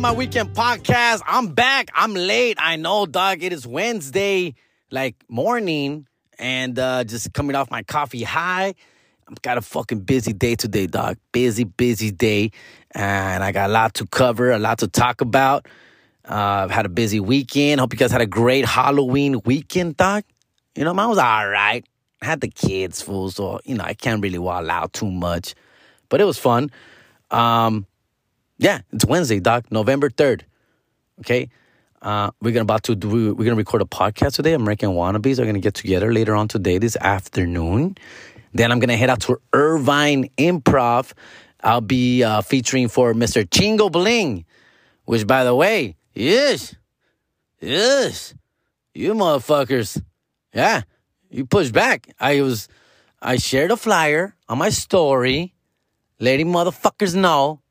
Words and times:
My 0.00 0.12
weekend 0.12 0.54
podcast. 0.54 1.22
I'm 1.24 1.54
back. 1.54 1.88
I'm 1.94 2.14
late. 2.14 2.58
I 2.60 2.76
know, 2.76 3.06
dog. 3.06 3.42
It 3.42 3.52
is 3.52 3.66
Wednesday, 3.66 4.54
like 4.90 5.14
morning, 5.28 6.06
and 6.38 6.78
uh, 6.78 7.04
just 7.04 7.32
coming 7.32 7.54
off 7.54 7.70
my 7.70 7.84
coffee 7.84 8.24
high. 8.24 8.74
I've 9.28 9.40
got 9.40 9.56
a 9.56 9.62
fucking 9.62 10.00
busy 10.00 10.32
day 10.32 10.56
today, 10.56 10.88
dog. 10.88 11.16
Busy, 11.32 11.64
busy 11.64 12.10
day. 12.10 12.50
And 12.90 13.42
I 13.42 13.52
got 13.52 13.70
a 13.70 13.72
lot 13.72 13.94
to 13.94 14.06
cover, 14.06 14.50
a 14.50 14.58
lot 14.58 14.78
to 14.78 14.88
talk 14.88 15.20
about. 15.20 15.66
Uh, 16.28 16.34
I've 16.64 16.70
had 16.72 16.86
a 16.86 16.90
busy 16.90 17.20
weekend. 17.20 17.80
Hope 17.80 17.92
you 17.92 17.98
guys 17.98 18.10
had 18.10 18.20
a 18.20 18.26
great 18.26 18.66
Halloween 18.66 19.40
weekend, 19.44 19.96
dog. 19.96 20.24
You 20.74 20.84
know, 20.84 20.92
mine 20.92 21.08
was 21.08 21.18
all 21.18 21.48
right. 21.48 21.84
I 22.20 22.26
had 22.26 22.40
the 22.40 22.48
kids, 22.48 23.00
fool, 23.00 23.30
so, 23.30 23.60
you 23.64 23.76
know, 23.76 23.84
I 23.84 23.94
can't 23.94 24.20
really 24.20 24.38
wild 24.38 24.68
out 24.68 24.92
too 24.92 25.10
much. 25.10 25.54
But 26.08 26.20
it 26.20 26.24
was 26.24 26.36
fun. 26.36 26.70
Um, 27.30 27.86
yeah, 28.58 28.80
it's 28.92 29.04
Wednesday, 29.04 29.40
Doc, 29.40 29.70
November 29.70 30.10
3rd. 30.10 30.42
Okay. 31.20 31.48
Uh, 32.04 32.30
we're 32.42 32.52
gonna 32.52 32.62
about 32.62 32.82
to 32.82 32.94
do 32.94 33.34
we're 33.34 33.44
gonna 33.44 33.56
record 33.56 33.80
a 33.80 33.86
podcast 33.86 34.34
today. 34.34 34.52
American 34.52 34.90
Wannabes 34.90 35.38
are 35.38 35.46
gonna 35.46 35.58
get 35.58 35.72
together 35.72 36.12
later 36.12 36.34
on 36.34 36.48
today, 36.48 36.76
this 36.76 36.96
afternoon. 36.96 37.96
Then 38.52 38.70
I'm 38.70 38.78
gonna 38.78 38.96
head 38.96 39.08
out 39.08 39.20
to 39.22 39.40
Irvine 39.54 40.28
Improv. 40.36 41.14
I'll 41.62 41.80
be 41.80 42.22
uh, 42.22 42.42
featuring 42.42 42.88
for 42.88 43.14
Mr. 43.14 43.48
Chingo 43.48 43.90
Bling, 43.90 44.44
which 45.06 45.26
by 45.26 45.44
the 45.44 45.54
way, 45.54 45.96
yes, 46.12 46.76
yes, 47.58 48.34
you 48.92 49.14
motherfuckers, 49.14 50.02
yeah, 50.52 50.82
you 51.30 51.46
pushed 51.46 51.72
back. 51.72 52.12
I 52.20 52.42
was 52.42 52.68
I 53.22 53.38
shared 53.38 53.70
a 53.70 53.78
flyer 53.78 54.36
on 54.46 54.58
my 54.58 54.68
story, 54.68 55.54
letting 56.20 56.48
motherfuckers 56.48 57.14
know 57.14 57.62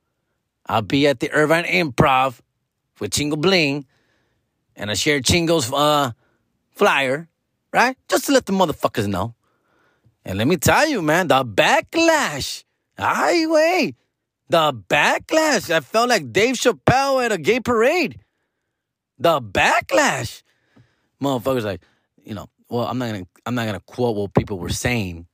I'll 0.66 0.82
be 0.82 1.08
at 1.08 1.20
the 1.20 1.32
Irvine 1.32 1.66
Improv 1.66 2.40
with 3.00 3.12
Chingo 3.12 3.40
Bling, 3.40 3.86
and 4.76 4.90
I 4.90 4.94
shared 4.94 5.24
Chingo's 5.24 5.72
uh, 5.72 6.12
flyer, 6.72 7.28
right? 7.72 7.98
Just 8.08 8.26
to 8.26 8.32
let 8.32 8.46
the 8.46 8.54
motherfuckers 8.54 9.08
know. 9.08 9.36
And 10.26 10.38
let 10.38 10.48
me 10.48 10.58
tell 10.58 10.88
you, 10.88 11.02
man, 11.02 11.28
the 11.28 11.44
backlash. 11.44 12.64
Ay, 12.98 13.46
way. 13.48 13.96
The 14.50 14.74
backlash. 14.74 15.70
I 15.70 15.82
felt 15.82 16.10
like 16.10 16.32
Dave 16.32 16.56
Chappelle 16.56 17.26
at 17.26 17.32
a 17.32 17.38
gay 17.38 17.60
parade. 17.60 18.20
The 19.20 19.42
backlash. 19.42 20.44
Motherfuckers 21.22 21.64
like, 21.64 21.82
you 22.24 22.34
know, 22.34 22.48
well, 22.70 22.88
I'm 22.88 22.98
not 22.98 23.12
gonna 23.12 23.28
I'm 23.46 23.56
not 23.56 23.66
gonna 23.66 23.80
quote 23.82 24.16
what 24.16 24.34
people 24.34 24.60
were 24.60 24.70
saying, 24.70 25.28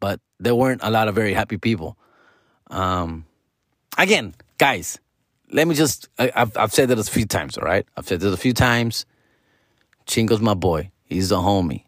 but 0.00 0.20
there 0.40 0.54
weren't 0.54 0.82
a 0.82 0.90
lot 0.90 1.08
of 1.08 1.14
very 1.14 1.32
happy 1.32 1.58
people. 1.58 1.96
Um 2.70 3.24
again, 3.96 4.34
guys, 4.62 5.00
let 5.50 5.66
me 5.66 5.74
just, 5.74 6.08
I, 6.20 6.30
have 6.36 6.56
I've 6.56 6.72
said 6.72 6.86
that 6.90 6.96
a 6.96 7.02
few 7.02 7.26
times, 7.26 7.58
all 7.58 7.64
right? 7.64 7.84
I've 7.96 8.06
said 8.06 8.20
this 8.20 8.32
a 8.32 8.36
few 8.36 8.52
times. 8.52 9.06
Chingo's 10.06 10.40
my 10.40 10.54
boy. 10.54 10.92
He's 11.04 11.32
a 11.32 11.42
homie. 11.48 11.82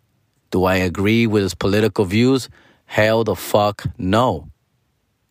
Do 0.50 0.64
I 0.64 0.74
agree 0.78 1.28
with 1.28 1.44
his 1.44 1.54
political 1.54 2.04
views? 2.04 2.48
Hell 2.86 3.22
the 3.22 3.36
fuck 3.36 3.84
no. 3.96 4.48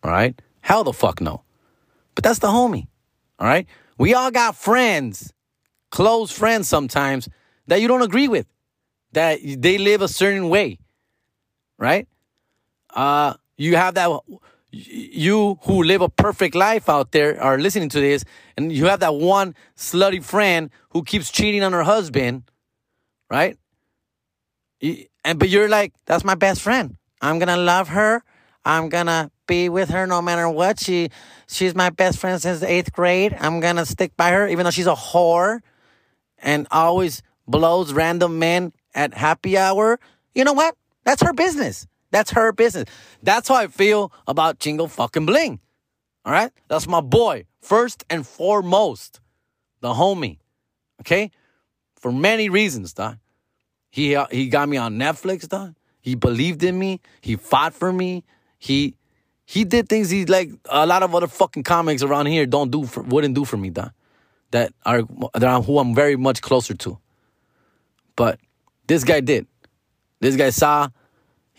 All 0.03 0.11
right? 0.11 0.41
Hell 0.61 0.85
the 0.85 0.93
fuck 0.93 1.19
no. 1.19 1.43
But 2.15 2.23
that's 2.23 2.39
the 2.39 2.47
homie. 2.47 2.87
All 3.39 3.47
right? 3.47 3.67
We 3.97 4.13
all 4.13 4.31
got 4.31 4.55
friends, 4.55 5.33
close 5.91 6.31
friends 6.31 6.69
sometimes, 6.69 7.27
that 7.67 7.81
you 7.81 7.89
don't 7.89 8.03
agree 8.03 8.29
with, 8.29 8.47
that 9.11 9.39
they 9.43 9.77
live 9.77 10.01
a 10.01 10.07
certain 10.07 10.47
way. 10.47 10.79
Right? 11.77 12.07
Uh, 12.89 13.33
you 13.57 13.75
have 13.75 13.95
that 13.95 14.17
you 14.73 15.59
who 15.63 15.83
live 15.83 16.01
a 16.01 16.09
perfect 16.09 16.55
life 16.55 16.89
out 16.89 17.11
there 17.11 17.39
are 17.41 17.59
listening 17.59 17.89
to 17.89 17.99
this, 17.99 18.25
and 18.57 18.71
you 18.71 18.85
have 18.85 19.01
that 19.01 19.15
one 19.15 19.55
slutty 19.77 20.23
friend 20.23 20.71
who 20.89 21.03
keeps 21.03 21.31
cheating 21.31 21.61
on 21.61 21.73
her 21.73 21.83
husband, 21.83 22.43
right? 23.29 23.57
And 24.81 25.37
but 25.37 25.49
you're 25.49 25.69
like, 25.69 25.93
that's 26.05 26.23
my 26.23 26.35
best 26.35 26.61
friend. 26.61 26.97
I'm 27.21 27.37
gonna 27.37 27.57
love 27.57 27.89
her. 27.89 28.23
I'm 28.65 28.89
gonna 28.89 29.29
be 29.47 29.69
with 29.69 29.89
her 29.89 30.07
no 30.07 30.21
matter 30.21 30.49
what. 30.49 30.79
She 30.79 31.09
she's 31.47 31.75
my 31.75 31.91
best 31.91 32.17
friend 32.17 32.41
since 32.41 32.59
the 32.59 32.69
eighth 32.69 32.91
grade. 32.93 33.37
I'm 33.39 33.59
gonna 33.59 33.85
stick 33.85 34.17
by 34.17 34.31
her, 34.31 34.47
even 34.47 34.63
though 34.63 34.71
she's 34.71 34.87
a 34.87 34.95
whore 34.95 35.59
and 36.39 36.67
always 36.71 37.21
blows 37.47 37.93
random 37.93 38.39
men 38.39 38.73
at 38.95 39.13
happy 39.13 39.55
hour. 39.55 39.99
You 40.33 40.43
know 40.43 40.53
what? 40.53 40.75
That's 41.03 41.21
her 41.21 41.33
business. 41.33 41.85
That's 42.13 42.29
her 42.31 42.51
business. 42.53 42.87
That's 43.23 43.47
how 43.49 43.55
I 43.55 43.67
feel 43.67 44.11
about 44.27 44.59
Chingo 44.59 44.87
fucking 44.87 45.25
Bling. 45.25 45.59
All 46.23 46.31
right? 46.31 46.51
That's 46.67 46.87
my 46.87 47.01
boy. 47.01 47.45
First 47.59 48.05
and 48.07 48.25
foremost, 48.25 49.19
the 49.81 49.89
homie. 49.89 50.37
Okay? 51.01 51.31
For 51.95 52.11
many 52.11 52.49
reasons, 52.49 52.93
dog. 52.93 53.17
He, 53.89 54.15
uh, 54.15 54.27
he 54.29 54.47
got 54.47 54.69
me 54.69 54.77
on 54.77 54.99
Netflix, 54.99 55.49
dog. 55.49 55.73
He 56.01 56.13
believed 56.13 56.63
in 56.63 56.77
me. 56.77 57.01
He 57.19 57.35
fought 57.35 57.73
for 57.73 57.91
me. 57.91 58.23
He 58.59 58.95
he 59.45 59.65
did 59.65 59.89
things 59.89 60.09
he 60.09 60.25
like 60.25 60.51
a 60.69 60.85
lot 60.85 61.03
of 61.03 61.13
other 61.13 61.27
fucking 61.27 61.63
comics 61.63 62.01
around 62.01 62.27
here 62.27 62.45
don't 62.45 62.71
do 62.71 62.85
for, 62.85 63.03
wouldn't 63.03 63.35
do 63.35 63.43
for 63.43 63.57
me, 63.57 63.69
dog. 63.69 63.91
That 64.51 64.73
are 64.85 65.03
that 65.33 65.43
are 65.43 65.61
who 65.61 65.79
I'm 65.79 65.95
very 65.95 66.15
much 66.15 66.41
closer 66.41 66.73
to. 66.75 66.97
But 68.15 68.39
this 68.87 69.03
guy 69.03 69.19
did. 69.19 69.47
This 70.19 70.35
guy 70.35 70.49
saw 70.49 70.89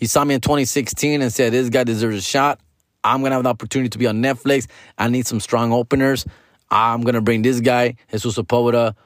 he 0.04 0.09
saw 0.09 0.22
me 0.22 0.34
in 0.34 0.41
2016 0.42 1.22
and 1.22 1.32
said, 1.32 1.54
This 1.54 1.70
guy 1.70 1.82
deserves 1.82 2.19
a 2.19 2.20
shot. 2.20 2.60
I'm 3.03 3.20
going 3.20 3.31
to 3.31 3.37
have 3.37 3.41
an 3.41 3.47
opportunity 3.47 3.88
to 3.88 3.97
be 3.97 4.06
on 4.06 4.20
Netflix. 4.20 4.66
I 4.98 5.09
need 5.09 5.26
some 5.26 5.41
strong 5.41 5.72
openers. 5.72 6.26
I'm 6.70 7.00
going 7.00 7.15
to 7.15 7.22
bring 7.22 7.41
this 7.41 7.60
guy, 7.60 7.94
Jesus 8.10 8.37
Sepulveda, 8.37 8.97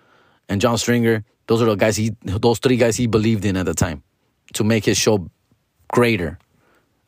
and 0.49 0.61
John 0.61 0.77
Stringer. 0.77 1.25
Those 1.47 1.63
are 1.63 1.67
the 1.67 1.77
guys 1.77 1.95
he, 1.95 2.17
those 2.23 2.59
three 2.59 2.77
guys 2.77 2.97
he 2.97 3.07
believed 3.07 3.45
in 3.45 3.57
at 3.57 3.65
the 3.65 3.75
time 3.75 4.03
to 4.55 4.65
make 4.65 4.87
his 4.87 4.99
show 4.99 5.31
greater 5.93 6.37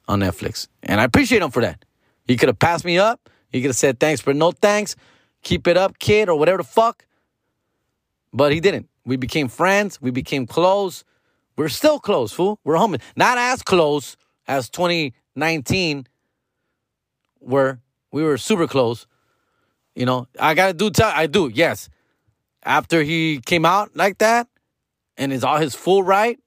on 0.06 0.20
Netflix. 0.20 0.68
And 0.84 1.00
I 1.00 1.02
appreciate 1.02 1.42
him 1.42 1.50
for 1.50 1.62
that. 1.62 1.84
He 2.28 2.36
could 2.36 2.48
have 2.48 2.60
passed 2.60 2.84
me 2.84 2.96
up. 2.96 3.28
He 3.50 3.60
could 3.60 3.70
have 3.70 3.76
said 3.76 3.98
thanks, 3.98 4.22
but 4.22 4.36
no 4.36 4.52
thanks. 4.52 4.94
Keep 5.42 5.66
it 5.66 5.76
up, 5.76 5.98
kid, 5.98 6.28
or 6.28 6.38
whatever 6.38 6.58
the 6.58 6.62
fuck. 6.62 7.04
But 8.32 8.52
he 8.52 8.60
didn't. 8.60 8.88
We 9.04 9.16
became 9.16 9.48
friends. 9.48 10.00
We 10.00 10.12
became 10.12 10.46
close. 10.46 11.02
We're 11.60 11.68
still 11.68 12.00
close, 12.00 12.32
fool. 12.32 12.58
We're 12.64 12.76
home. 12.76 12.96
Not 13.16 13.36
as 13.36 13.62
close 13.62 14.16
as 14.48 14.70
2019, 14.70 16.06
where 17.40 17.80
we 18.10 18.22
were 18.22 18.38
super 18.38 18.66
close. 18.66 19.06
You 19.94 20.06
know, 20.06 20.26
I 20.38 20.54
gotta 20.54 20.72
do. 20.72 20.90
I 21.04 21.26
do. 21.26 21.50
Yes. 21.52 21.90
After 22.62 23.02
he 23.02 23.42
came 23.44 23.66
out 23.66 23.94
like 23.94 24.16
that, 24.24 24.48
and 25.18 25.34
it's 25.34 25.44
all 25.44 25.58
his 25.58 25.74
full 25.74 26.02
right, 26.02 26.40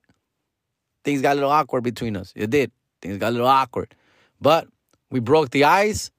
things 1.03 1.21
got 1.21 1.33
a 1.33 1.35
little 1.35 1.51
awkward 1.51 1.83
between 1.83 2.17
us. 2.17 2.33
It 2.35 2.49
did. 2.49 2.71
Things 2.99 3.19
got 3.19 3.29
a 3.29 3.33
little 3.33 3.45
awkward, 3.45 3.93
but 4.41 4.67
we 5.11 5.19
broke 5.19 5.51
the 5.51 5.65
ice. 5.65 6.09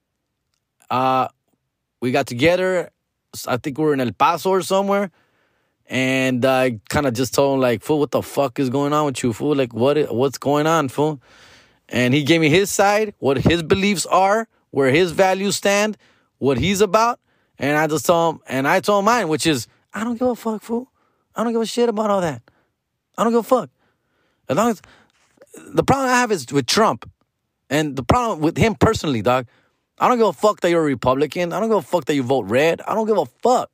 Uh, 0.89 1.27
we 2.01 2.13
got 2.13 2.27
together. 2.27 2.91
I 3.45 3.57
think 3.57 3.77
we 3.77 3.83
were 3.83 3.93
in 3.93 3.99
El 3.99 4.13
Paso 4.13 4.51
or 4.51 4.61
somewhere 4.61 5.11
and 5.87 6.43
I 6.45 6.79
kind 6.89 7.05
of 7.05 7.13
just 7.13 7.33
told 7.33 7.55
him 7.55 7.61
like, 7.61 7.83
"Fool, 7.83 7.99
what 7.99 8.11
the 8.11 8.21
fuck 8.21 8.59
is 8.59 8.69
going 8.69 8.93
on 8.93 9.05
with 9.05 9.21
you, 9.23 9.33
fool? 9.33 9.55
Like, 9.55 9.73
what 9.73 10.13
what's 10.13 10.37
going 10.37 10.67
on, 10.67 10.89
fool?" 10.89 11.21
And 11.89 12.13
he 12.13 12.23
gave 12.23 12.41
me 12.41 12.49
his 12.49 12.71
side, 12.71 13.13
what 13.19 13.37
his 13.37 13.61
beliefs 13.61 14.05
are, 14.07 14.47
where 14.71 14.89
his 14.89 15.11
values 15.11 15.55
stand, 15.55 15.97
what 16.39 16.57
he's 16.57 16.81
about, 16.81 17.19
and 17.59 17.77
I 17.77 17.87
just 17.87 18.05
told 18.05 18.35
him, 18.35 18.41
and 18.47 18.67
I 18.67 18.79
told 18.79 19.05
mine, 19.05 19.27
which 19.27 19.45
is, 19.45 19.67
I 19.93 20.03
don't 20.03 20.17
give 20.17 20.27
a 20.27 20.35
fuck, 20.35 20.61
fool. 20.61 20.91
I 21.35 21.43
don't 21.43 21.53
give 21.53 21.61
a 21.61 21.65
shit 21.65 21.89
about 21.89 22.09
all 22.09 22.21
that. 22.21 22.41
I 23.17 23.23
don't 23.23 23.33
give 23.33 23.39
a 23.39 23.43
fuck. 23.43 23.69
As 24.49 24.57
long 24.57 24.71
as 24.71 24.81
the 25.53 25.83
problem 25.83 26.09
I 26.09 26.13
have 26.13 26.31
is 26.31 26.51
with 26.51 26.65
Trump, 26.65 27.09
and 27.69 27.95
the 27.95 28.03
problem 28.03 28.39
with 28.39 28.57
him 28.57 28.75
personally, 28.75 29.21
dog. 29.21 29.47
I 29.97 30.07
don't 30.07 30.17
give 30.17 30.27
a 30.27 30.33
fuck 30.33 30.59
that 30.61 30.69
you're 30.69 30.81
a 30.81 30.85
Republican. 30.85 31.53
I 31.53 31.59
don't 31.59 31.69
give 31.69 31.77
a 31.77 31.81
fuck 31.81 32.05
that 32.05 32.15
you 32.15 32.23
vote 32.23 32.45
red. 32.47 32.81
I 32.81 32.93
don't 32.95 33.07
give 33.07 33.17
a 33.17 33.25
fuck. 33.25 33.71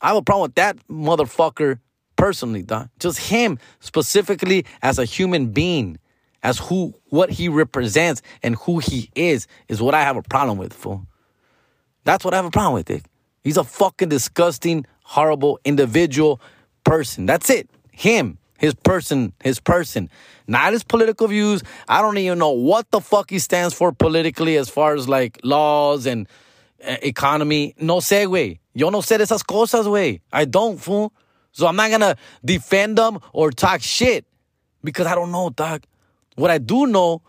I 0.00 0.08
have 0.08 0.16
a 0.16 0.22
problem 0.22 0.42
with 0.42 0.54
that 0.56 0.76
motherfucker 0.88 1.80
personally, 2.16 2.62
dog. 2.62 2.88
Just 2.98 3.18
him 3.18 3.58
specifically 3.80 4.64
as 4.82 4.98
a 4.98 5.04
human 5.04 5.48
being, 5.48 5.98
as 6.42 6.58
who 6.58 6.94
what 7.06 7.30
he 7.30 7.48
represents 7.48 8.22
and 8.42 8.56
who 8.56 8.78
he 8.78 9.10
is, 9.14 9.46
is 9.68 9.80
what 9.80 9.94
I 9.94 10.02
have 10.02 10.16
a 10.16 10.22
problem 10.22 10.58
with, 10.58 10.72
fool. 10.72 11.06
That's 12.04 12.24
what 12.24 12.34
I 12.34 12.36
have 12.36 12.46
a 12.46 12.50
problem 12.50 12.74
with, 12.74 12.86
Dick. 12.86 13.04
He's 13.42 13.56
a 13.56 13.64
fucking 13.64 14.08
disgusting, 14.08 14.86
horrible 15.02 15.58
individual 15.64 16.40
person. 16.84 17.26
That's 17.26 17.50
it. 17.50 17.68
Him, 17.92 18.38
his 18.58 18.74
person, 18.74 19.32
his 19.42 19.60
person. 19.60 20.10
Not 20.46 20.72
his 20.72 20.84
political 20.84 21.28
views. 21.28 21.62
I 21.88 22.02
don't 22.02 22.18
even 22.18 22.38
know 22.38 22.50
what 22.50 22.90
the 22.90 23.00
fuck 23.00 23.30
he 23.30 23.38
stands 23.38 23.74
for 23.74 23.92
politically 23.92 24.56
as 24.56 24.68
far 24.68 24.94
as 24.94 25.08
like 25.08 25.38
laws 25.44 26.06
and 26.06 26.28
uh, 26.86 26.96
economy. 27.02 27.74
No 27.78 27.98
sé, 27.98 28.26
güey. 28.26 28.58
Yo 28.78 28.90
no 28.90 29.02
sé 29.02 29.18
de 29.18 29.24
esas 29.24 29.42
cosas, 29.42 29.88
güey. 29.88 30.20
I 30.32 30.44
don't, 30.44 30.78
fool. 30.78 31.12
So 31.50 31.66
I'm 31.66 31.74
not 31.74 31.90
gonna 31.90 32.14
defend 32.44 32.96
them 32.96 33.18
or 33.32 33.50
talk 33.50 33.82
shit 33.82 34.24
because 34.84 35.04
I 35.08 35.16
don't 35.16 35.32
know, 35.32 35.50
dog. 35.50 35.82
What 36.36 36.52
I 36.52 36.58
do 36.58 36.86
know 36.86 37.22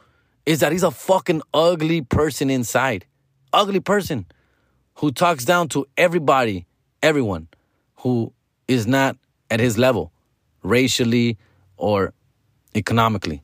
is 0.46 0.60
that 0.60 0.72
he's 0.72 0.84
a 0.84 0.92
fucking 0.92 1.42
ugly 1.52 2.04
person 2.04 2.52
inside. 2.52 3.08
Ugly 3.52 3.80
person 3.80 4.28
who 4.98 5.12
talks 5.12 5.44
down 5.44 5.70
to 5.70 5.88
everybody, 5.98 6.68
everyone 7.02 7.48
who 7.96 8.32
is 8.68 8.86
not 8.86 9.18
at 9.50 9.60
his 9.60 9.76
level, 9.76 10.12
racially 10.62 11.40
or 11.78 12.14
economically. 12.76 13.42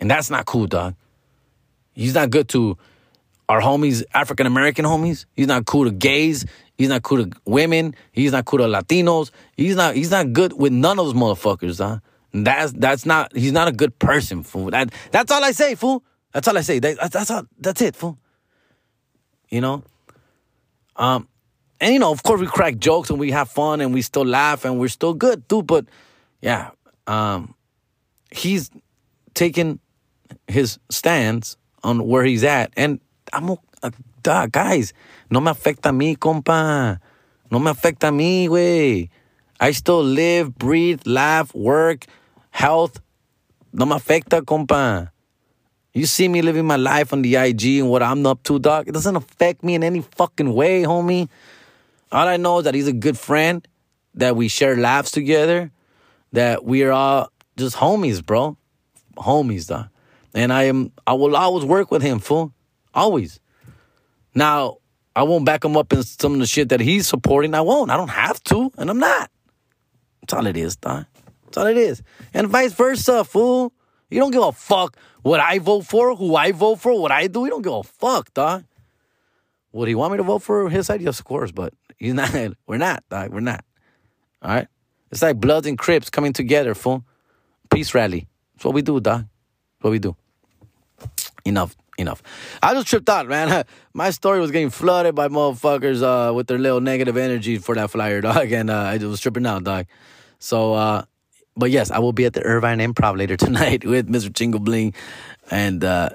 And 0.00 0.10
that's 0.10 0.30
not 0.30 0.46
cool, 0.46 0.68
dog. 0.68 0.94
He's 1.92 2.14
not 2.14 2.30
good 2.30 2.48
to 2.48 2.78
our 3.48 3.60
homies, 3.60 4.04
African 4.14 4.46
American 4.46 4.86
homies. 4.86 5.26
He's 5.36 5.48
not 5.48 5.66
cool 5.66 5.84
to 5.84 5.90
gays. 5.90 6.46
He's 6.76 6.88
not 6.88 7.02
cool 7.02 7.24
to 7.24 7.30
women. 7.44 7.94
He's 8.12 8.32
not 8.32 8.44
cool 8.44 8.58
to 8.58 8.64
Latinos. 8.64 9.30
He's 9.56 9.76
not 9.76 9.94
he's 9.94 10.10
not 10.10 10.32
good 10.32 10.52
with 10.54 10.72
none 10.72 10.98
of 10.98 11.06
those 11.06 11.14
motherfuckers, 11.14 11.78
huh? 11.78 12.00
That's 12.32 12.72
that's 12.72 13.06
not 13.06 13.34
he's 13.36 13.52
not 13.52 13.68
a 13.68 13.72
good 13.72 13.96
person, 13.98 14.42
fool. 14.42 14.70
That 14.70 14.92
that's 15.12 15.30
all 15.30 15.44
I 15.44 15.52
say, 15.52 15.76
fool. 15.76 16.02
That's 16.32 16.48
all 16.48 16.58
I 16.58 16.62
say. 16.62 16.80
That, 16.80 17.12
that's 17.12 17.30
all 17.30 17.44
that's 17.58 17.80
it, 17.80 17.94
fool. 17.94 18.18
You 19.50 19.60
know? 19.60 19.84
Um 20.96 21.28
and 21.80 21.92
you 21.92 22.00
know, 22.00 22.10
of 22.10 22.22
course 22.24 22.40
we 22.40 22.46
crack 22.46 22.78
jokes 22.78 23.10
and 23.10 23.20
we 23.20 23.30
have 23.30 23.50
fun 23.50 23.80
and 23.80 23.94
we 23.94 24.02
still 24.02 24.24
laugh 24.24 24.64
and 24.64 24.80
we're 24.80 24.88
still 24.88 25.14
good, 25.14 25.48
too, 25.48 25.62
but 25.62 25.86
yeah, 26.40 26.70
um 27.06 27.54
he's 28.32 28.70
taken 29.34 29.78
his 30.48 30.80
stance 30.90 31.56
on 31.84 32.04
where 32.08 32.24
he's 32.24 32.42
at 32.42 32.72
and 32.76 32.98
I'm 33.32 33.56
uh, 34.28 34.46
guys, 34.46 34.92
no 35.30 35.40
me 35.40 35.50
afecta 35.50 35.90
a 35.90 35.92
mí, 35.92 36.16
compa. 36.16 37.00
No 37.50 37.58
me 37.58 37.70
afecta 37.70 38.08
a 38.08 38.10
mí, 38.10 38.48
güey. 38.48 39.10
I 39.60 39.70
still 39.72 40.02
live, 40.02 40.54
breathe, 40.56 41.02
laugh, 41.06 41.54
work, 41.54 42.06
health. 42.50 43.00
No 43.72 43.86
me 43.86 43.94
afecta, 43.94 44.42
compa. 44.42 45.10
You 45.92 46.06
see 46.06 46.26
me 46.26 46.42
living 46.42 46.66
my 46.66 46.76
life 46.76 47.12
on 47.12 47.22
the 47.22 47.36
IG 47.36 47.78
and 47.78 47.88
what 47.88 48.02
I'm 48.02 48.26
up 48.26 48.42
to, 48.44 48.58
dog. 48.58 48.88
It 48.88 48.92
doesn't 48.92 49.14
affect 49.14 49.62
me 49.62 49.76
in 49.76 49.84
any 49.84 50.00
fucking 50.00 50.52
way, 50.52 50.82
homie. 50.82 51.28
All 52.10 52.26
I 52.26 52.36
know 52.36 52.58
is 52.58 52.64
that 52.64 52.74
he's 52.74 52.88
a 52.88 52.92
good 52.92 53.16
friend, 53.16 53.66
that 54.14 54.34
we 54.34 54.48
share 54.48 54.76
laughs 54.76 55.12
together, 55.12 55.70
that 56.32 56.64
we 56.64 56.82
are 56.82 56.90
all 56.90 57.30
just 57.56 57.76
homies, 57.76 58.24
bro. 58.24 58.56
Homies, 59.16 59.68
dog. 59.68 59.88
And 60.34 60.52
I 60.52 60.64
am 60.64 60.90
I 61.06 61.12
will 61.12 61.36
always 61.36 61.64
work 61.64 61.92
with 61.92 62.02
him, 62.02 62.18
fool. 62.18 62.52
Always. 62.92 63.38
Now, 64.34 64.78
I 65.16 65.22
won't 65.22 65.44
back 65.44 65.64
him 65.64 65.76
up 65.76 65.92
in 65.92 66.02
some 66.02 66.34
of 66.34 66.38
the 66.40 66.46
shit 66.46 66.70
that 66.70 66.80
he's 66.80 67.06
supporting. 67.06 67.54
I 67.54 67.60
won't. 67.60 67.90
I 67.90 67.96
don't 67.96 68.08
have 68.08 68.42
to, 68.44 68.70
and 68.76 68.90
I'm 68.90 68.98
not. 68.98 69.30
That's 70.20 70.34
all 70.34 70.46
it 70.46 70.56
is, 70.56 70.76
dog. 70.76 71.06
That's 71.44 71.58
all 71.58 71.66
it 71.66 71.76
is. 71.76 72.02
And 72.32 72.48
vice 72.48 72.72
versa, 72.72 73.24
fool. 73.24 73.72
You 74.10 74.18
don't 74.20 74.32
give 74.32 74.42
a 74.42 74.52
fuck 74.52 74.96
what 75.22 75.40
I 75.40 75.58
vote 75.58 75.86
for, 75.86 76.14
who 76.16 76.34
I 76.34 76.52
vote 76.52 76.80
for, 76.80 77.00
what 77.00 77.12
I 77.12 77.28
do. 77.28 77.44
You 77.44 77.50
don't 77.50 77.62
give 77.62 77.72
a 77.72 77.82
fuck, 77.82 78.32
dog. 78.34 78.64
Would 79.72 79.88
he 79.88 79.94
want 79.94 80.12
me 80.12 80.18
to 80.18 80.22
vote 80.22 80.40
for 80.42 80.68
his 80.68 80.86
side? 80.86 81.00
Yes, 81.00 81.18
of 81.18 81.24
course, 81.24 81.52
but 81.52 81.72
he's 81.96 82.14
not. 82.14 82.32
We're 82.66 82.78
not, 82.78 83.04
dog. 83.08 83.32
We're 83.32 83.40
not. 83.40 83.64
All 84.42 84.54
right? 84.54 84.68
It's 85.10 85.22
like 85.22 85.36
Bloods 85.36 85.66
and 85.66 85.78
Crips 85.78 86.10
coming 86.10 86.32
together, 86.32 86.74
fool. 86.74 87.04
Peace 87.70 87.94
rally. 87.94 88.28
That's 88.54 88.64
what 88.64 88.74
we 88.74 88.82
do, 88.82 89.00
dog. 89.00 89.20
That's 89.20 89.84
what 89.84 89.90
we 89.90 89.98
do. 89.98 90.16
Enough 91.44 91.76
enough. 91.98 92.22
I 92.62 92.74
just 92.74 92.88
tripped 92.88 93.08
out, 93.08 93.28
man. 93.28 93.64
My 93.94 94.10
story 94.10 94.40
was 94.40 94.50
getting 94.50 94.70
flooded 94.70 95.14
by 95.14 95.28
motherfuckers 95.28 96.02
uh, 96.02 96.32
with 96.34 96.46
their 96.46 96.58
little 96.58 96.80
negative 96.80 97.16
energy 97.16 97.58
for 97.58 97.74
that 97.74 97.90
flyer, 97.90 98.20
dog, 98.28 98.50
and 98.52 98.70
uh, 98.70 98.74
I 98.74 98.98
was 98.98 99.20
tripping 99.20 99.46
out, 99.46 99.64
dog. 99.64 99.86
So, 100.38 100.74
uh, 100.74 101.04
but 101.56 101.70
yes, 101.70 101.90
I 101.90 101.98
will 102.00 102.12
be 102.12 102.24
at 102.24 102.32
the 102.32 102.42
Irvine 102.42 102.78
Improv 102.78 103.16
later 103.16 103.36
tonight 103.46 103.84
with 103.84 104.08
Mr. 104.08 104.30
Chingo 104.30 104.60
Bling, 104.60 104.94
and 105.50 105.84
uh, 105.84 106.10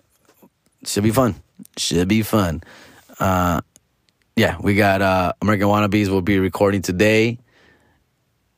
should 0.85 1.03
be 1.03 1.11
fun. 1.11 1.35
Should 1.77 2.07
be 2.07 2.21
fun. 2.21 2.61
Uh, 3.19 3.61
yeah, 4.35 4.57
we 4.61 4.75
got 4.75 5.01
uh, 5.01 5.33
American 5.41 5.67
Wannabes 5.67 6.07
will 6.07 6.21
be 6.21 6.39
recording 6.39 6.81
today, 6.81 7.39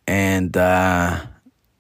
and 0.06 0.56
uh, 0.56 1.20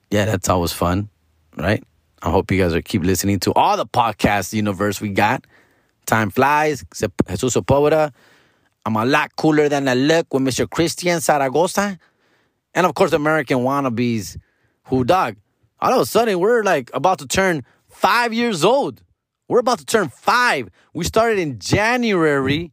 yeah, 0.09 0.25
that's 0.25 0.49
always 0.49 0.71
fun, 0.71 1.09
right? 1.55 1.83
I 2.23 2.29
hope 2.29 2.51
you 2.51 2.61
guys 2.61 2.73
are 2.75 2.81
keep 2.81 3.03
listening 3.03 3.39
to 3.41 3.53
all 3.53 3.77
the 3.77 3.85
podcast 3.85 4.53
universe 4.53 5.01
we 5.01 5.09
got. 5.09 5.45
Time 6.05 6.29
flies. 6.29 6.83
Jesus 6.93 7.09
Sepulveda. 7.55 8.13
I'm 8.85 8.95
a 8.95 9.05
lot 9.05 9.35
cooler 9.35 9.69
than 9.69 9.87
I 9.87 9.95
look 9.95 10.31
with 10.33 10.43
Mr. 10.43 10.69
Christian 10.69 11.19
Zaragoza. 11.19 11.97
And 12.73 12.85
of 12.85 12.93
course, 12.93 13.13
American 13.13 13.59
wannabes 13.59 14.37
who, 14.85 15.03
dog, 15.03 15.35
all 15.79 15.93
of 15.93 16.01
a 16.01 16.05
sudden 16.05 16.39
we're 16.39 16.63
like 16.63 16.91
about 16.93 17.19
to 17.19 17.27
turn 17.27 17.63
five 17.89 18.33
years 18.33 18.63
old. 18.63 19.01
We're 19.47 19.59
about 19.59 19.79
to 19.79 19.85
turn 19.85 20.09
five. 20.09 20.69
We 20.93 21.03
started 21.03 21.39
in 21.39 21.59
January, 21.59 22.71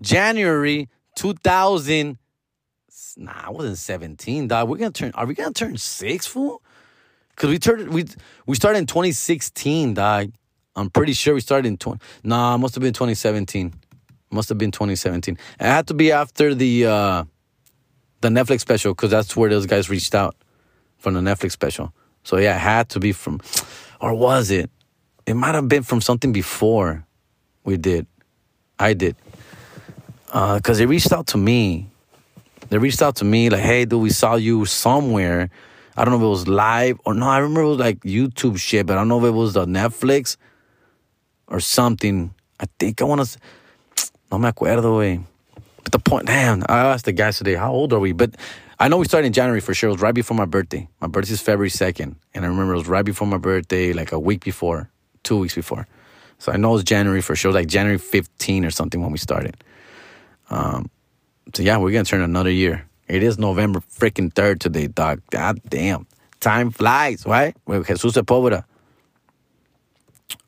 January 0.00 0.88
2000. 1.16 2.18
Nah, 3.16 3.32
I 3.44 3.50
wasn't 3.50 3.78
17, 3.78 4.48
dog. 4.48 4.68
We're 4.68 4.76
gonna 4.76 4.90
turn, 4.90 5.12
are 5.14 5.26
we 5.26 5.34
gonna 5.34 5.52
turn 5.52 5.76
six, 5.78 6.26
fool? 6.26 6.62
Cause 7.42 7.50
we 7.50 7.58
turned 7.58 7.88
we 7.88 8.04
we 8.46 8.54
started 8.54 8.78
in 8.78 8.86
2016, 8.86 9.94
dog. 9.94 10.30
I'm 10.76 10.90
pretty 10.90 11.12
sure 11.12 11.34
we 11.34 11.40
started 11.40 11.66
in 11.66 11.76
20. 11.76 12.00
Nah, 12.22 12.56
must 12.56 12.76
have 12.76 12.82
been 12.82 12.92
2017. 12.92 13.74
Must 14.30 14.48
have 14.48 14.58
been 14.58 14.70
2017. 14.70 15.36
It 15.58 15.64
had 15.64 15.88
to 15.88 15.94
be 15.94 16.12
after 16.12 16.54
the 16.54 16.86
uh 16.86 17.24
the 18.20 18.28
Netflix 18.28 18.60
special 18.60 18.94
because 18.94 19.10
that's 19.10 19.36
where 19.36 19.50
those 19.50 19.66
guys 19.66 19.90
reached 19.90 20.14
out 20.14 20.36
from 20.98 21.14
the 21.14 21.20
Netflix 21.20 21.50
special. 21.50 21.92
So 22.22 22.36
yeah, 22.36 22.54
it 22.54 22.60
had 22.60 22.88
to 22.90 23.00
be 23.00 23.10
from, 23.10 23.40
or 24.00 24.14
was 24.14 24.52
it? 24.52 24.70
It 25.26 25.34
might 25.34 25.56
have 25.56 25.66
been 25.66 25.82
from 25.82 26.00
something 26.00 26.32
before 26.32 27.04
we 27.64 27.76
did. 27.76 28.06
I 28.78 28.94
did. 28.94 29.16
Because 30.26 30.62
uh, 30.68 30.74
they 30.74 30.86
reached 30.86 31.10
out 31.10 31.26
to 31.28 31.38
me. 31.38 31.88
They 32.68 32.78
reached 32.78 33.02
out 33.02 33.16
to 33.16 33.24
me 33.24 33.50
like, 33.50 33.62
hey, 33.62 33.84
dude, 33.84 34.00
we 34.00 34.10
saw 34.10 34.36
you 34.36 34.64
somewhere 34.64 35.50
I 35.96 36.04
don't 36.04 36.12
know 36.12 36.18
if 36.18 36.24
it 36.24 36.30
was 36.30 36.48
live 36.48 37.00
or 37.04 37.14
no. 37.14 37.26
I 37.26 37.38
remember 37.38 37.62
it 37.62 37.68
was 37.68 37.78
like 37.78 38.00
YouTube 38.00 38.58
shit, 38.58 38.86
but 38.86 38.94
I 38.94 39.00
don't 39.00 39.08
know 39.08 39.18
if 39.18 39.24
it 39.24 39.30
was 39.30 39.54
the 39.54 39.66
Netflix 39.66 40.36
or 41.46 41.60
something. 41.60 42.34
I 42.58 42.66
think 42.78 43.02
I 43.02 43.04
want 43.04 43.26
to. 43.26 43.38
No 44.30 44.38
me 44.38 44.48
acuerdo, 44.48 44.98
way. 44.98 45.20
But 45.82 45.92
the 45.92 45.98
point, 45.98 46.26
damn, 46.26 46.62
I 46.68 46.78
asked 46.78 47.04
the 47.04 47.12
guys 47.12 47.36
today, 47.36 47.54
how 47.54 47.72
old 47.72 47.92
are 47.92 47.98
we? 47.98 48.12
But 48.12 48.36
I 48.78 48.88
know 48.88 48.96
we 48.96 49.04
started 49.04 49.26
in 49.26 49.32
January 49.32 49.60
for 49.60 49.74
sure. 49.74 49.90
It 49.90 49.92
was 49.92 50.00
right 50.00 50.14
before 50.14 50.36
my 50.36 50.44
birthday. 50.44 50.88
My 51.00 51.06
birthday 51.06 51.34
is 51.34 51.42
February 51.42 51.70
2nd. 51.70 52.16
And 52.34 52.44
I 52.44 52.48
remember 52.48 52.72
it 52.72 52.78
was 52.78 52.88
right 52.88 53.04
before 53.04 53.28
my 53.28 53.36
birthday, 53.36 53.92
like 53.92 54.12
a 54.12 54.18
week 54.18 54.44
before, 54.44 54.90
two 55.22 55.38
weeks 55.38 55.54
before. 55.54 55.86
So 56.38 56.50
I 56.50 56.56
know 56.56 56.70
it 56.70 56.72
was 56.72 56.84
January 56.84 57.20
for 57.20 57.36
sure. 57.36 57.50
It 57.50 57.54
was 57.54 57.60
like 57.60 57.68
January 57.68 57.98
15 57.98 58.64
or 58.64 58.70
something 58.70 59.02
when 59.02 59.12
we 59.12 59.18
started. 59.18 59.56
Um, 60.50 60.90
so 61.54 61.62
yeah, 61.62 61.76
we're 61.76 61.92
going 61.92 62.04
to 62.04 62.10
turn 62.10 62.22
another 62.22 62.50
year. 62.50 62.86
It 63.12 63.22
is 63.22 63.38
November 63.38 63.80
freaking 63.80 64.32
3rd 64.32 64.58
today, 64.58 64.86
dog. 64.86 65.20
God 65.28 65.60
damn. 65.68 66.06
Time 66.40 66.70
flies, 66.70 67.26
right? 67.26 67.54
With 67.66 67.86
Jesus 67.86 68.14
Sepulveda. 68.14 68.64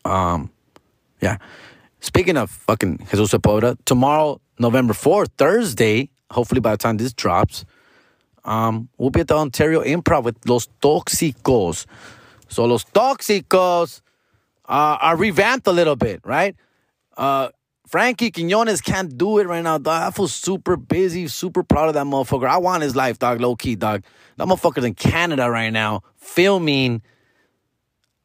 Um, 0.06 0.50
yeah. 1.20 1.36
Speaking 2.00 2.38
of 2.38 2.50
fucking 2.50 3.06
Jesus 3.10 3.32
Sepulveda, 3.32 3.76
tomorrow, 3.84 4.40
November 4.58 4.94
4th, 4.94 5.28
Thursday, 5.36 6.08
hopefully 6.30 6.62
by 6.62 6.70
the 6.70 6.78
time 6.78 6.96
this 6.96 7.12
drops, 7.12 7.66
um, 8.46 8.88
we'll 8.96 9.10
be 9.10 9.20
at 9.20 9.28
the 9.28 9.36
Ontario 9.36 9.82
Improv 9.82 10.24
with 10.24 10.38
Los 10.48 10.66
Toxicos. 10.80 11.84
So 12.48 12.64
Los 12.64 12.84
Toxicos 12.84 14.00
uh, 14.66 14.96
are 15.02 15.18
revamped 15.18 15.66
a 15.66 15.72
little 15.72 15.96
bit, 15.96 16.22
right? 16.24 16.56
Uh, 17.14 17.50
Frankie 17.86 18.30
Quinones 18.30 18.80
can't 18.80 19.16
do 19.16 19.38
it 19.38 19.46
right 19.46 19.62
now, 19.62 19.76
dog. 19.78 20.02
I 20.02 20.10
feel 20.10 20.26
super 20.26 20.76
busy, 20.76 21.28
super 21.28 21.62
proud 21.62 21.88
of 21.88 21.94
that 21.94 22.06
motherfucker. 22.06 22.48
I 22.48 22.56
want 22.56 22.82
his 22.82 22.96
life, 22.96 23.18
dog, 23.18 23.40
low 23.40 23.56
key, 23.56 23.76
dog. 23.76 24.04
That 24.36 24.48
motherfucker's 24.48 24.84
in 24.84 24.94
Canada 24.94 25.50
right 25.50 25.70
now 25.70 26.02
filming 26.16 27.02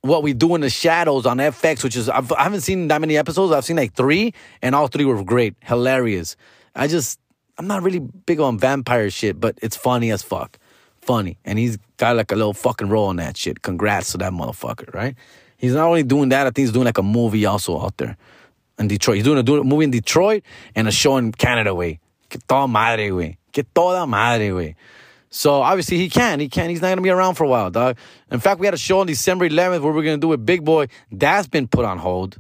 what 0.02 0.24
we 0.24 0.34
do 0.34 0.56
in 0.56 0.62
the 0.62 0.70
shadows 0.70 1.26
on 1.26 1.38
FX, 1.38 1.84
which 1.84 1.98
is, 1.98 2.08
I've, 2.08 2.32
I 2.32 2.44
haven't 2.44 2.62
seen 2.62 2.88
that 2.88 3.02
many 3.02 3.18
episodes. 3.18 3.52
I've 3.52 3.66
seen 3.66 3.76
like 3.76 3.94
three, 3.94 4.34
and 4.62 4.74
all 4.74 4.88
three 4.88 5.04
were 5.04 5.22
great, 5.24 5.56
hilarious. 5.62 6.38
I 6.74 6.88
just, 6.88 7.20
I'm 7.58 7.68
not 7.68 7.84
really 7.84 8.00
big 8.00 8.40
on 8.40 8.58
vampire 8.58 9.10
shit, 9.10 9.42
but 9.42 9.60
it's 9.62 9.76
funny 9.76 10.10
as 10.12 10.24
fuck. 10.24 10.58
Funny. 11.02 11.38
And 11.44 11.60
he's 11.60 11.78
got 11.98 12.16
like 12.16 12.32
a 12.32 12.36
little 12.36 12.54
fucking 12.54 12.88
role 12.88 13.08
on 13.08 13.18
that 13.18 13.36
shit. 13.36 13.62
Congrats 13.62 14.14
to 14.14 14.18
that 14.20 14.32
motherfucker, 14.32 14.94
right? 14.94 15.16
He's 15.58 15.74
not 15.74 15.88
only 15.88 16.04
doing 16.04 16.30
that, 16.30 16.48
I 16.48 16.52
think 16.52 16.60
he's 16.60 16.72
doing 16.72 16.86
like 16.86 16.98
a 16.98 17.04
movie 17.04 17.46
also 17.46 17.82
out 17.82 17.98
there 17.98 18.16
in 18.80 18.88
Detroit. 18.88 19.18
He's 19.18 19.26
doing 19.26 19.38
a, 19.38 19.44
doing 19.44 19.62
a 19.62 19.64
movie 19.64 19.84
in 19.84 19.92
Detroit 19.92 20.44
and 20.76 20.88
a 20.88 20.92
show 20.92 21.18
in 21.18 21.32
Canada, 21.32 21.76
way. 21.76 22.00
Que 22.30 22.40
toda 22.48 22.68
madre, 22.68 23.10
güey. 23.10 23.38
Que 23.52 23.64
toda 23.64 24.08
madre, 24.08 24.50
güey. 24.50 24.76
So 25.30 25.62
obviously 25.62 25.98
he 25.98 26.10
can. 26.10 26.40
He 26.40 26.50
can. 26.50 26.70
He's 26.70 26.82
not 26.82 26.90
gonna 26.90 27.02
be 27.02 27.10
around 27.10 27.36
for 27.36 27.44
a 27.44 27.48
while, 27.48 27.70
dog. 27.70 27.98
In 28.32 28.40
fact, 28.40 28.60
we 28.60 28.66
had 28.66 28.74
a 28.74 28.78
show 28.78 29.00
on 29.00 29.08
December 29.08 29.48
11th 29.48 29.82
where 29.82 29.94
we're 29.94 30.04
gonna 30.04 30.18
do 30.18 30.30
with 30.30 30.46
Big 30.46 30.64
Boy. 30.64 30.88
That's 31.12 31.48
been 31.48 31.68
put 31.68 31.86
on 31.86 31.98
hold 32.00 32.40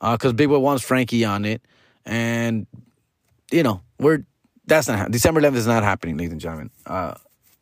because 0.00 0.30
uh, 0.30 0.34
Big 0.34 0.48
Boy 0.48 0.58
wants 0.58 0.82
Frankie 0.82 1.24
on 1.24 1.44
it, 1.44 1.62
and 2.04 2.66
you 3.52 3.62
know 3.62 3.82
we're 4.00 4.24
that's 4.66 4.88
not 4.88 5.10
December 5.10 5.40
11th 5.40 5.56
is 5.56 5.66
not 5.66 5.84
happening, 5.84 6.16
ladies 6.16 6.32
and 6.32 6.40
gentlemen. 6.40 6.70
Uh, 6.86 7.14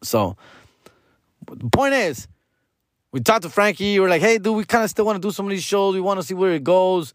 so 0.02 0.36
the 1.50 1.68
point 1.70 1.94
is, 1.94 2.26
we 3.12 3.20
talked 3.20 3.42
to 3.42 3.50
Frankie. 3.50 4.00
We're 4.00 4.08
like, 4.08 4.22
hey, 4.22 4.38
dude, 4.38 4.56
we 4.56 4.64
kind 4.64 4.84
of 4.84 4.90
still 4.90 5.04
want 5.04 5.20
to 5.20 5.26
do 5.26 5.32
some 5.32 5.46
of 5.46 5.50
these 5.50 5.62
shows. 5.62 5.94
We 5.94 6.00
want 6.00 6.18
to 6.18 6.26
see 6.26 6.34
where 6.34 6.52
it 6.52 6.64
goes. 6.64 7.12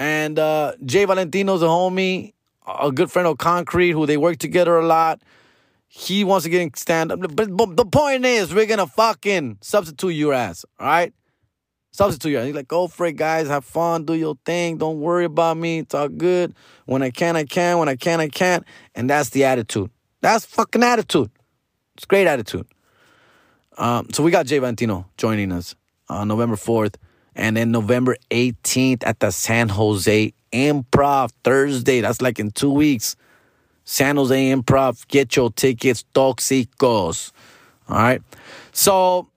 And 0.00 0.38
uh, 0.38 0.72
Jay 0.82 1.04
Valentino's 1.04 1.60
a 1.60 1.66
homie. 1.66 2.32
a 2.66 2.90
good 2.90 3.10
friend 3.10 3.28
of 3.28 3.36
Concrete, 3.36 3.90
who 3.90 4.06
they 4.06 4.16
work 4.16 4.38
together 4.38 4.78
a 4.78 4.86
lot. 4.86 5.20
He 5.88 6.24
wants 6.24 6.44
to 6.44 6.50
get 6.50 6.62
in 6.62 6.72
stand 6.74 7.12
up. 7.12 7.20
But, 7.20 7.54
but 7.54 7.76
the 7.76 7.84
point 7.84 8.24
is, 8.24 8.54
we're 8.54 8.64
gonna 8.64 8.86
fucking 8.86 9.58
substitute 9.60 10.14
your 10.14 10.32
ass, 10.32 10.64
all 10.78 10.86
right? 10.86 11.12
Substitute 11.92 12.30
your 12.30 12.40
ass. 12.40 12.46
He's 12.46 12.54
like, 12.54 12.68
go 12.68 12.86
for 12.88 13.04
it, 13.04 13.16
guys. 13.16 13.48
Have 13.48 13.66
fun. 13.66 14.06
Do 14.06 14.14
your 14.14 14.36
thing. 14.46 14.78
Don't 14.78 15.00
worry 15.00 15.26
about 15.26 15.58
me. 15.58 15.80
It's 15.80 15.94
all 15.94 16.08
good. 16.08 16.54
When 16.86 17.02
I 17.02 17.10
can, 17.10 17.36
I 17.36 17.44
can. 17.44 17.76
When 17.76 17.88
I 17.90 17.96
can, 17.96 18.20
I 18.20 18.28
can't. 18.28 18.64
And 18.94 19.10
that's 19.10 19.28
the 19.30 19.44
attitude. 19.44 19.90
That's 20.22 20.46
fucking 20.46 20.82
attitude. 20.82 21.30
It's 21.96 22.06
great 22.06 22.26
attitude. 22.26 22.66
Um, 23.76 24.08
so 24.12 24.22
we 24.22 24.30
got 24.30 24.46
Jay 24.46 24.60
Valentino 24.60 25.10
joining 25.18 25.52
us 25.52 25.74
on 26.08 26.28
November 26.28 26.56
4th. 26.56 26.94
And 27.40 27.56
then 27.56 27.70
November 27.70 28.16
18th 28.30 29.02
at 29.06 29.20
the 29.20 29.30
San 29.30 29.70
Jose 29.70 30.34
Improv 30.52 31.30
Thursday. 31.42 32.02
That's 32.02 32.20
like 32.20 32.38
in 32.38 32.50
two 32.50 32.70
weeks. 32.70 33.16
San 33.84 34.16
Jose 34.16 34.52
Improv. 34.52 35.08
Get 35.08 35.34
your 35.36 35.50
tickets, 35.50 36.04
Toxicos. 36.14 37.32
All 37.88 37.96
right. 37.96 38.22
So, 38.72 39.28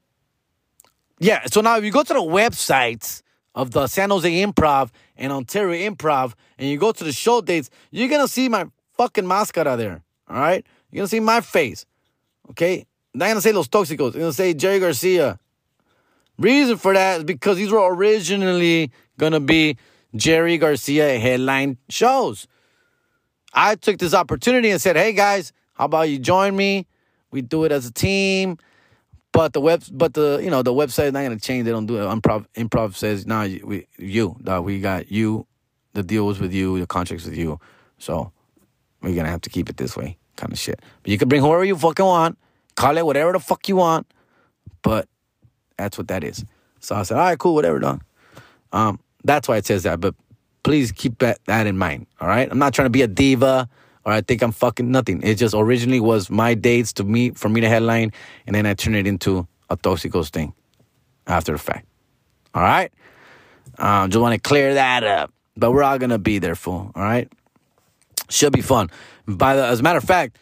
yeah. 1.19 1.45
So 1.45 1.61
now 1.61 1.77
if 1.77 1.85
you 1.85 1.91
go 1.91 2.03
to 2.03 2.13
the 2.13 2.19
websites 2.19 3.23
of 3.55 3.71
the 3.71 3.87
San 3.87 4.09
Jose 4.09 4.29
Improv 4.29 4.89
and 5.15 5.31
Ontario 5.31 5.89
Improv 5.89 6.33
and 6.57 6.69
you 6.69 6.77
go 6.77 6.91
to 6.91 7.03
the 7.05 7.13
show 7.13 7.39
dates, 7.39 7.69
you're 7.89 8.09
going 8.09 8.21
to 8.21 8.27
see 8.27 8.49
my 8.49 8.65
fucking 8.97 9.25
mascara 9.25 9.77
there. 9.77 10.03
All 10.27 10.39
right. 10.39 10.65
You're 10.91 10.99
going 10.99 11.05
to 11.05 11.09
see 11.09 11.19
my 11.21 11.39
face. 11.39 11.85
Okay. 12.49 12.85
Not 13.13 13.27
going 13.27 13.35
to 13.37 13.41
say 13.41 13.53
Los 13.53 13.69
Toxicos. 13.69 13.97
You're 13.97 14.11
going 14.11 14.31
to 14.31 14.33
say 14.33 14.53
Jerry 14.53 14.79
Garcia. 14.79 15.39
Reason 16.39 16.77
for 16.77 16.93
that 16.93 17.19
is 17.19 17.23
because 17.25 17.57
these 17.57 17.71
were 17.71 17.93
originally 17.93 18.91
going 19.17 19.33
to 19.33 19.39
be 19.39 19.77
Jerry 20.15 20.57
Garcia 20.57 21.19
headline 21.19 21.77
shows. 21.89 22.47
I 23.53 23.75
took 23.75 23.99
this 23.99 24.13
opportunity 24.13 24.71
and 24.71 24.81
said, 24.81 24.95
"Hey 24.95 25.13
guys, 25.13 25.53
how 25.73 25.85
about 25.85 26.09
you 26.09 26.17
join 26.19 26.55
me? 26.55 26.87
We 27.31 27.41
do 27.41 27.65
it 27.65 27.71
as 27.71 27.85
a 27.85 27.93
team." 27.93 28.57
But 29.31 29.53
the 29.53 29.61
web, 29.61 29.83
but 29.91 30.13
the 30.13 30.39
you 30.43 30.49
know 30.49 30.61
the 30.63 30.73
website 30.73 31.07
is 31.07 31.13
not 31.13 31.23
gonna 31.23 31.39
change. 31.39 31.65
They 31.65 31.71
don't 31.71 31.85
do 31.85 31.97
it. 31.97 32.05
Improv, 32.05 32.45
improv 32.55 32.95
says, 32.95 33.25
"Nah, 33.25 33.47
we 33.63 33.87
you, 33.97 34.35
dog, 34.43 34.65
we 34.65 34.79
got 34.79 35.11
you. 35.11 35.45
The 35.93 36.03
deal 36.03 36.25
was 36.25 36.39
with 36.39 36.53
you. 36.53 36.79
The 36.79 36.87
contract's 36.87 37.25
with 37.25 37.37
you. 37.37 37.59
So 37.99 38.31
we're 39.01 39.15
gonna 39.15 39.29
have 39.29 39.41
to 39.41 39.49
keep 39.49 39.69
it 39.69 39.77
this 39.77 39.95
way, 39.95 40.17
kind 40.35 40.51
of 40.51 40.57
shit. 40.57 40.81
But 41.01 41.11
you 41.11 41.17
can 41.17 41.29
bring 41.29 41.41
whoever 41.41 41.63
you 41.63 41.75
fucking 41.75 42.05
want, 42.05 42.37
call 42.75 42.97
it 42.97 43.05
whatever 43.05 43.33
the 43.33 43.39
fuck 43.39 43.67
you 43.67 43.75
want, 43.75 44.07
but 44.81 45.07
that's 45.77 45.97
what 45.97 46.07
that 46.07 46.23
is." 46.23 46.45
So 46.79 46.95
I 46.95 47.03
said, 47.03 47.17
"All 47.17 47.23
right, 47.23 47.37
cool, 47.37 47.55
whatever, 47.55 47.79
dog." 47.79 48.03
Um, 48.71 48.99
that's 49.23 49.47
why 49.47 49.57
it 49.57 49.65
says 49.65 49.83
that. 49.83 49.99
But 49.99 50.15
please 50.63 50.91
keep 50.91 51.19
that, 51.19 51.39
that 51.45 51.67
in 51.67 51.77
mind. 51.77 52.07
All 52.19 52.27
right. 52.27 52.49
I'm 52.49 52.59
not 52.59 52.73
trying 52.73 52.87
to 52.87 52.89
be 52.91 53.01
a 53.01 53.07
diva 53.07 53.69
or 54.05 54.11
I 54.11 54.21
think 54.21 54.41
I'm 54.41 54.51
fucking 54.51 54.91
nothing. 54.91 55.21
It 55.23 55.35
just 55.35 55.55
originally 55.57 55.99
was 55.99 56.29
my 56.29 56.55
dates 56.55 56.93
to 56.93 57.03
meet 57.03 57.37
for 57.37 57.49
me 57.49 57.61
to 57.61 57.69
headline, 57.69 58.11
and 58.45 58.55
then 58.55 58.65
I 58.65 58.73
turned 58.73 58.95
it 58.95 59.07
into 59.07 59.47
a 59.69 59.77
Toxicos 59.77 60.29
thing 60.29 60.53
after 61.27 61.53
the 61.53 61.57
fact. 61.57 61.87
All 62.53 62.61
right. 62.61 62.91
Um, 63.77 64.09
just 64.09 64.21
want 64.21 64.33
to 64.35 64.41
clear 64.41 64.73
that 64.73 65.03
up. 65.03 65.33
But 65.55 65.71
we're 65.71 65.83
all 65.83 65.97
gonna 65.99 66.19
be 66.19 66.39
there, 66.39 66.55
fool. 66.55 66.91
All 66.95 67.03
right. 67.03 67.31
Should 68.29 68.53
be 68.53 68.61
fun. 68.61 68.89
By 69.27 69.55
the 69.55 69.65
as 69.65 69.79
a 69.79 69.83
matter 69.83 69.99
of 69.99 70.03
fact, 70.03 70.37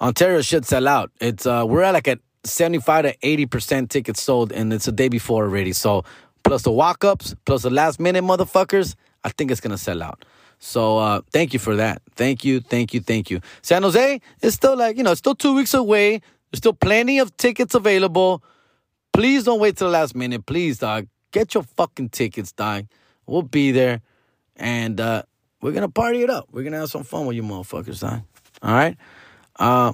Ontario 0.00 0.42
should 0.42 0.66
sell 0.66 0.86
out. 0.86 1.10
It's 1.20 1.46
uh 1.46 1.64
we're 1.66 1.82
at 1.82 1.94
like 1.94 2.08
at 2.08 2.20
75 2.44 3.04
to 3.04 3.16
80 3.22 3.46
percent 3.46 3.90
tickets 3.90 4.22
sold, 4.22 4.52
and 4.52 4.72
it's 4.72 4.88
a 4.88 4.92
day 4.92 5.08
before 5.08 5.44
already. 5.44 5.72
So 5.72 6.04
plus 6.42 6.62
the 6.62 6.72
walk 6.72 7.04
ups, 7.04 7.34
plus 7.44 7.62
the 7.62 7.70
last 7.70 8.00
minute 8.00 8.24
motherfuckers, 8.24 8.94
I 9.24 9.30
think 9.30 9.50
it's 9.50 9.60
gonna 9.60 9.78
sell 9.78 10.02
out. 10.02 10.24
So 10.58 10.98
uh, 10.98 11.22
thank 11.32 11.52
you 11.52 11.58
for 11.58 11.76
that. 11.76 12.02
Thank 12.16 12.44
you, 12.44 12.60
thank 12.60 12.92
you, 12.92 13.00
thank 13.00 13.30
you. 13.30 13.40
San 13.62 13.82
Jose 13.82 14.20
is 14.42 14.54
still 14.54 14.76
like, 14.76 14.96
you 14.96 15.02
know, 15.02 15.12
it's 15.12 15.18
still 15.18 15.34
two 15.34 15.54
weeks 15.54 15.72
away. 15.74 16.20
There's 16.50 16.58
still 16.58 16.74
plenty 16.74 17.18
of 17.18 17.34
tickets 17.36 17.74
available. 17.74 18.42
Please 19.12 19.44
don't 19.44 19.60
wait 19.60 19.76
till 19.76 19.86
the 19.88 19.92
last 19.92 20.14
minute. 20.14 20.44
Please, 20.46 20.78
dog. 20.78 21.06
Get 21.32 21.54
your 21.54 21.62
fucking 21.62 22.10
tickets, 22.10 22.52
dog. 22.52 22.86
We'll 23.26 23.42
be 23.42 23.70
there. 23.70 24.02
And 24.56 25.00
uh, 25.00 25.22
we're 25.62 25.72
gonna 25.72 25.88
party 25.88 26.22
it 26.22 26.30
up. 26.30 26.48
We're 26.52 26.64
gonna 26.64 26.80
have 26.80 26.90
some 26.90 27.04
fun 27.04 27.26
with 27.26 27.36
you 27.36 27.42
motherfuckers, 27.42 28.00
dog. 28.00 28.22
All 28.62 28.74
right. 28.74 28.96
Uh, 29.58 29.92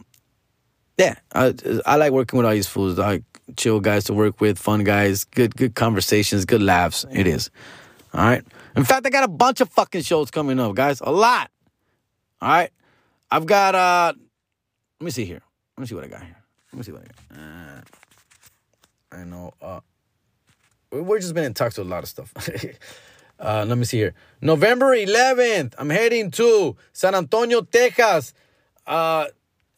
yeah, 0.98 1.16
I, 1.34 1.54
I 1.84 1.96
like 1.96 2.12
working 2.12 2.36
with 2.38 2.46
all 2.46 2.52
these 2.52 2.66
fools, 2.66 2.98
Like 2.98 3.22
Chill 3.56 3.80
guys 3.80 4.04
to 4.04 4.14
work 4.14 4.40
with, 4.40 4.58
fun 4.58 4.82
guys, 4.82 5.24
good 5.24 5.54
good 5.56 5.74
conversations, 5.74 6.44
good 6.44 6.62
laughs. 6.62 7.04
It 7.12 7.26
is. 7.28 7.50
All 8.12 8.24
right. 8.24 8.42
In 8.74 8.84
fact, 8.84 9.06
I 9.06 9.10
got 9.10 9.24
a 9.24 9.28
bunch 9.28 9.60
of 9.60 9.68
fucking 9.70 10.02
shows 10.02 10.30
coming 10.30 10.58
up, 10.58 10.74
guys. 10.74 11.00
A 11.00 11.12
lot. 11.12 11.50
All 12.42 12.48
right. 12.48 12.70
I've 13.30 13.46
got 13.46 13.74
uh 13.74 14.12
let 15.00 15.04
me 15.04 15.10
see 15.10 15.24
here. 15.24 15.42
Let 15.76 15.82
me 15.82 15.86
see 15.86 15.94
what 15.94 16.04
I 16.04 16.08
got 16.08 16.22
here. 16.22 16.36
Let 16.72 16.78
me 16.78 16.82
see 16.82 16.92
what 16.92 17.02
I 17.02 17.36
got. 17.36 17.40
Uh, 17.40 17.80
I 19.12 19.24
know 19.24 19.52
uh 19.62 19.80
we're 20.90 21.20
just 21.20 21.34
been 21.34 21.44
in 21.44 21.54
talks 21.54 21.78
with 21.78 21.86
a 21.86 21.90
lot 21.90 22.02
of 22.02 22.08
stuff. 22.08 22.32
uh 23.38 23.64
let 23.68 23.78
me 23.78 23.84
see 23.84 23.98
here. 23.98 24.14
November 24.40 24.86
11th, 24.96 25.74
I'm 25.78 25.90
heading 25.90 26.30
to 26.32 26.76
San 26.92 27.14
Antonio, 27.14 27.60
Texas. 27.60 28.34
Uh 28.86 29.26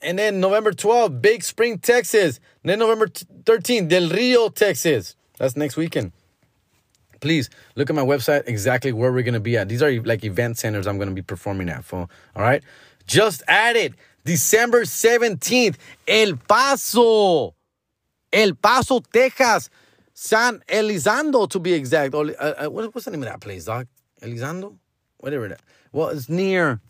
and 0.00 0.18
then 0.18 0.40
November 0.40 0.72
12th, 0.72 1.20
Big 1.20 1.42
Spring, 1.42 1.78
Texas. 1.78 2.40
And 2.62 2.70
then 2.70 2.78
November 2.78 3.06
13th, 3.06 3.88
Del 3.88 4.08
Rio, 4.08 4.48
Texas. 4.48 5.16
That's 5.38 5.56
next 5.56 5.76
weekend 5.76 6.12
please 7.20 7.50
look 7.74 7.90
at 7.90 7.96
my 7.96 8.02
website 8.02 8.44
exactly 8.46 8.92
where 8.92 9.12
we're 9.12 9.22
gonna 9.22 9.40
be 9.40 9.56
at. 9.56 9.68
These 9.68 9.82
are 9.82 9.90
like 10.02 10.24
event 10.24 10.58
centers 10.58 10.86
I'm 10.86 10.98
gonna 10.98 11.12
be 11.12 11.22
performing 11.22 11.68
at. 11.68 11.84
For 11.84 12.08
all 12.36 12.42
right, 12.42 12.62
just 13.06 13.42
added 13.48 13.94
December 14.24 14.82
17th, 14.82 15.76
El 16.06 16.36
Paso, 16.36 17.54
El 18.32 18.54
Paso, 18.54 19.00
Texas, 19.00 19.70
San 20.12 20.62
Elizondo 20.68 21.48
to 21.50 21.58
be 21.58 21.72
exact. 21.72 22.14
Uh, 22.14 22.20
uh, 22.20 22.66
what's 22.66 23.04
the 23.04 23.10
name 23.10 23.22
of 23.22 23.28
that 23.28 23.40
place? 23.40 23.68
Elizondo, 24.22 24.76
whatever 25.18 25.48
that. 25.48 25.60
Well, 25.92 26.08
it's 26.08 26.28
near. 26.28 26.80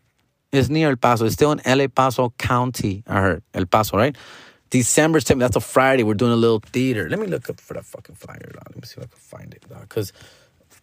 It's 0.50 0.70
near 0.70 0.88
El 0.88 0.96
Paso. 0.96 1.26
It's 1.26 1.34
still 1.34 1.52
in 1.52 1.60
El 1.66 1.86
Paso 1.88 2.32
County. 2.38 3.02
I 3.06 3.20
heard 3.20 3.42
El 3.52 3.66
Paso, 3.66 3.98
right? 3.98 4.16
December 4.70 5.20
7th, 5.20 5.40
that's 5.40 5.56
a 5.56 5.60
Friday. 5.60 6.02
We're 6.02 6.14
doing 6.14 6.32
a 6.32 6.36
little 6.36 6.60
theater. 6.60 7.08
Let 7.08 7.18
me 7.18 7.26
look 7.26 7.50
up 7.50 7.60
for 7.60 7.74
that 7.74 7.84
fucking 7.84 8.14
flyer, 8.14 8.50
dog. 8.52 8.62
Let 8.70 8.76
me 8.76 8.82
see 8.84 8.98
if 8.98 9.04
I 9.04 9.06
can 9.06 9.18
find 9.18 9.54
it, 9.54 9.68
dog. 9.68 9.82
Because 9.82 10.12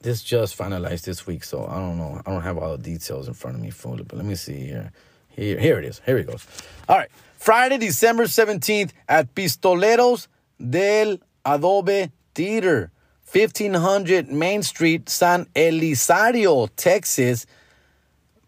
this 0.01 0.22
just 0.22 0.55
finalized 0.55 1.03
this 1.03 1.25
week, 1.25 1.43
so 1.43 1.65
I 1.65 1.75
don't 1.75 1.98
know. 1.98 2.22
I 2.25 2.31
don't 2.31 2.43
have 2.43 2.60
all 2.60 2.77
the 2.77 2.84
details 2.84 3.27
in 3.27 3.34
front 3.34 3.55
of 3.55 3.62
me 3.62 3.72
fully, 3.72 4.03
but 4.03 4.17
let 4.17 4.25
me 4.25 4.36
see 4.36 4.65
here. 4.65 4.91
Here, 5.29 5.60
here 5.60 5.79
it 5.79 5.86
is. 5.86 6.00
Here 6.05 6.17
it 6.17 6.27
goes. 6.27 6.45
All 6.88 6.98
right. 6.98 7.10
Friday, 7.38 7.77
December 7.79 8.25
17th 8.25 8.91
at 9.10 9.34
Pistoleros 9.34 10.27
del 10.60 11.17
Adobe 11.43 12.12
Theater, 12.36 12.91
1500 13.31 14.31
Main 14.31 14.62
Street, 14.63 15.10
San 15.10 15.45
Elizario, 15.55 16.69
Texas. 16.75 17.45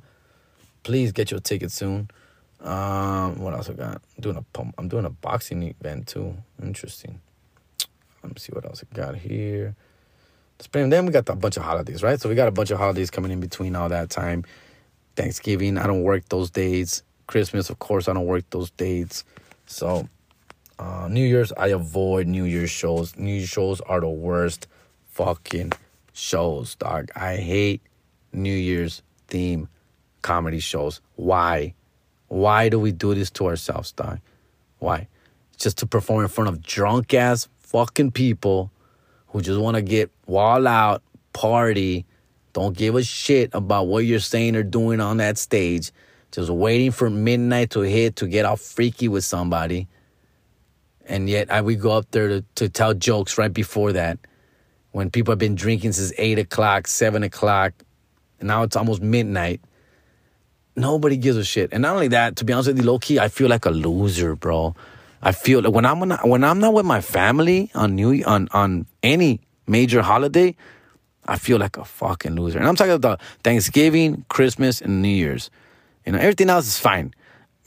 Please 0.83 1.11
get 1.11 1.31
your 1.31 1.39
ticket 1.39 1.71
soon. 1.71 2.09
Um, 2.59 3.39
what 3.39 3.53
else 3.53 3.69
I 3.69 3.73
got? 3.73 3.95
I'm 3.95 4.21
doing 4.21 4.37
a 4.37 4.41
pump. 4.41 4.75
I'm 4.77 4.87
doing 4.87 5.05
a 5.05 5.09
boxing 5.09 5.63
event 5.63 6.07
too. 6.07 6.35
Interesting. 6.61 7.19
Let 8.23 8.33
me 8.33 8.39
see 8.39 8.51
what 8.51 8.65
else 8.65 8.83
I 8.83 8.95
got 8.95 9.15
here. 9.15 9.75
Spring. 10.59 10.89
Then 10.89 11.05
we 11.05 11.11
got 11.11 11.27
a 11.29 11.35
bunch 11.35 11.57
of 11.57 11.63
holidays, 11.63 12.03
right? 12.03 12.19
So 12.21 12.29
we 12.29 12.35
got 12.35 12.47
a 12.47 12.51
bunch 12.51 12.69
of 12.69 12.77
holidays 12.77 13.09
coming 13.09 13.31
in 13.31 13.39
between 13.39 13.75
all 13.75 13.89
that 13.89 14.09
time. 14.09 14.43
Thanksgiving, 15.15 15.77
I 15.77 15.87
don't 15.87 16.03
work 16.03 16.27
those 16.29 16.49
days. 16.49 17.03
Christmas, 17.27 17.69
of 17.69 17.79
course, 17.79 18.07
I 18.07 18.13
don't 18.13 18.25
work 18.25 18.43
those 18.49 18.71
dates. 18.71 19.23
So 19.65 20.07
uh, 20.79 21.07
New 21.09 21.25
Year's, 21.25 21.51
I 21.53 21.67
avoid 21.67 22.27
New 22.27 22.43
Year's 22.43 22.71
shows. 22.71 23.15
New 23.17 23.33
Year's 23.33 23.49
shows 23.49 23.81
are 23.81 24.01
the 24.01 24.09
worst 24.09 24.67
fucking 25.11 25.73
shows, 26.13 26.75
dog. 26.75 27.09
I 27.15 27.37
hate 27.37 27.81
New 28.33 28.55
Year's 28.55 29.01
theme 29.27 29.69
comedy 30.21 30.59
shows. 30.59 31.01
Why? 31.15 31.73
Why 32.27 32.69
do 32.69 32.79
we 32.79 32.91
do 32.91 33.13
this 33.13 33.29
to 33.31 33.47
ourselves, 33.47 33.91
dog? 33.91 34.19
Why? 34.79 35.07
Just 35.57 35.77
to 35.79 35.85
perform 35.85 36.23
in 36.23 36.29
front 36.29 36.49
of 36.49 36.61
drunk 36.63 37.13
ass 37.13 37.47
fucking 37.59 38.11
people 38.11 38.71
who 39.27 39.41
just 39.41 39.59
want 39.59 39.75
to 39.75 39.81
get 39.81 40.11
wall 40.25 40.67
out, 40.67 41.03
party, 41.33 42.05
don't 42.53 42.75
give 42.75 42.95
a 42.95 43.03
shit 43.03 43.51
about 43.53 43.87
what 43.87 44.05
you're 44.05 44.19
saying 44.19 44.55
or 44.55 44.63
doing 44.63 44.99
on 44.99 45.17
that 45.17 45.37
stage. 45.37 45.91
Just 46.31 46.49
waiting 46.49 46.91
for 46.91 47.09
midnight 47.09 47.71
to 47.71 47.81
hit 47.81 48.17
to 48.17 48.27
get 48.27 48.45
all 48.45 48.55
freaky 48.55 49.07
with 49.07 49.25
somebody. 49.25 49.87
And 51.05 51.29
yet 51.29 51.51
I 51.51 51.61
we 51.61 51.75
go 51.75 51.91
up 51.91 52.09
there 52.11 52.27
to, 52.27 52.45
to 52.55 52.69
tell 52.69 52.93
jokes 52.93 53.37
right 53.37 53.51
before 53.51 53.93
that. 53.93 54.17
When 54.91 55.09
people 55.09 55.31
have 55.31 55.39
been 55.39 55.55
drinking 55.55 55.93
since 55.93 56.13
eight 56.17 56.37
o'clock, 56.37 56.87
seven 56.87 57.23
o'clock, 57.23 57.73
and 58.39 58.47
now 58.47 58.63
it's 58.63 58.75
almost 58.75 59.01
midnight. 59.01 59.61
Nobody 60.75 61.17
gives 61.17 61.37
a 61.37 61.43
shit. 61.43 61.69
And 61.71 61.81
not 61.81 61.95
only 61.95 62.09
that, 62.09 62.37
to 62.37 62.45
be 62.45 62.53
honest 62.53 62.67
with 62.67 62.77
you, 62.77 62.83
low 62.83 62.99
key, 62.99 63.19
I 63.19 63.27
feel 63.27 63.47
like 63.49 63.65
a 63.65 63.69
loser, 63.69 64.35
bro. 64.35 64.75
I 65.21 65.31
feel 65.31 65.61
like 65.61 65.73
when 65.73 65.85
I'm 65.85 65.99
not, 66.07 66.27
when 66.27 66.43
I'm 66.43 66.59
not 66.59 66.73
with 66.73 66.85
my 66.85 67.01
family 67.01 67.71
on 67.75 67.95
New 67.95 68.23
on 68.25 68.47
on 68.51 68.85
any 69.03 69.41
major 69.67 70.01
holiday, 70.01 70.55
I 71.25 71.37
feel 71.37 71.57
like 71.57 71.77
a 71.77 71.85
fucking 71.85 72.35
loser. 72.35 72.59
And 72.59 72.67
I'm 72.67 72.75
talking 72.75 72.93
about 72.93 73.21
Thanksgiving, 73.43 74.25
Christmas, 74.29 74.81
and 74.81 75.01
New 75.01 75.09
Year's. 75.09 75.49
You 76.05 76.13
know, 76.13 76.17
everything 76.17 76.49
else 76.49 76.67
is 76.67 76.79
fine. 76.79 77.13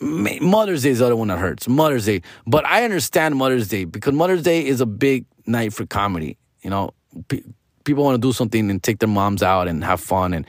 Mother's 0.00 0.82
Day 0.82 0.90
is 0.90 0.98
the 0.98 1.06
other 1.06 1.16
one 1.16 1.28
that 1.28 1.38
hurts. 1.38 1.68
Mother's 1.68 2.04
Day, 2.06 2.22
but 2.46 2.66
I 2.66 2.84
understand 2.84 3.36
Mother's 3.36 3.68
Day 3.68 3.84
because 3.84 4.12
Mother's 4.12 4.42
Day 4.42 4.66
is 4.66 4.80
a 4.80 4.86
big 4.86 5.24
night 5.46 5.72
for 5.72 5.86
comedy. 5.86 6.36
You 6.62 6.70
know, 6.70 6.90
pe- 7.28 7.42
people 7.84 8.04
want 8.04 8.20
to 8.20 8.28
do 8.28 8.32
something 8.32 8.70
and 8.70 8.82
take 8.82 8.98
their 8.98 9.08
moms 9.08 9.42
out 9.42 9.68
and 9.68 9.84
have 9.84 10.00
fun, 10.00 10.34
and 10.34 10.46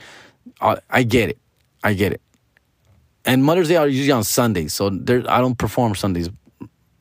I, 0.60 0.78
I 0.90 1.02
get 1.04 1.30
it. 1.30 1.38
I 1.84 1.94
get 1.94 2.12
it. 2.12 2.20
And 3.24 3.44
Mother's 3.44 3.68
Day 3.68 3.76
are 3.76 3.88
usually 3.88 4.12
on 4.12 4.24
Sundays, 4.24 4.74
so 4.74 4.90
there 4.90 5.22
I 5.28 5.40
don't 5.40 5.56
perform 5.56 5.94
Sundays 5.94 6.28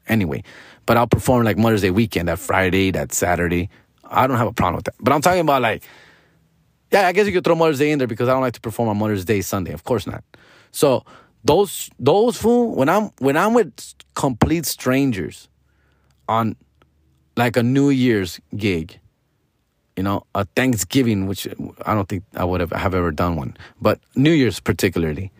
anyway. 0.07 0.43
But 0.85 0.97
I'll 0.97 1.07
perform 1.07 1.43
like 1.43 1.57
Mother's 1.57 1.81
Day 1.81 1.91
weekend, 1.91 2.27
that 2.27 2.39
Friday, 2.39 2.91
that 2.91 3.11
Saturday. 3.11 3.69
I 4.09 4.27
don't 4.27 4.37
have 4.37 4.47
a 4.47 4.53
problem 4.53 4.77
with 4.77 4.85
that. 4.85 4.95
But 4.99 5.13
I'm 5.13 5.21
talking 5.21 5.41
about 5.41 5.61
like, 5.61 5.83
yeah, 6.91 7.07
I 7.07 7.11
guess 7.11 7.27
you 7.27 7.33
could 7.33 7.43
throw 7.43 7.55
Mother's 7.55 7.79
Day 7.79 7.91
in 7.91 7.99
there 7.99 8.07
because 8.07 8.29
I 8.29 8.33
don't 8.33 8.41
like 8.41 8.53
to 8.53 8.61
perform 8.61 8.89
on 8.89 8.97
Mother's 8.97 9.25
Day 9.25 9.41
Sunday. 9.41 9.73
Of 9.73 9.83
course 9.83 10.07
not. 10.07 10.23
So 10.71 11.05
those 11.43 11.89
those 11.99 12.37
fool 12.37 12.75
when 12.75 12.89
I'm 12.89 13.11
when 13.19 13.37
I'm 13.37 13.53
with 13.53 13.73
complete 14.13 14.65
strangers 14.65 15.49
on 16.27 16.55
like 17.37 17.57
a 17.57 17.63
New 17.63 17.89
Year's 17.89 18.39
gig, 18.55 18.99
you 19.95 20.03
know, 20.03 20.25
a 20.33 20.45
Thanksgiving, 20.55 21.27
which 21.27 21.47
I 21.85 21.93
don't 21.93 22.07
think 22.07 22.23
I 22.35 22.43
would 22.43 22.61
have 22.61 22.71
have 22.71 22.93
ever 22.93 23.11
done 23.11 23.35
one, 23.35 23.57
but 23.81 23.99
New 24.15 24.31
Year's 24.31 24.59
particularly. 24.59 25.31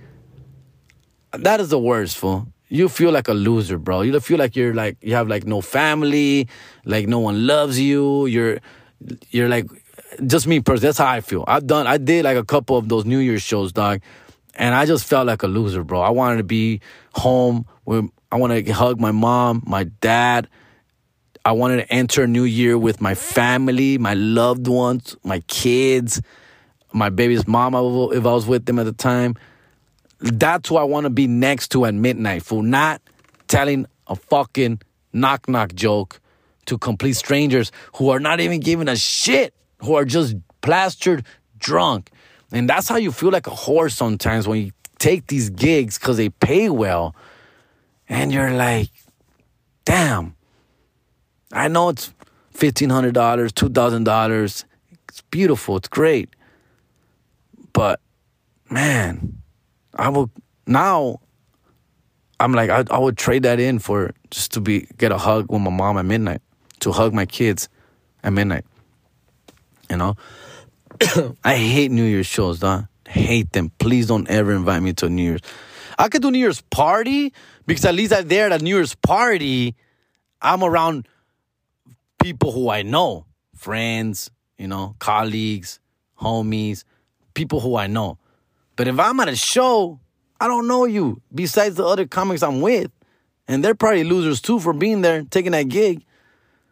That 1.31 1.59
is 1.59 1.69
the 1.69 1.79
worst, 1.79 2.17
fool 2.17 2.47
you 2.69 2.89
feel 2.89 3.11
like 3.11 3.27
a 3.27 3.33
loser, 3.33 3.77
bro. 3.77 4.01
You 4.01 4.19
feel 4.19 4.37
like 4.37 4.55
you're 4.55 4.73
like 4.73 4.97
you 5.01 5.13
have 5.13 5.27
like 5.27 5.45
no 5.45 5.61
family, 5.61 6.47
like 6.83 7.07
no 7.07 7.19
one 7.19 7.45
loves 7.45 7.79
you. 7.79 8.25
You're 8.25 8.59
you're 9.29 9.49
like 9.49 9.67
just 10.25 10.47
me 10.47 10.59
personally. 10.59 10.87
That's 10.87 10.97
how 10.97 11.07
I 11.07 11.21
feel. 11.21 11.43
I've 11.47 11.67
done 11.67 11.87
I 11.87 11.97
did 11.97 12.25
like 12.25 12.37
a 12.37 12.45
couple 12.45 12.77
of 12.77 12.89
those 12.89 13.05
New 13.05 13.19
Year's 13.19 13.41
shows, 13.41 13.71
dog, 13.71 14.01
and 14.55 14.73
I 14.73 14.85
just 14.85 15.05
felt 15.05 15.27
like 15.27 15.43
a 15.43 15.47
loser, 15.47 15.83
bro. 15.83 16.01
I 16.01 16.09
wanted 16.09 16.37
to 16.37 16.43
be 16.43 16.81
home 17.13 17.65
with 17.85 18.09
I 18.31 18.37
wanted 18.37 18.65
to 18.65 18.71
hug 18.73 18.99
my 18.99 19.11
mom, 19.11 19.63
my 19.65 19.85
dad. 19.85 20.49
I 21.45 21.51
wanted 21.51 21.77
to 21.77 21.93
enter 21.93 22.25
New 22.25 22.43
Year 22.43 22.75
with 22.75 22.99
my 22.99 23.13
family, 23.13 23.99
my 23.99 24.15
loved 24.15 24.67
ones, 24.67 25.15
my 25.23 25.41
kids, 25.41 26.19
my 26.91 27.09
baby's 27.09 27.47
mom 27.47 27.75
if 27.75 28.25
I 28.25 28.33
was 28.33 28.47
with 28.47 28.65
them 28.65 28.79
at 28.79 28.85
the 28.85 28.93
time. 28.93 29.35
That's 30.19 30.69
who 30.69 30.77
I 30.77 30.83
want 30.83 31.05
to 31.05 31.09
be 31.09 31.27
next 31.27 31.69
to 31.69 31.85
at 31.85 31.93
midnight, 31.93 32.43
for 32.43 32.63
not 32.63 33.01
telling 33.47 33.85
a 34.07 34.15
fucking 34.15 34.81
knock 35.13 35.47
knock 35.47 35.73
joke 35.73 36.19
to 36.65 36.77
complete 36.77 37.13
strangers 37.13 37.71
who 37.95 38.09
are 38.09 38.19
not 38.19 38.39
even 38.39 38.59
giving 38.59 38.87
a 38.87 38.95
shit, 38.95 39.53
who 39.79 39.95
are 39.95 40.05
just 40.05 40.35
plastered 40.61 41.25
drunk. 41.57 42.11
And 42.51 42.69
that's 42.69 42.87
how 42.87 42.97
you 42.97 43.11
feel 43.11 43.29
like 43.29 43.47
a 43.47 43.51
whore 43.51 43.91
sometimes 43.91 44.47
when 44.47 44.65
you 44.65 44.71
take 44.99 45.27
these 45.27 45.49
gigs 45.49 45.99
because 45.99 46.17
they 46.17 46.29
pay 46.29 46.69
well. 46.69 47.15
And 48.07 48.31
you're 48.31 48.51
like, 48.51 48.89
damn, 49.83 50.35
I 51.51 51.67
know 51.67 51.89
it's 51.89 52.13
$1,500, 52.53 53.13
$2,000. 53.13 54.63
It's 55.09 55.21
beautiful, 55.31 55.77
it's 55.77 55.87
great. 55.87 56.29
But 57.73 57.99
man, 58.69 59.41
I 59.95 60.09
will 60.09 60.29
now. 60.67 61.19
I'm 62.39 62.51
like 62.51 62.69
I, 62.69 62.83
I 62.91 62.99
would 62.99 63.17
trade 63.17 63.43
that 63.43 63.59
in 63.59 63.79
for 63.79 64.11
just 64.29 64.51
to 64.53 64.61
be 64.61 64.87
get 64.97 65.11
a 65.11 65.17
hug 65.17 65.49
with 65.49 65.61
my 65.61 65.71
mom 65.71 65.97
at 65.97 66.05
midnight, 66.05 66.41
to 66.81 66.91
hug 66.91 67.13
my 67.13 67.25
kids 67.25 67.69
at 68.23 68.33
midnight. 68.33 68.65
You 69.89 69.97
know, 69.97 70.15
I 71.43 71.55
hate 71.55 71.91
New 71.91 72.03
Year's 72.03 72.27
shows, 72.27 72.59
dog. 72.59 72.87
Hate 73.07 73.51
them. 73.53 73.71
Please 73.79 74.07
don't 74.07 74.27
ever 74.29 74.51
invite 74.51 74.81
me 74.81 74.93
to 74.93 75.05
a 75.05 75.09
New 75.09 75.23
Year's. 75.23 75.41
I 75.97 76.09
could 76.09 76.21
do 76.21 76.31
New 76.31 76.39
Year's 76.39 76.61
party 76.61 77.33
because 77.65 77.85
at 77.85 77.95
least 77.95 78.11
I'm 78.11 78.27
there 78.27 78.47
at 78.47 78.61
a 78.61 78.63
New 78.63 78.75
Year's 78.75 78.95
party. 78.95 79.75
I'm 80.41 80.63
around 80.63 81.07
people 82.21 82.51
who 82.51 82.69
I 82.69 82.81
know, 82.81 83.25
friends, 83.55 84.29
you 84.57 84.67
know, 84.67 84.95
colleagues, 84.99 85.79
homies, 86.19 86.83
people 87.33 87.59
who 87.59 87.75
I 87.75 87.87
know. 87.87 88.17
But 88.75 88.87
if 88.87 88.99
I'm 88.99 89.19
at 89.19 89.29
a 89.29 89.35
show, 89.35 89.99
I 90.39 90.47
don't 90.47 90.67
know 90.67 90.85
you 90.85 91.21
besides 91.33 91.75
the 91.75 91.85
other 91.85 92.05
comics 92.05 92.43
I'm 92.43 92.61
with. 92.61 92.91
And 93.47 93.63
they're 93.63 93.75
probably 93.75 94.03
losers 94.03 94.41
too 94.41 94.59
for 94.59 94.73
being 94.73 95.01
there, 95.01 95.23
taking 95.23 95.51
that 95.51 95.69
gig. 95.69 96.03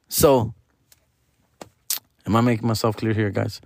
So, 0.09 0.53
am 2.25 2.35
I 2.35 2.41
making 2.41 2.67
myself 2.67 2.97
clear 2.97 3.13
here, 3.13 3.29
guys? 3.29 3.61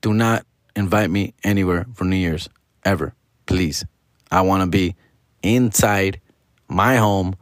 Do 0.00 0.14
not 0.14 0.46
invite 0.74 1.10
me 1.10 1.34
anywhere 1.44 1.86
for 1.94 2.04
New 2.04 2.16
Year's, 2.16 2.48
ever. 2.84 3.14
Please. 3.46 3.84
I 4.30 4.40
want 4.40 4.62
to 4.62 4.66
be 4.66 4.96
inside 5.42 6.20
my 6.68 6.96
home 6.96 7.36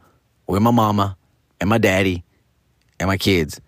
with 0.47 0.61
my 0.61 0.71
mama 0.71 1.17
and 1.59 1.69
my 1.69 1.77
daddy 1.77 2.23
and 2.99 3.07
my 3.07 3.17
kids. 3.17 3.59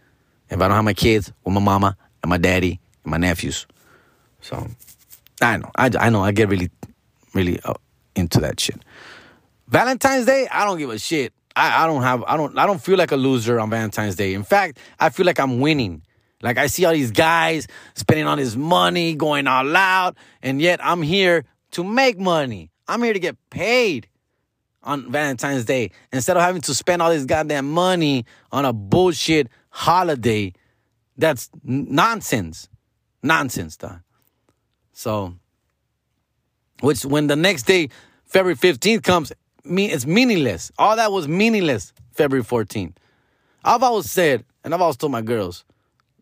If 0.50 0.62
I 0.62 0.67
don't 0.67 0.76
have 0.76 0.86
my 0.86 0.93
kids, 0.93 1.32
with 1.43 1.54
my 1.54 1.62
mama 1.62 1.97
and 2.21 2.30
my 2.30 2.38
daddy 2.38 2.80
and 3.04 3.12
my 3.12 3.17
nephews. 3.17 3.65
So, 4.41 4.67
I 5.41 5.58
know. 5.58 5.71
I, 5.76 5.91
I 6.00 6.10
know. 6.10 6.23
I 6.23 6.32
get 6.32 6.50
really, 6.50 6.69
really 7.34 7.60
uh, 7.63 7.73
into 8.15 8.39
that 8.39 8.60
shit. 8.60 8.82
Valentine's 9.67 10.26
Day, 10.26 10.47
I 10.52 10.65
don't 10.65 10.78
give 10.78 10.89
a 10.89 11.00
shit. 11.00 11.34
I, 11.56 11.84
I 11.84 11.88
don't 11.88 12.04
have. 12.04 12.23
I 12.28 12.38
don't. 12.38 12.58
I 12.58 12.65
don't 12.65 12.82
feel 12.82 12.97
like 12.97 13.12
a 13.12 13.17
loser 13.17 13.60
on 13.60 13.69
Valentine's 13.69 14.15
Day. 14.15 14.34
In 14.34 14.43
fact, 14.43 14.80
I 15.00 15.10
feel 15.10 15.26
like 15.26 15.39
I'm 15.39 15.60
winning. 15.60 16.04
Like 16.41 16.58
I 16.58 16.67
see 16.67 16.86
all 16.86 16.93
these 16.93 17.12
guys 17.12 17.67
spending 17.95 18.28
all 18.28 18.36
this 18.36 18.56
money, 18.56 19.15
going 19.15 19.47
all 19.47 19.76
out, 19.76 20.15
and 20.41 20.62
yet 20.62 20.80
I'm 20.84 21.02
here 21.02 21.45
to 21.71 21.84
make 21.84 22.19
money. 22.19 22.71
I'm 22.88 23.02
here 23.02 23.13
to 23.13 23.19
get 23.19 23.38
paid 23.50 24.08
on 24.84 25.12
Valentine's 25.12 25.65
Day 25.65 25.91
instead 26.13 26.38
of 26.38 26.43
having 26.43 26.62
to 26.62 26.73
spend 26.76 27.02
all 27.02 27.10
this 27.10 27.26
goddamn 27.26 27.71
money 27.71 28.26
on 28.52 28.65
a 28.65 28.71
bullshit 28.71 29.50
holiday. 29.69 30.54
That's 31.17 31.50
nonsense. 31.63 32.69
Nonsense, 33.23 33.76
dog. 33.78 34.02
So, 34.97 35.36
which 36.79 37.05
when 37.05 37.27
the 37.27 37.36
next 37.36 37.67
day, 37.67 37.89
February 38.25 38.55
15th 38.55 39.03
comes, 39.03 39.31
me 39.63 39.91
it's 39.91 40.07
meaningless. 40.07 40.71
All 40.79 40.95
that 40.95 41.12
was 41.12 41.27
meaningless 41.27 41.93
February 42.13 42.43
14th. 42.43 42.95
I've 43.63 43.83
always 43.83 44.10
said, 44.10 44.43
and 44.63 44.73
I've 44.73 44.81
always 44.81 44.97
told 44.97 45.12
my 45.12 45.21
girls, 45.21 45.65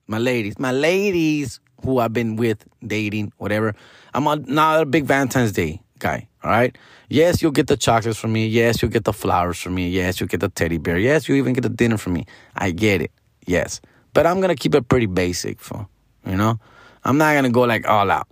my 0.08 0.18
ladies, 0.18 0.60
my 0.60 0.74
ladies 0.74 1.62
who 1.86 2.00
I've 2.00 2.12
been 2.12 2.36
with, 2.36 2.68
dating, 2.86 3.32
whatever, 3.38 3.76
I'm 4.14 4.28
a, 4.28 4.36
not 4.36 4.82
a 4.82 4.86
big 4.86 5.06
Valentine's 5.06 5.54
Day 5.54 5.82
guy. 6.00 6.28
All 6.44 6.52
right. 6.52 6.78
Yes, 7.08 7.42
you'll 7.42 7.54
get 7.54 7.68
the 7.68 7.78
chocolates 7.78 8.20
from 8.20 8.34
me. 8.34 8.46
Yes, 8.46 8.82
you'll 8.82 8.92
get 8.92 9.06
the 9.06 9.14
flowers 9.14 9.58
from 9.58 9.76
me. 9.76 9.90
Yes, 9.90 10.20
you'll 10.20 10.28
get 10.28 10.42
the 10.42 10.50
teddy 10.50 10.80
bear. 10.80 11.00
Yes, 11.00 11.30
you 11.30 11.36
even 11.36 11.54
get 11.54 11.62
the 11.62 11.70
dinner 11.70 11.98
from 11.98 12.12
me. 12.12 12.26
I 12.58 12.72
get 12.72 13.02
it. 13.02 13.12
Yes. 13.48 13.80
But 14.12 14.26
I'm 14.26 14.42
gonna 14.42 14.54
keep 14.54 14.76
it 14.76 14.90
pretty 14.90 15.06
basic 15.06 15.62
for 15.62 15.88
you 16.26 16.36
know? 16.36 16.60
I'm 17.06 17.18
not 17.18 17.36
gonna 17.36 17.52
go 17.52 17.62
like 17.62 17.88
all 17.88 18.12
out 18.12 18.28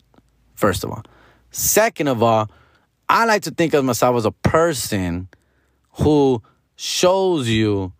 first 0.55 0.83
of 0.83 0.91
all. 0.91 1.03
Second 1.51 2.07
of 2.07 2.23
all, 2.23 2.49
I 3.09 3.25
like 3.25 3.43
to 3.43 3.51
think 3.51 3.73
of 3.73 3.85
myself 3.85 4.17
as 4.17 4.25
a 4.25 4.31
person 4.31 5.27
who 5.91 6.41
shows 6.75 7.47
you 7.47 7.93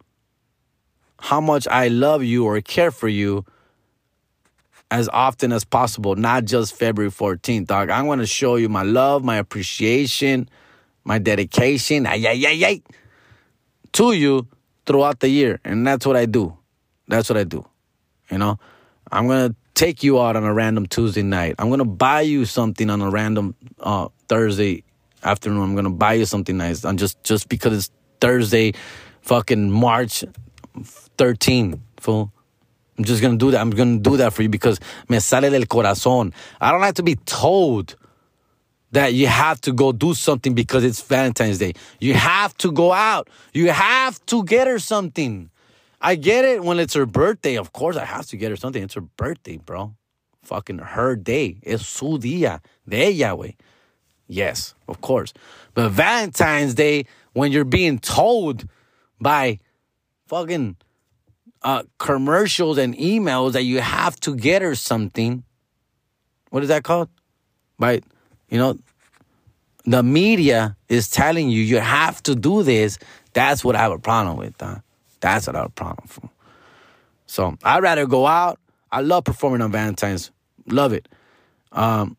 how 1.19 1.39
much 1.39 1.67
I 1.67 1.87
love 1.87 2.23
you 2.23 2.45
or 2.45 2.59
care 2.61 2.91
for 2.91 3.07
you 3.07 3.45
as 4.91 5.09
often 5.09 5.51
as 5.51 5.63
possible, 5.63 6.15
not 6.15 6.45
just 6.45 6.75
February 6.75 7.11
14th, 7.11 7.67
dog. 7.67 7.89
I'm 7.89 8.05
going 8.05 8.19
to 8.19 8.27
show 8.27 8.57
you 8.57 8.69
my 8.69 8.83
love, 8.83 9.23
my 9.23 9.37
appreciation, 9.37 10.49
my 11.03 11.17
dedication, 11.17 12.05
ay, 12.05 12.25
ay, 12.27 12.65
ay, 12.65 12.81
to 13.93 14.13
you 14.13 14.47
throughout 14.85 15.19
the 15.19 15.29
year. 15.29 15.59
And 15.63 15.85
that's 15.85 16.05
what 16.05 16.15
I 16.15 16.25
do. 16.25 16.57
That's 17.07 17.29
what 17.29 17.37
I 17.37 17.43
do. 17.43 17.65
You 18.29 18.37
know, 18.37 18.59
I'm 19.11 19.27
going 19.27 19.49
to 19.49 19.55
take 19.73 20.03
you 20.03 20.21
out 20.21 20.35
on 20.35 20.43
a 20.43 20.53
random 20.53 20.85
Tuesday 20.85 21.23
night. 21.23 21.55
I'm 21.59 21.69
gonna 21.69 21.85
buy 21.85 22.21
you 22.21 22.45
something 22.45 22.89
on 22.89 23.01
a 23.01 23.09
random 23.09 23.55
uh, 23.79 24.09
Thursday 24.27 24.83
afternoon. 25.23 25.61
I'm 25.61 25.75
gonna 25.75 25.89
buy 25.89 26.13
you 26.13 26.25
something 26.25 26.57
nice. 26.57 26.85
I'm 26.85 26.97
just 26.97 27.23
just 27.23 27.49
because 27.49 27.77
it's 27.77 27.91
Thursday, 28.21 28.73
fucking 29.21 29.71
March 29.71 30.23
13, 31.17 31.81
fool. 31.99 32.31
I'm 32.97 33.03
just 33.03 33.21
gonna 33.21 33.37
do 33.37 33.51
that. 33.51 33.61
I'm 33.61 33.71
gonna 33.71 33.97
do 33.97 34.17
that 34.17 34.33
for 34.33 34.43
you 34.43 34.49
because 34.49 34.79
me 35.09 35.19
sale 35.19 35.49
del 35.49 35.61
corazón. 35.63 36.33
I 36.61 36.71
don't 36.71 36.81
like 36.81 36.95
to 36.95 37.03
be 37.03 37.15
told 37.15 37.95
that 38.91 39.13
you 39.15 39.25
have 39.25 39.59
to 39.61 39.73
go 39.73 39.91
do 39.91 40.13
something 40.13 40.53
because 40.53 40.83
it's 40.83 41.01
Valentine's 41.01 41.57
Day. 41.57 41.73
You 41.99 42.13
have 42.13 42.55
to 42.57 42.71
go 42.71 42.93
out. 42.93 43.27
You 43.51 43.71
have 43.71 44.23
to 44.27 44.43
get 44.43 44.67
her 44.67 44.77
something. 44.77 45.49
I 46.05 46.15
get 46.15 46.43
it 46.43 46.61
when 46.61 46.79
it's 46.79 46.93
her 46.95 47.05
birthday. 47.05 47.55
Of 47.55 47.71
course, 47.71 47.95
I 47.95 48.03
have 48.03 48.27
to 48.27 48.37
get 48.37 48.51
her 48.51 48.57
something. 48.57 48.83
It's 48.83 48.95
her 48.95 49.01
birthday, 49.01 49.55
bro. 49.55 49.95
Fucking 50.43 50.79
her 50.79 51.15
day. 51.15 51.61
Es 51.63 51.87
su 51.87 52.17
día 52.19 52.59
de 52.87 53.17
güey. 53.17 53.55
Yes, 54.27 54.75
of 54.89 54.99
course. 54.99 55.33
But 55.73 55.91
Valentine's 55.91 56.73
Day, 56.73 57.05
when 57.31 57.53
you're 57.53 57.63
being 57.63 57.99
told 57.99 58.67
by 59.21 59.59
fucking 60.27 60.75
uh, 61.61 61.83
commercials 61.99 62.77
and 62.77 62.95
emails 62.97 63.53
that 63.53 63.63
you 63.63 63.79
have 63.79 64.19
to 64.21 64.35
get 64.35 64.61
her 64.61 64.75
something, 64.75 65.43
what 66.49 66.63
is 66.63 66.69
that 66.69 66.83
called? 66.83 67.09
By, 67.79 68.01
you 68.49 68.57
know, 68.57 68.77
the 69.85 70.03
media 70.03 70.75
is 70.89 71.09
telling 71.09 71.49
you 71.49 71.61
you 71.61 71.79
have 71.79 72.21
to 72.23 72.35
do 72.35 72.63
this. 72.63 72.99
That's 73.31 73.63
what 73.63 73.75
I 73.77 73.79
have 73.79 73.93
a 73.93 73.99
problem 73.99 74.37
with. 74.37 74.55
Huh? 74.59 74.79
That's 75.23 75.45
have 75.45 75.55
a 75.55 75.69
problem 75.69 76.07
for. 76.07 76.29
So 77.25 77.57
I'd 77.63 77.81
rather 77.81 78.05
go 78.05 78.27
out. 78.27 78.59
I 78.91 78.99
love 79.01 79.23
performing 79.23 79.61
on 79.61 79.71
Valentine's. 79.71 80.31
Love 80.67 80.91
it. 80.91 81.07
Um, 81.71 82.17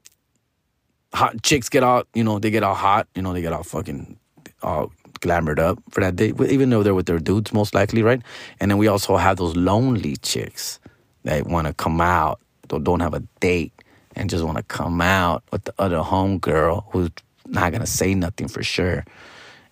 hot 1.13 1.43
chicks 1.43 1.69
get 1.69 1.83
all, 1.83 2.05
you 2.15 2.25
know, 2.25 2.39
they 2.39 2.51
get 2.51 2.63
all 2.63 2.75
hot. 2.75 3.07
You 3.15 3.21
know, 3.21 3.35
they 3.35 3.43
get 3.43 3.53
all 3.53 3.63
fucking 3.63 4.19
all 4.63 4.91
glamored 5.21 5.59
up 5.59 5.79
for 5.91 6.01
that 6.01 6.17
day, 6.17 6.33
even 6.49 6.71
though 6.71 6.83
they're 6.83 6.95
with 6.95 7.07
their 7.07 7.19
dudes, 7.19 7.53
most 7.53 7.75
likely, 7.75 8.03
right? 8.03 8.23
And 8.59 8.71
then 8.71 8.79
we 8.79 8.89
also 8.89 9.17
have 9.17 9.37
those 9.37 9.55
lonely 9.55 10.17
chicks 10.17 10.81
that 11.25 11.47
want 11.47 11.67
to 11.67 11.75
come 11.75 12.01
out, 12.01 12.41
don't 12.69 13.01
have 13.01 13.15
a 13.15 13.23
date, 13.41 13.73
and 14.17 14.31
just 14.31 14.45
want 14.45 14.57
to 14.57 14.65
come 14.65 15.03
out 15.03 15.45
with 15.53 15.65
the 15.65 15.75
other 15.79 15.99
homegirl 15.99 16.85
who's 16.91 17.11
not 17.47 17.71
gonna 17.73 17.87
say 17.87 18.15
nothing 18.15 18.49
for 18.49 18.63
sure. 18.63 19.05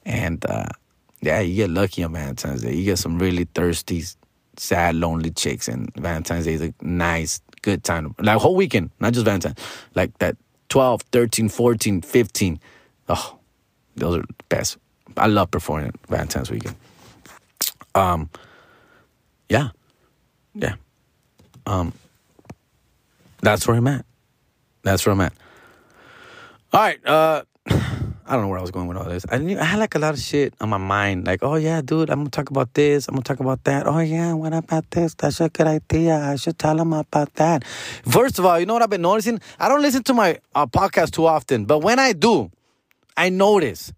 And 0.04 0.44
uh, 0.44 0.68
yeah, 1.22 1.38
you 1.38 1.54
get 1.54 1.70
lucky 1.70 2.02
on 2.02 2.12
Valentine's 2.12 2.62
Day. 2.62 2.74
You 2.74 2.84
get 2.84 2.98
some 2.98 3.18
really 3.18 3.44
thirsty, 3.54 4.02
sad, 4.56 4.96
lonely 4.96 5.30
chicks, 5.30 5.68
and 5.68 5.94
Valentine's 5.94 6.44
Day 6.46 6.54
is 6.54 6.62
a 6.62 6.74
nice, 6.82 7.40
good 7.62 7.84
time. 7.84 8.14
Like 8.18 8.38
whole 8.38 8.56
weekend, 8.56 8.90
not 8.98 9.12
just 9.12 9.24
Valentine's. 9.24 9.58
Like 9.94 10.18
that 10.18 10.36
12, 10.68 11.02
13, 11.02 11.48
14, 11.48 12.02
15. 12.02 12.60
Oh, 13.08 13.38
those 13.94 14.16
are 14.16 14.22
the 14.22 14.34
best. 14.48 14.78
I 15.16 15.28
love 15.28 15.50
performing 15.50 15.92
Valentine's 16.08 16.50
weekend. 16.50 16.74
Um, 17.94 18.28
yeah, 19.48 19.68
yeah. 20.54 20.74
Um, 21.66 21.92
that's 23.42 23.68
where 23.68 23.76
I'm 23.76 23.86
at. 23.86 24.04
That's 24.82 25.06
where 25.06 25.12
I'm 25.12 25.20
at. 25.20 25.32
All 26.72 26.80
right. 26.80 27.06
Uh, 27.06 27.42
I 28.24 28.34
don't 28.34 28.42
know 28.42 28.48
where 28.48 28.58
I 28.58 28.62
was 28.62 28.70
going 28.70 28.86
with 28.86 28.96
all 28.96 29.04
this. 29.04 29.24
I, 29.28 29.38
knew, 29.38 29.58
I 29.58 29.64
had 29.64 29.78
like 29.80 29.94
a 29.96 29.98
lot 29.98 30.14
of 30.14 30.20
shit 30.20 30.54
on 30.60 30.68
my 30.68 30.78
mind. 30.78 31.26
Like, 31.26 31.42
oh 31.42 31.56
yeah, 31.56 31.80
dude, 31.80 32.08
I'm 32.08 32.20
gonna 32.20 32.30
talk 32.30 32.50
about 32.50 32.72
this. 32.74 33.08
I'm 33.08 33.14
gonna 33.14 33.24
talk 33.24 33.40
about 33.40 33.64
that. 33.64 33.86
Oh 33.86 33.98
yeah, 33.98 34.32
what 34.34 34.52
about 34.52 34.88
this? 34.90 35.14
That's 35.14 35.40
a 35.40 35.48
good 35.48 35.66
idea. 35.66 36.16
I 36.16 36.36
should 36.36 36.58
tell 36.58 36.76
them 36.76 36.92
about 36.92 37.34
that. 37.34 37.64
First 37.64 38.38
of 38.38 38.46
all, 38.46 38.60
you 38.60 38.66
know 38.66 38.74
what 38.74 38.82
I've 38.82 38.90
been 38.90 39.02
noticing? 39.02 39.40
I 39.58 39.68
don't 39.68 39.82
listen 39.82 40.04
to 40.04 40.14
my 40.14 40.38
uh, 40.54 40.66
podcast 40.66 41.10
too 41.10 41.26
often, 41.26 41.64
but 41.64 41.80
when 41.80 41.98
I 41.98 42.12
do, 42.12 42.50
I 43.16 43.28
notice. 43.28 43.92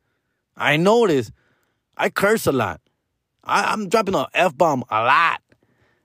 I 0.57 0.79
notice. 0.79 1.31
I 1.97 2.09
curse 2.09 2.47
a 2.47 2.53
lot. 2.53 2.81
I, 3.45 3.73
I'm 3.73 3.89
dropping 3.91 4.15
an 4.15 4.27
f 4.33 4.57
bomb 4.57 4.85
a 4.91 5.05
lot, 5.05 5.43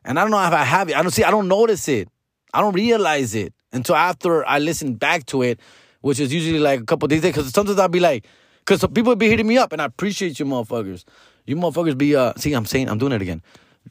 and 0.04 0.20
I 0.20 0.24
don't 0.24 0.32
know 0.32 0.46
if 0.46 0.54
I 0.54 0.66
have 0.66 0.90
it. 0.90 0.98
I 0.98 1.02
don't 1.02 1.12
see. 1.12 1.24
I 1.24 1.32
don't 1.32 1.48
notice 1.48 1.88
it. 1.88 2.10
I 2.54 2.60
don't 2.60 2.74
realize 2.74 3.34
it 3.34 3.54
until 3.72 3.96
after 3.96 4.46
I 4.46 4.60
listen 4.60 4.96
back 4.96 5.26
to 5.28 5.42
it 5.44 5.60
which 6.02 6.20
is 6.20 6.34
usually 6.34 6.60
like 6.60 6.82
a 6.82 6.86
couple 6.86 7.08
days 7.08 7.22
Because 7.22 7.52
sometimes 7.54 7.80
I'll 7.80 7.90
be 7.90 8.00
like, 8.00 8.26
because 8.60 8.86
people 8.94 9.16
be 9.16 9.30
hitting 9.30 9.48
me 9.48 9.58
up, 9.58 9.74
and 9.74 9.82
I 9.82 9.86
appreciate 9.86 10.40
you, 10.40 10.46
motherfuckers. 10.46 11.04
You 11.46 11.56
motherfuckers 11.56 11.98
be 11.98 12.16
uh, 12.16 12.34
see, 12.38 12.54
I'm 12.54 12.66
saying, 12.66 12.90
I'm 12.90 12.98
doing 12.98 13.14
it 13.14 13.22
again. 13.22 13.42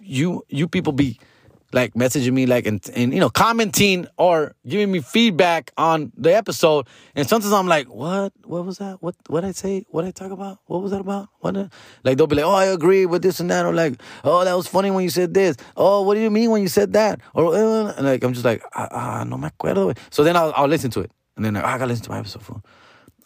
You 0.01 0.45
you 0.49 0.69
people 0.69 0.93
be 0.93 1.19
like 1.73 1.93
messaging 1.95 2.33
me 2.33 2.47
like 2.47 2.67
and, 2.67 2.89
and 2.95 3.13
you 3.13 3.21
know 3.21 3.29
commenting 3.29 4.07
or 4.17 4.55
giving 4.67 4.91
me 4.91 5.01
feedback 5.01 5.71
on 5.77 6.13
the 6.17 6.35
episode 6.35 6.87
and 7.15 7.29
sometimes 7.29 7.53
i'm 7.53 7.67
like 7.67 7.87
what? 7.89 8.33
What 8.45 8.65
was 8.65 8.79
that? 8.79 9.03
What 9.03 9.17
what 9.27 9.45
i 9.45 9.53
say? 9.53 9.85
What 9.91 10.05
i 10.05 10.11
talk 10.11 10.31
about? 10.31 10.61
What 10.67 10.83
was 10.83 10.93
that 10.93 11.01
about? 11.01 11.29
What 11.41 11.55
like 12.05 12.17
they'll 12.17 12.27
be 12.27 12.37
like 12.37 12.45
oh 12.47 12.55
i 12.55 12.67
agree 12.67 13.05
with 13.05 13.23
this 13.23 13.41
and 13.41 13.51
that 13.51 13.67
or 13.67 13.75
like 13.75 14.01
oh 14.25 14.45
that 14.45 14.55
was 14.55 14.67
funny 14.67 14.91
when 14.91 15.05
you 15.05 15.11
said 15.11 15.35
this. 15.35 15.57
Oh 15.77 16.03
what 16.03 16.15
do 16.15 16.21
you 16.21 16.31
mean 16.31 16.51
when 16.51 16.63
you 16.63 16.69
said 16.69 16.95
that? 16.95 17.21
Or 17.35 17.55
uh, 17.55 18.03
like 18.03 18.25
i'm 18.25 18.33
just 18.33 18.45
like 18.45 18.63
ah, 18.75 18.89
ah 18.91 19.25
no 19.25 19.37
me 19.37 19.49
acuerdo. 19.49 19.97
So 20.11 20.25
then 20.25 20.37
I'll, 20.37 20.53
I'll 20.57 20.69
listen 20.69 20.91
to 20.93 21.01
it 21.01 21.11
and 21.39 21.45
then 21.45 21.55
like, 21.55 21.63
oh, 21.63 21.69
I 21.69 21.79
gotta 21.79 21.87
listen 21.87 22.05
to 22.07 22.11
my 22.11 22.19
episode. 22.19 22.43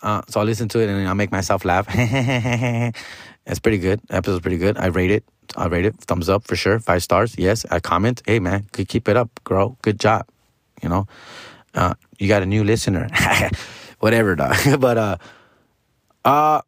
Uh, 0.03 0.21
so 0.29 0.41
I 0.41 0.45
listen 0.45 0.69
to 0.69 0.81
it 0.81 0.91
and 0.91 1.09
I 1.09 1.15
make 1.15 1.33
myself 1.33 1.65
laugh. 1.65 1.87
it's 3.47 3.59
pretty 3.59 3.79
good. 3.79 4.01
Episode's 4.11 4.43
pretty 4.43 4.59
good. 4.59 4.77
I 4.77 4.87
rate 4.87 5.11
it. 5.11 5.25
I 5.57 5.67
rate 5.67 5.87
it. 5.87 5.97
Thumbs 5.97 6.29
up 6.29 6.47
for 6.47 6.55
sure. 6.55 6.79
Five 6.79 7.03
stars. 7.03 7.39
Yes. 7.39 7.65
I 7.71 7.81
comment. 7.81 8.21
Hey 8.27 8.39
man, 8.39 8.67
could 8.73 8.89
keep 8.89 9.09
it 9.09 9.17
up, 9.17 9.31
girl. 9.45 9.79
Good 9.81 9.99
job. 9.99 10.27
You 10.83 10.91
know, 10.91 11.07
uh, 11.75 11.95
you 12.19 12.29
got 12.29 12.43
a 12.43 12.47
new 12.47 12.65
listener. 12.65 13.09
Whatever, 14.01 14.37
dog. 14.37 14.57
but 14.81 14.99
uh, 14.99 15.17
uh, 16.25 16.61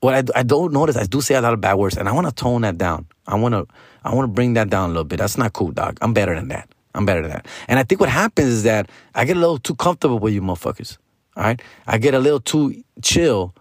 what 0.00 0.14
I, 0.14 0.38
I 0.38 0.42
don't 0.44 0.72
notice, 0.72 0.96
I 0.96 1.04
do 1.04 1.20
say 1.20 1.34
a 1.34 1.40
lot 1.40 1.52
of 1.52 1.60
bad 1.60 1.74
words, 1.74 1.96
and 1.96 2.08
I 2.08 2.12
want 2.12 2.28
to 2.28 2.32
tone 2.32 2.62
that 2.62 2.78
down. 2.78 3.06
I 3.26 3.34
want 3.34 3.54
to 3.54 3.66
I 4.04 4.14
want 4.14 4.24
to 4.24 4.32
bring 4.32 4.54
that 4.54 4.70
down 4.70 4.90
a 4.90 4.92
little 4.92 5.04
bit. 5.04 5.18
That's 5.18 5.36
not 5.36 5.52
cool, 5.52 5.72
dog. 5.72 5.98
I'm 6.00 6.12
better 6.12 6.34
than 6.36 6.48
that. 6.48 6.68
I'm 6.96 7.06
better 7.06 7.22
than 7.22 7.30
that. 7.30 7.46
And 7.68 7.78
I 7.78 7.82
think 7.82 8.00
what 8.00 8.10
happens 8.10 8.48
is 8.48 8.62
that 8.64 8.90
I 9.14 9.24
get 9.24 9.36
a 9.36 9.40
little 9.40 9.58
too 9.58 9.74
comfortable 9.74 10.18
with 10.18 10.32
you 10.32 10.42
motherfuckers. 10.42 10.96
All 11.36 11.42
right. 11.42 11.60
I 11.86 11.98
get 11.98 12.14
a 12.14 12.18
little 12.18 12.40
too 12.40 12.82
chill 13.02 13.54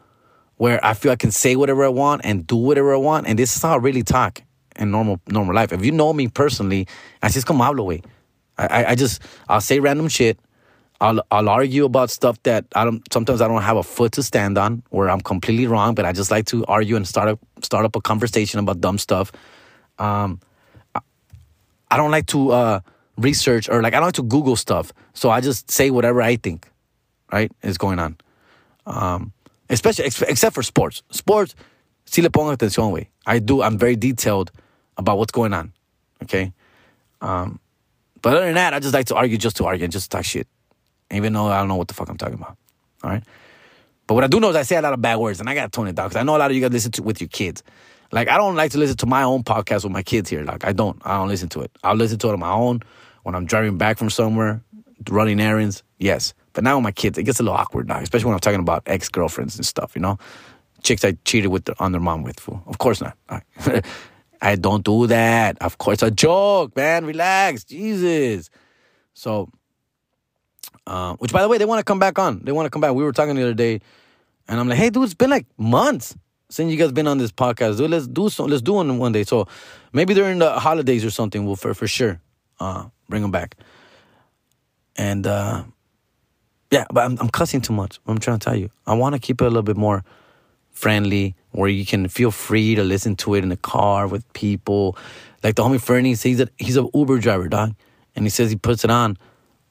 where 0.57 0.83
I 0.83 0.93
feel 0.93 1.11
I 1.11 1.17
can 1.17 1.31
say 1.31 1.55
whatever 1.55 1.83
I 1.83 1.89
want 1.89 2.21
and 2.23 2.47
do 2.47 2.55
whatever 2.55 2.93
I 2.93 2.97
want. 2.97 3.27
And 3.27 3.37
this 3.37 3.55
is 3.55 3.61
how 3.61 3.73
I 3.73 3.77
really 3.77 4.03
talk 4.03 4.41
in 4.77 4.91
normal 4.91 5.19
normal 5.27 5.53
life. 5.53 5.73
If 5.73 5.85
you 5.85 5.91
know 5.91 6.13
me 6.13 6.27
personally, 6.27 6.87
I 7.21 7.29
just 7.29 7.45
come 7.45 7.57
hablo 7.57 7.85
way. 7.85 8.01
I, 8.57 8.85
I 8.85 8.95
just 8.95 9.21
I'll 9.49 9.61
say 9.61 9.79
random 9.79 10.07
shit. 10.07 10.39
I'll 11.01 11.21
I'll 11.29 11.49
argue 11.49 11.83
about 11.83 12.09
stuff 12.09 12.41
that 12.43 12.65
I 12.73 12.85
don't 12.85 13.01
sometimes 13.11 13.41
I 13.41 13.49
don't 13.49 13.61
have 13.61 13.75
a 13.75 13.83
foot 13.83 14.13
to 14.13 14.23
stand 14.23 14.57
on 14.57 14.81
where 14.89 15.09
I'm 15.09 15.19
completely 15.19 15.67
wrong, 15.67 15.93
but 15.93 16.05
I 16.05 16.13
just 16.13 16.31
like 16.31 16.45
to 16.47 16.65
argue 16.67 16.95
and 16.95 17.05
start 17.05 17.27
up 17.27 17.39
start 17.61 17.83
up 17.83 17.97
a 17.97 18.01
conversation 18.01 18.59
about 18.59 18.79
dumb 18.79 18.97
stuff. 18.97 19.33
Um 19.99 20.39
I 21.91 21.97
don't 21.97 22.11
like 22.11 22.27
to 22.27 22.51
uh 22.51 22.79
research 23.17 23.69
or 23.69 23.81
like 23.81 23.93
I 23.93 23.97
don't 23.97 24.07
like 24.07 24.15
to 24.15 24.23
Google 24.23 24.55
stuff. 24.55 24.93
So 25.13 25.29
I 25.29 25.41
just 25.41 25.71
say 25.71 25.89
whatever 25.89 26.21
I 26.21 26.35
think, 26.35 26.69
right, 27.31 27.51
is 27.63 27.77
going 27.77 27.99
on. 27.99 28.17
Um, 28.85 29.33
especially 29.69 30.05
ex- 30.05 30.21
except 30.21 30.55
for 30.55 30.63
sports. 30.63 31.03
Sports, 31.11 31.55
si 32.05 32.21
le 32.21 32.29
pongo 32.29 32.55
atención, 32.55 32.91
way. 32.91 33.09
I 33.25 33.39
do. 33.39 33.61
I'm 33.61 33.77
very 33.77 33.95
detailed 33.95 34.51
about 34.97 35.17
what's 35.17 35.31
going 35.31 35.53
on. 35.53 35.73
Okay. 36.23 36.53
Um, 37.21 37.59
but 38.21 38.35
other 38.35 38.45
than 38.45 38.55
that, 38.55 38.73
I 38.73 38.79
just 38.79 38.93
like 38.93 39.07
to 39.07 39.15
argue 39.15 39.37
just 39.37 39.57
to 39.57 39.65
argue 39.65 39.83
and 39.83 39.93
just 39.93 40.11
talk 40.11 40.23
shit, 40.23 40.47
even 41.11 41.33
though 41.33 41.47
I 41.47 41.59
don't 41.59 41.67
know 41.67 41.75
what 41.75 41.87
the 41.87 41.93
fuck 41.93 42.09
I'm 42.09 42.17
talking 42.17 42.35
about. 42.35 42.57
All 43.03 43.09
right. 43.09 43.23
But 44.07 44.15
what 44.15 44.23
I 44.23 44.27
do 44.27 44.39
know 44.39 44.49
is 44.49 44.55
I 44.55 44.63
say 44.63 44.75
a 44.75 44.81
lot 44.81 44.93
of 44.93 45.01
bad 45.01 45.17
words, 45.17 45.39
and 45.39 45.49
I 45.49 45.55
gotta 45.55 45.69
tone 45.69 45.87
it 45.87 45.95
down 45.95 46.09
because 46.09 46.19
I 46.19 46.23
know 46.23 46.35
a 46.35 46.39
lot 46.39 46.51
of 46.51 46.55
you 46.55 46.61
guys 46.61 46.71
listen 46.71 46.91
to 46.93 47.03
with 47.03 47.21
your 47.21 47.27
kids. 47.27 47.63
Like 48.15 48.29
I 48.29 48.37
don't 48.37 48.55
like 48.55 48.71
to 48.71 48.77
listen 48.77 48.95
to 48.97 49.05
my 49.05 49.23
own 49.23 49.43
podcast 49.43 49.83
with 49.83 49.91
my 49.91 50.01
kids 50.01 50.29
here. 50.29 50.45
Like 50.45 50.65
I 50.65 50.71
don't. 50.71 50.99
I 51.05 51.17
don't 51.17 51.27
listen 51.27 51.49
to 51.49 51.61
it. 51.61 51.71
I'll 51.83 51.95
listen 51.95 52.17
to 52.19 52.29
it 52.29 52.33
on 52.33 52.39
my 52.39 52.51
own 52.51 52.79
when 53.23 53.35
I'm 53.35 53.45
driving 53.45 53.77
back 53.77 53.97
from 53.97 54.09
somewhere, 54.09 54.63
running 55.09 55.41
errands, 55.41 55.83
yes. 55.99 56.33
But 56.53 56.63
now 56.63 56.77
with 56.77 56.83
my 56.83 56.93
kids, 56.93 57.17
it 57.17 57.23
gets 57.23 57.41
a 57.41 57.43
little 57.43 57.57
awkward 57.57 57.89
now, 57.89 57.99
especially 57.99 58.27
when 58.27 58.35
I'm 58.35 58.39
talking 58.39 58.61
about 58.61 58.83
ex 58.85 59.09
girlfriends 59.09 59.57
and 59.57 59.65
stuff, 59.65 59.95
you 59.95 60.01
know? 60.01 60.17
Chicks 60.81 61.03
I 61.03 61.17
cheated 61.25 61.51
with 61.51 61.69
on 61.81 61.91
their 61.91 61.99
mom 61.99 62.23
with, 62.23 62.39
fool. 62.39 62.63
Of 62.67 62.77
course 62.77 63.01
not. 63.01 63.17
I 64.41 64.55
don't 64.55 64.85
do 64.85 65.07
that. 65.07 65.57
Of 65.59 65.77
course, 65.77 66.01
a 66.01 66.09
joke, 66.09 66.73
man. 66.77 67.05
Relax. 67.05 67.65
Jesus. 67.65 68.49
So, 69.13 69.49
uh, 70.87 71.15
which 71.15 71.33
by 71.33 71.41
the 71.41 71.49
way, 71.49 71.57
they 71.57 71.65
want 71.65 71.79
to 71.79 71.83
come 71.83 71.99
back 71.99 72.17
on. 72.17 72.45
They 72.45 72.53
want 72.53 72.67
to 72.67 72.69
come 72.69 72.81
back. 72.81 72.93
We 72.93 73.03
were 73.03 73.11
talking 73.11 73.35
the 73.35 73.43
other 73.43 73.53
day, 73.53 73.81
and 74.47 74.59
I'm 74.59 74.69
like, 74.69 74.77
hey, 74.77 74.89
dude, 74.89 75.03
it's 75.03 75.13
been 75.15 75.31
like 75.31 75.47
months 75.57 76.15
since 76.49 76.71
you 76.71 76.77
guys 76.77 76.91
been 76.91 77.07
on 77.07 77.17
this 77.17 77.31
podcast. 77.31 77.77
Dude, 77.77 77.91
let's 77.91 78.07
do 78.07 78.29
so. 78.29 78.45
Let's 78.45 78.61
do 78.61 78.73
one 78.73 78.97
one 78.97 79.11
day. 79.11 79.23
So 79.23 79.47
maybe 79.93 80.13
during 80.13 80.39
the 80.39 80.59
holidays 80.59 81.03
or 81.05 81.11
something, 81.11 81.45
we'll 81.45 81.55
for 81.55 81.73
for 81.73 81.87
sure. 81.87 82.21
Uh, 82.59 82.85
bring 83.09 83.21
them 83.21 83.31
back. 83.31 83.55
And 84.95 85.27
uh, 85.27 85.63
yeah, 86.71 86.85
but 86.91 87.03
I'm, 87.03 87.17
I'm 87.19 87.29
cussing 87.29 87.61
too 87.61 87.73
much. 87.73 87.99
I'm 88.07 88.19
trying 88.19 88.39
to 88.39 88.45
tell 88.45 88.55
you. 88.55 88.69
I 88.87 88.93
want 88.93 89.13
to 89.13 89.19
keep 89.19 89.41
it 89.41 89.45
a 89.45 89.49
little 89.49 89.63
bit 89.63 89.77
more 89.77 90.03
friendly, 90.71 91.35
where 91.51 91.69
you 91.69 91.85
can 91.85 92.07
feel 92.07 92.31
free 92.31 92.75
to 92.75 92.83
listen 92.83 93.15
to 93.15 93.35
it 93.35 93.43
in 93.43 93.49
the 93.49 93.57
car 93.57 94.07
with 94.07 94.31
people. 94.33 94.97
Like 95.43 95.55
the 95.55 95.63
homie 95.63 95.81
Fernie 95.81 96.15
he's 96.15 96.39
a 96.39 96.47
he's 96.57 96.77
an 96.77 96.89
Uber 96.93 97.19
driver, 97.19 97.47
dog, 97.47 97.75
and 98.15 98.25
he 98.25 98.29
says 98.29 98.49
he 98.49 98.55
puts 98.55 98.83
it 98.83 98.89
on 98.89 99.17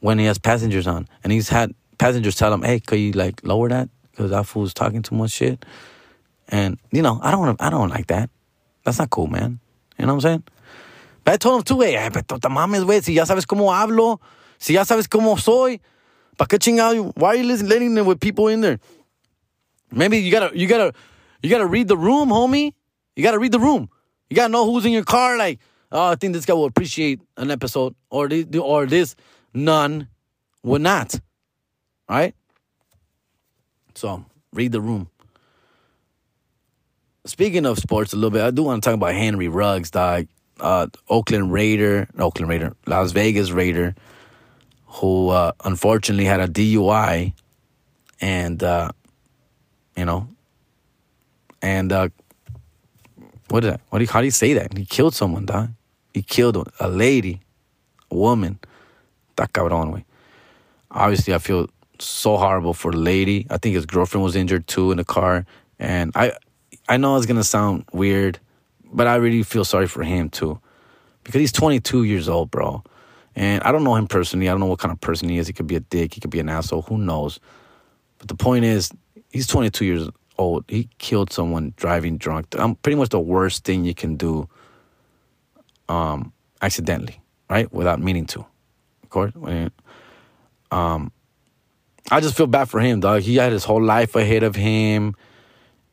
when 0.00 0.18
he 0.18 0.26
has 0.26 0.38
passengers 0.38 0.86
on, 0.86 1.08
and 1.22 1.32
he's 1.32 1.48
had 1.48 1.74
passengers 1.98 2.36
tell 2.36 2.52
him, 2.52 2.62
"Hey, 2.62 2.80
could 2.80 2.98
you 2.98 3.12
like 3.12 3.40
lower 3.44 3.68
that? 3.68 3.88
because 4.14 4.30
that 4.30 4.46
fool's 4.46 4.72
talking 4.72 5.02
too 5.02 5.14
much 5.14 5.32
shit. 5.32 5.64
And 6.48 6.78
you 6.92 7.02
know, 7.02 7.20
I 7.22 7.30
don't 7.30 7.60
I 7.60 7.70
don't 7.70 7.88
like 7.88 8.06
that. 8.08 8.30
That's 8.84 8.98
not 8.98 9.10
cool, 9.10 9.26
man. 9.26 9.60
You 9.98 10.06
know 10.06 10.14
what 10.14 10.24
I'm 10.24 10.28
saying? 10.28 10.42
But 11.24 11.34
I 11.34 11.36
told 11.38 11.60
him 11.60 11.62
too, 11.64 11.80
hey, 11.80 12.08
pero 12.12 12.38
te 12.38 12.48
mames, 12.48 12.84
güey, 12.84 13.02
si 13.02 13.14
ya 13.14 13.24
sabes 13.24 13.46
cómo 13.46 13.72
hablo, 13.72 14.20
si 14.58 14.74
ya 14.74 14.82
sabes 14.84 15.08
cómo 15.08 15.38
soy, 15.40 15.80
¿para 16.36 16.48
qué 16.48 16.58
chingado? 16.58 17.12
Why 17.16 17.28
are 17.28 17.36
you 17.36 17.44
letting 17.44 17.94
them 17.94 18.06
with 18.06 18.20
people 18.20 18.48
in 18.48 18.60
there? 18.60 18.78
Maybe 19.90 20.18
you 20.18 20.30
gotta, 20.30 20.56
you 20.56 20.66
gotta, 20.66 20.92
you 21.42 21.48
gotta 21.48 21.66
read 21.66 21.88
the 21.88 21.96
room, 21.96 22.28
homie. 22.28 22.74
You 23.16 23.22
gotta 23.22 23.38
read 23.38 23.52
the 23.52 23.60
room. 23.60 23.88
You 24.28 24.36
gotta 24.36 24.50
know 24.50 24.66
who's 24.66 24.84
in 24.84 24.92
your 24.92 25.04
car. 25.04 25.38
Like, 25.38 25.60
oh, 25.92 26.10
I 26.10 26.16
think 26.16 26.34
this 26.34 26.44
guy 26.44 26.52
will 26.52 26.66
appreciate 26.66 27.20
an 27.36 27.50
episode, 27.50 27.94
or 28.10 28.28
this, 28.28 28.46
or 28.60 28.86
this. 28.86 29.16
None 29.54 30.08
would 30.62 30.82
not. 30.82 31.14
All 32.08 32.16
right. 32.16 32.34
So 33.94 34.24
read 34.52 34.72
the 34.72 34.80
room. 34.80 35.08
Speaking 37.26 37.64
of 37.64 37.78
sports 37.78 38.12
a 38.12 38.16
little 38.16 38.30
bit, 38.30 38.42
I 38.42 38.50
do 38.50 38.64
want 38.64 38.82
to 38.82 38.90
talk 38.90 38.94
about 38.94 39.14
Henry 39.14 39.48
Ruggs, 39.48 39.90
dog. 39.90 40.26
Uh, 40.60 40.86
Oakland 41.08 41.52
Raider, 41.52 42.06
Oakland 42.18 42.48
Raider, 42.50 42.76
Las 42.86 43.12
Vegas 43.12 43.50
Raider, 43.50 43.94
who 44.86 45.30
uh, 45.30 45.52
unfortunately 45.64 46.26
had 46.26 46.38
a 46.38 46.46
DUI, 46.46 47.32
and 48.20 48.62
uh, 48.62 48.90
you 49.96 50.04
know, 50.04 50.28
and 51.60 51.90
uh, 51.90 52.08
what 53.48 53.60
did 53.60 53.72
I, 53.72 53.78
what 53.88 53.98
do 53.98 54.04
you, 54.04 54.10
how 54.10 54.20
do 54.20 54.26
you 54.26 54.30
say 54.30 54.52
that? 54.52 54.76
He 54.76 54.84
killed 54.84 55.14
someone, 55.14 55.46
dog. 55.46 55.70
He 56.12 56.22
killed 56.22 56.68
a 56.78 56.88
lady, 56.88 57.40
a 58.10 58.14
woman. 58.14 58.60
That 59.36 59.52
cabrón, 59.52 59.92
way. 59.92 60.04
Obviously, 60.90 61.34
I 61.34 61.38
feel 61.38 61.68
so 61.98 62.36
horrible 62.36 62.74
for 62.74 62.92
the 62.92 62.98
lady. 62.98 63.46
I 63.50 63.58
think 63.58 63.74
his 63.74 63.86
girlfriend 63.86 64.22
was 64.22 64.36
injured 64.36 64.68
too 64.68 64.92
in 64.92 64.98
the 64.98 65.04
car, 65.04 65.46
and 65.80 66.12
I 66.14 66.32
I 66.88 66.96
know 66.96 67.16
it's 67.16 67.26
gonna 67.26 67.44
sound 67.44 67.84
weird, 67.92 68.38
but 68.92 69.06
I 69.06 69.16
really 69.16 69.42
feel 69.42 69.64
sorry 69.64 69.86
for 69.86 70.02
him 70.02 70.28
too, 70.28 70.60
because 71.22 71.40
he's 71.40 71.52
22 71.52 72.04
years 72.04 72.28
old, 72.28 72.50
bro. 72.50 72.82
And 73.36 73.62
I 73.64 73.72
don't 73.72 73.82
know 73.82 73.96
him 73.96 74.06
personally. 74.06 74.48
I 74.48 74.52
don't 74.52 74.60
know 74.60 74.66
what 74.66 74.78
kind 74.78 74.92
of 74.92 75.00
person 75.00 75.28
he 75.28 75.38
is. 75.38 75.46
He 75.46 75.52
could 75.52 75.66
be 75.66 75.76
a 75.76 75.80
dick. 75.80 76.14
He 76.14 76.20
could 76.20 76.30
be 76.30 76.38
an 76.38 76.48
asshole. 76.48 76.82
Who 76.82 76.98
knows? 76.98 77.40
But 78.18 78.28
the 78.28 78.36
point 78.36 78.64
is, 78.64 78.92
he's 79.30 79.48
22 79.48 79.84
years 79.84 80.08
old. 80.38 80.64
He 80.68 80.88
killed 80.98 81.32
someone 81.32 81.74
driving 81.76 82.16
drunk. 82.16 82.46
I'm 82.52 82.76
pretty 82.76 82.96
much 82.96 83.08
the 83.08 83.20
worst 83.20 83.64
thing 83.64 83.84
you 83.84 83.94
can 83.94 84.16
do, 84.16 84.48
um, 85.88 86.32
accidentally, 86.62 87.20
right, 87.50 87.72
without 87.72 88.00
meaning 88.00 88.26
to. 88.26 88.46
Of 89.02 89.10
course, 89.10 89.32
um, 90.70 91.12
I 92.10 92.20
just 92.20 92.36
feel 92.36 92.46
bad 92.46 92.68
for 92.68 92.80
him, 92.80 93.00
dog. 93.00 93.22
He 93.22 93.36
had 93.36 93.52
his 93.52 93.64
whole 93.64 93.82
life 93.82 94.14
ahead 94.14 94.42
of 94.42 94.56
him, 94.56 95.14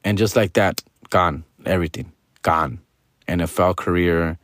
and 0.03 0.17
just 0.17 0.35
like 0.35 0.53
that, 0.53 0.81
gone. 1.09 1.43
Everything 1.65 2.11
gone. 2.41 2.79
NFL 3.27 3.75
career, 3.75 4.37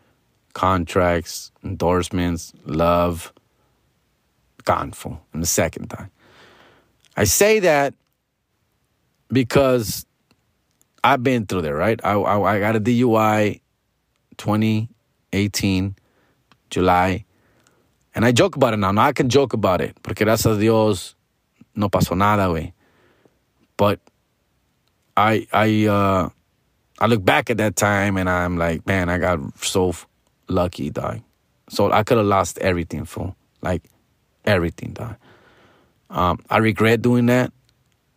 contracts, 0.54 1.52
endorsements, 1.63 2.54
love, 2.65 3.34
gone 4.63 4.91
for 4.91 5.20
in 5.34 5.41
the 5.41 5.48
second 5.48 5.89
time. 5.89 6.12
I 7.15 7.24
say 7.24 7.60
that 7.60 7.93
because 9.30 10.06
I've 11.04 11.24
been 11.24 11.46
through 11.46 11.62
there, 11.62 11.76
right? 11.76 12.00
I, 12.04 12.13
I, 12.13 12.56
I 12.56 12.60
got 12.60 12.76
a 12.76 12.80
DUI 12.80 13.62
2018, 14.38 15.96
July. 16.70 17.26
And 18.13 18.26
I 18.26 18.32
joke 18.32 18.56
about 18.56 18.74
it 18.74 18.78
now. 18.78 18.91
Now 18.91 19.06
I 19.06 19.13
can 19.13 19.30
joke 19.30 19.54
about 19.54 19.82
it. 19.82 19.96
Porque 20.02 20.26
gracias 20.26 20.58
a 20.58 20.60
Dios 20.60 21.15
no 21.76 21.89
pasó 21.89 22.17
nada, 22.17 22.48
güey. 22.48 22.74
But 23.78 24.00
I 25.17 25.47
I 25.51 25.88
uh 25.88 26.30
I 26.99 27.08
look 27.08 27.25
back 27.25 27.49
at 27.49 27.58
that 27.58 27.75
time 27.75 28.17
and 28.17 28.30
I'm 28.30 28.58
like, 28.58 28.86
man, 28.86 29.10
I 29.10 29.17
got 29.17 29.39
so 29.63 29.93
lucky, 30.47 30.89
dog. 30.91 31.21
So 31.69 31.91
I 31.91 32.03
could 32.03 32.17
have 32.17 32.27
lost 32.27 32.58
everything, 32.60 33.06
fool. 33.06 33.36
Like 33.62 33.84
everything, 34.45 34.93
dog. 34.93 35.15
Um, 36.10 36.39
I 36.49 36.60
regret 36.60 37.01
doing 37.01 37.25
that. 37.25 37.51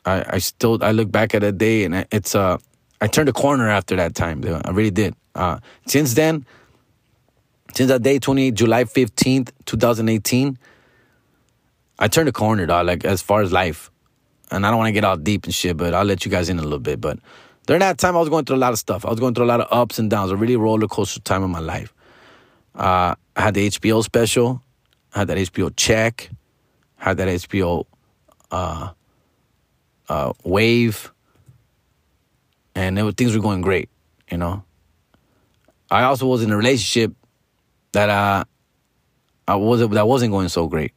I, 0.05 0.25
I 0.35 0.39
still 0.39 0.79
I 0.83 0.93
look 0.93 1.11
back 1.11 1.35
at 1.35 1.41
that 1.41 1.59
day 1.59 1.85
and 1.85 2.07
it's 2.13 2.35
uh 2.35 2.59
I 3.01 3.07
turned 3.07 3.31
a 3.31 3.33
corner 3.33 3.69
after 3.69 3.97
that 3.97 4.15
time, 4.15 4.43
dude. 4.43 4.61
I 4.65 4.71
really 4.71 4.91
did. 4.91 5.15
Uh, 5.35 5.59
since 5.87 6.13
then, 6.15 6.45
since 7.75 7.89
that 7.89 8.03
day, 8.03 8.19
28 8.19 8.53
July 8.53 8.85
15th, 8.85 9.53
2018, 9.65 10.59
I 11.99 12.09
turned 12.09 12.29
a 12.29 12.33
corner, 12.33 12.67
dog, 12.67 12.87
like 12.87 13.07
as 13.07 13.23
far 13.23 13.41
as 13.41 13.53
life. 13.53 13.91
And 14.51 14.67
I 14.67 14.71
don't 14.71 14.79
want 14.79 14.89
to 14.89 14.93
get 14.93 15.05
all 15.05 15.17
deep 15.17 15.45
and 15.45 15.55
shit, 15.55 15.77
but 15.77 15.95
I'll 15.95 16.05
let 16.05 16.25
you 16.25 16.31
guys 16.31 16.49
in 16.49 16.59
a 16.59 16.63
little 16.63 16.79
bit. 16.79 17.01
But 17.01 17.19
during 17.67 17.81
that 17.81 17.99
time, 17.99 18.17
I 18.17 18.21
was 18.21 18.29
going 18.29 18.45
through 18.45 18.57
a 18.57 18.59
lot 18.59 18.73
of 18.73 18.79
stuff. 18.79 19.05
I 19.05 19.11
was 19.11 19.21
going 19.21 19.35
through 19.35 19.45
a 19.45 19.47
lot 19.47 19.61
of 19.61 19.69
ups 19.71 19.99
and 19.99 20.11
downs, 20.11 20.31
a 20.31 20.37
really 20.37 20.57
roller 20.57 20.89
coaster 20.89 21.21
time 21.21 21.45
in 21.45 21.51
my 21.51 21.61
life. 21.61 21.95
Uh, 22.75 23.15
I 23.37 23.41
had 23.41 23.55
the 23.55 23.69
HBO 23.69 24.03
special, 24.03 24.63
I 25.15 25.21
had 25.21 25.29
that 25.29 25.39
HBO 25.39 25.73
check, 25.77 26.31
I 27.01 27.05
had 27.05 27.17
that 27.19 27.29
HBO 27.29 27.85
uh, 28.51 28.91
uh, 30.09 30.33
wave, 30.45 31.13
and 32.75 33.17
things 33.17 33.35
were 33.35 33.43
going 33.43 33.61
great, 33.61 33.89
you 34.31 34.39
know. 34.39 34.65
I 35.91 36.05
also 36.05 36.27
was 36.27 36.43
in 36.43 36.53
a 36.53 36.57
relationship 36.57 37.13
that 37.93 38.09
uh, 38.09 38.45
I 39.49 39.57
was 39.57 39.89
that 39.89 40.07
wasn't 40.07 40.33
going 40.33 40.49
so 40.49 40.69
great. 40.69 40.93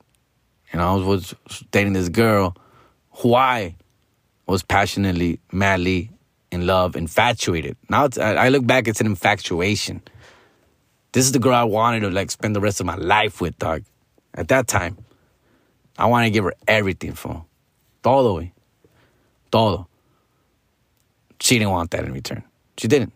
You 0.71 0.79
know, 0.79 0.91
I 0.91 0.95
was, 0.95 1.03
was 1.03 1.63
dating 1.71 1.93
this 1.93 2.09
girl 2.09 2.55
who 3.17 3.35
I 3.35 3.75
was 4.47 4.63
passionately, 4.63 5.39
madly 5.51 6.11
in 6.51 6.67
love, 6.67 6.95
infatuated. 6.95 7.77
Now 7.89 8.09
I 8.19 8.49
look 8.49 8.65
back, 8.65 8.87
it's 8.87 9.01
an 9.01 9.07
infatuation. 9.07 10.01
This 11.11 11.25
is 11.25 11.31
the 11.31 11.39
girl 11.39 11.53
I 11.53 11.63
wanted 11.63 12.01
to 12.01 12.09
like 12.09 12.31
spend 12.31 12.55
the 12.55 12.61
rest 12.61 12.79
of 12.79 12.85
my 12.85 12.95
life 12.95 13.39
with, 13.41 13.57
dog. 13.59 13.83
At 14.33 14.47
that 14.47 14.67
time, 14.67 14.97
I 15.97 16.07
wanted 16.07 16.25
to 16.25 16.31
give 16.31 16.43
her 16.43 16.53
everything 16.67 17.13
for 17.13 17.45
todo, 18.01 18.37
way, 18.37 18.53
todo. 19.51 19.87
She 21.39 21.59
didn't 21.59 21.71
want 21.71 21.91
that 21.91 22.03
in 22.05 22.13
return. 22.13 22.43
She 22.77 22.87
didn't. 22.87 23.13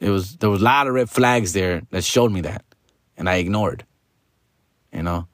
It 0.00 0.10
was 0.10 0.36
there 0.36 0.50
was 0.50 0.60
a 0.60 0.64
lot 0.64 0.86
of 0.86 0.94
red 0.94 1.10
flags 1.10 1.52
there 1.52 1.82
that 1.90 2.04
showed 2.04 2.32
me 2.32 2.42
that, 2.42 2.64
and 3.16 3.28
I 3.28 3.36
ignored. 3.36 3.84
You 4.92 5.02
know, 5.02 5.28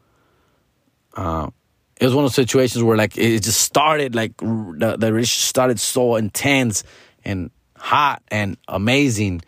uh, 1.14 1.50
it 2.00 2.04
was 2.04 2.14
one 2.14 2.24
of 2.24 2.30
those 2.30 2.34
situations 2.34 2.82
where 2.82 2.96
like 2.96 3.16
it 3.16 3.42
just 3.42 3.60
started 3.60 4.14
like 4.14 4.36
the, 4.36 4.96
the 4.98 5.12
relationship 5.12 5.48
started 5.48 5.80
so 5.80 6.16
intense 6.16 6.84
and 7.24 7.50
hot 7.76 8.22
and 8.28 8.56
amazing. 8.68 9.42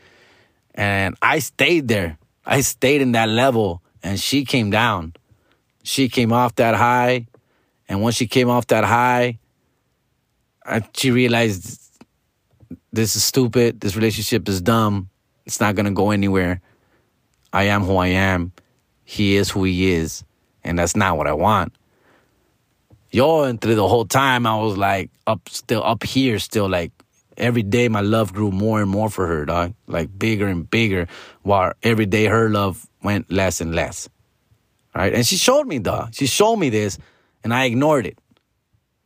And 0.74 1.16
i 1.20 1.40
stayed 1.40 1.88
there. 1.88 2.18
I 2.46 2.62
stayed 2.62 3.02
in 3.02 3.12
that 3.12 3.28
level 3.28 3.82
and 4.02 4.18
she 4.18 4.44
came 4.44 4.70
down. 4.70 5.14
She 5.82 6.08
came 6.08 6.32
off 6.32 6.54
that 6.56 6.74
high. 6.74 7.26
And 7.88 8.02
once 8.02 8.16
she 8.16 8.26
came 8.26 8.48
off 8.48 8.66
that 8.68 8.84
high 8.84 9.38
I, 10.68 10.82
she 10.94 11.10
realized 11.10 11.80
this 12.92 13.16
is 13.16 13.24
stupid. 13.24 13.80
This 13.80 13.96
relationship 13.96 14.48
is 14.48 14.60
dumb. 14.60 15.08
It's 15.46 15.60
not 15.60 15.74
gonna 15.74 15.92
go 15.92 16.10
anywhere. 16.10 16.60
I 17.52 17.64
am 17.64 17.84
who 17.84 17.96
i 17.96 18.08
am. 18.08 18.52
He 19.04 19.36
is 19.36 19.50
who 19.50 19.64
he 19.64 19.92
is. 19.92 20.24
And 20.62 20.78
that's 20.78 20.94
not 20.94 21.16
what 21.16 21.26
I 21.26 21.32
want. 21.32 21.72
Yo, 23.10 23.44
and 23.44 23.60
through 23.60 23.74
the 23.74 23.88
whole 23.88 24.04
time, 24.04 24.46
I 24.46 24.56
was 24.56 24.76
like 24.76 25.10
up, 25.26 25.48
still 25.48 25.82
up 25.82 26.02
here, 26.04 26.38
still 26.38 26.68
like 26.68 26.92
every 27.38 27.62
day 27.62 27.88
my 27.88 28.00
love 28.00 28.34
grew 28.34 28.50
more 28.50 28.82
and 28.82 28.90
more 28.90 29.08
for 29.08 29.26
her, 29.26 29.46
dog. 29.46 29.74
Like 29.86 30.16
bigger 30.18 30.46
and 30.46 30.68
bigger, 30.68 31.08
while 31.42 31.72
every 31.82 32.06
day 32.06 32.26
her 32.26 32.50
love 32.50 32.86
went 33.02 33.30
less 33.30 33.60
and 33.60 33.74
less. 33.74 34.08
Right? 34.94 35.14
And 35.14 35.26
she 35.26 35.36
showed 35.36 35.66
me, 35.66 35.78
dog. 35.78 36.14
She 36.14 36.26
showed 36.26 36.56
me 36.56 36.70
this, 36.70 36.98
and 37.44 37.54
I 37.54 37.64
ignored 37.64 38.06
it. 38.06 38.18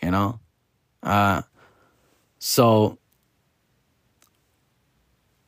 You 0.03 0.11
know? 0.11 0.41
Uh, 1.03 1.43
so 2.39 2.99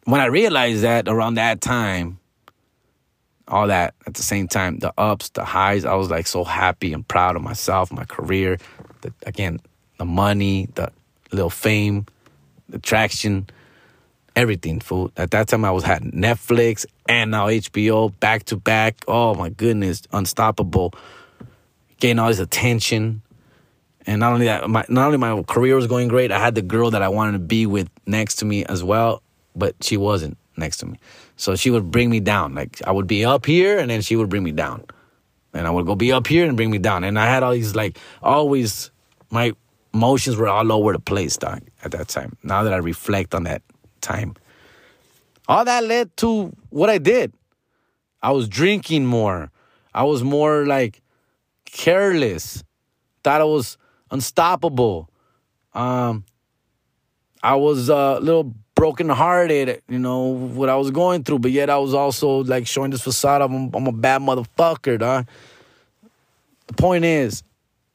when 0.05 0.21
I 0.21 0.27
realized 0.27 0.83
that 0.83 1.09
around 1.09 1.35
that 1.35 1.61
time, 1.61 2.21
all 3.55 3.69
that 3.69 3.95
at 4.07 4.15
the 4.15 4.23
same 4.23 4.49
time 4.49 4.79
the 4.81 4.93
ups 4.99 5.29
the 5.31 5.45
highs. 5.45 5.85
I 5.85 5.95
was 5.95 6.11
like 6.11 6.27
so 6.27 6.43
happy 6.43 6.93
and 6.93 7.07
proud 7.07 7.37
of 7.37 7.43
myself 7.43 7.93
my 7.93 8.05
career 8.05 8.59
the, 9.03 9.13
again 9.27 9.61
the 9.99 10.05
money 10.05 10.69
the 10.75 10.91
little 11.31 11.51
fame 11.51 12.05
the 12.69 12.81
traction 12.81 13.47
everything 14.35 14.81
food 14.81 15.13
at 15.17 15.31
that 15.31 15.47
time 15.47 15.65
i 15.65 15.71
was 15.71 15.85
had 15.85 16.03
netflix 16.03 16.85
and 17.09 17.31
now 17.31 17.47
hbo 17.47 18.13
back 18.19 18.45
to 18.45 18.57
back. 18.57 18.97
Oh 19.07 19.35
my 19.35 19.51
goodness 19.51 20.03
unstoppable. 20.13 20.95
Getting 22.01 22.19
all 22.19 22.29
this 22.29 22.41
attention. 22.41 23.23
And 24.07 24.21
not 24.21 24.33
only 24.33 24.47
that 24.47 24.69
my 24.69 24.85
not 24.89 25.07
only 25.07 25.19
my 25.19 25.43
career 25.45 25.77
was 25.77 25.87
going 25.87 26.09
great 26.09 26.33
i 26.33 26.39
had 26.39 26.55
the 26.55 26.63
girl 26.63 26.91
that 26.91 27.03
i 27.03 27.09
wanted 27.09 27.33
to 27.33 27.39
be 27.39 27.67
with 27.67 27.89
next 28.05 28.37
to 28.37 28.45
me 28.45 28.65
as 28.67 28.83
well 28.85 29.23
but 29.57 29.75
she 29.81 29.97
wasn't 29.97 30.37
next 30.57 30.79
to 30.79 30.87
me 30.87 30.99
so 31.37 31.57
she 31.57 31.71
would 31.71 31.91
bring 31.91 32.11
me 32.11 32.21
down. 32.21 32.55
Like 32.55 32.81
I 32.87 32.93
would 32.93 33.07
be 33.07 33.25
up 33.25 33.47
here 33.47 33.79
and 33.79 33.91
then 33.91 34.03
she 34.03 34.17
would 34.17 34.29
bring 34.29 34.45
me 34.45 34.53
down. 34.53 34.85
And 35.53 35.67
I 35.67 35.71
would 35.71 35.87
go 35.87 35.95
be 35.95 36.13
up 36.13 36.27
here 36.27 36.47
and 36.47 36.57
bring 36.57 36.71
me 36.71 36.79
down. 36.79 37.05
And 37.05 37.19
I 37.19 37.27
had 37.27 37.43
all 37.43 37.53
these 37.53 37.75
like 37.75 37.99
always 38.23 38.91
my 39.31 39.53
emotions 39.93 40.37
were 40.37 40.49
all 40.49 40.73
over 40.73 40.93
the 40.93 40.99
place, 40.99 41.37
dog, 41.37 41.61
at 41.85 41.93
that 41.93 42.09
time. 42.09 42.37
Now 42.43 42.65
that 42.65 42.73
I 42.73 42.79
reflect 42.79 43.35
on 43.35 43.45
that 43.45 43.63
time. 44.01 44.35
All 45.47 45.65
that 45.65 45.85
led 45.85 46.17
to 46.19 46.53
what 46.71 46.91
I 46.91 46.99
did. 46.99 47.33
I 48.23 48.31
was 48.33 48.49
drinking 48.49 49.05
more. 49.07 49.51
I 49.93 50.05
was 50.05 50.25
more 50.25 50.67
like 50.67 51.03
careless. 51.67 52.65
Thought 53.23 53.41
I 53.41 53.45
was 53.45 53.77
unstoppable. 54.11 55.11
Um, 55.75 56.25
I 57.43 57.57
was 57.57 57.89
a 57.89 58.19
little 58.21 58.55
brokenhearted, 58.75 59.83
you 59.89 59.99
know, 59.99 60.23
what 60.23 60.69
I 60.69 60.77
was 60.77 60.91
going 60.91 61.25
through, 61.25 61.41
but 61.41 61.51
yet 61.51 61.71
I 61.71 61.79
was 61.79 61.95
also 61.95 62.43
like 62.45 62.67
showing 62.67 62.91
this 62.91 63.03
facade 63.03 63.43
of 63.43 63.51
I'm, 63.53 63.71
I'm 63.75 63.87
a 63.87 63.93
bad 63.93 64.21
motherfucker, 64.21 64.99
dog. 64.99 65.27
The 66.67 66.75
point 66.75 67.05
is, 67.05 67.43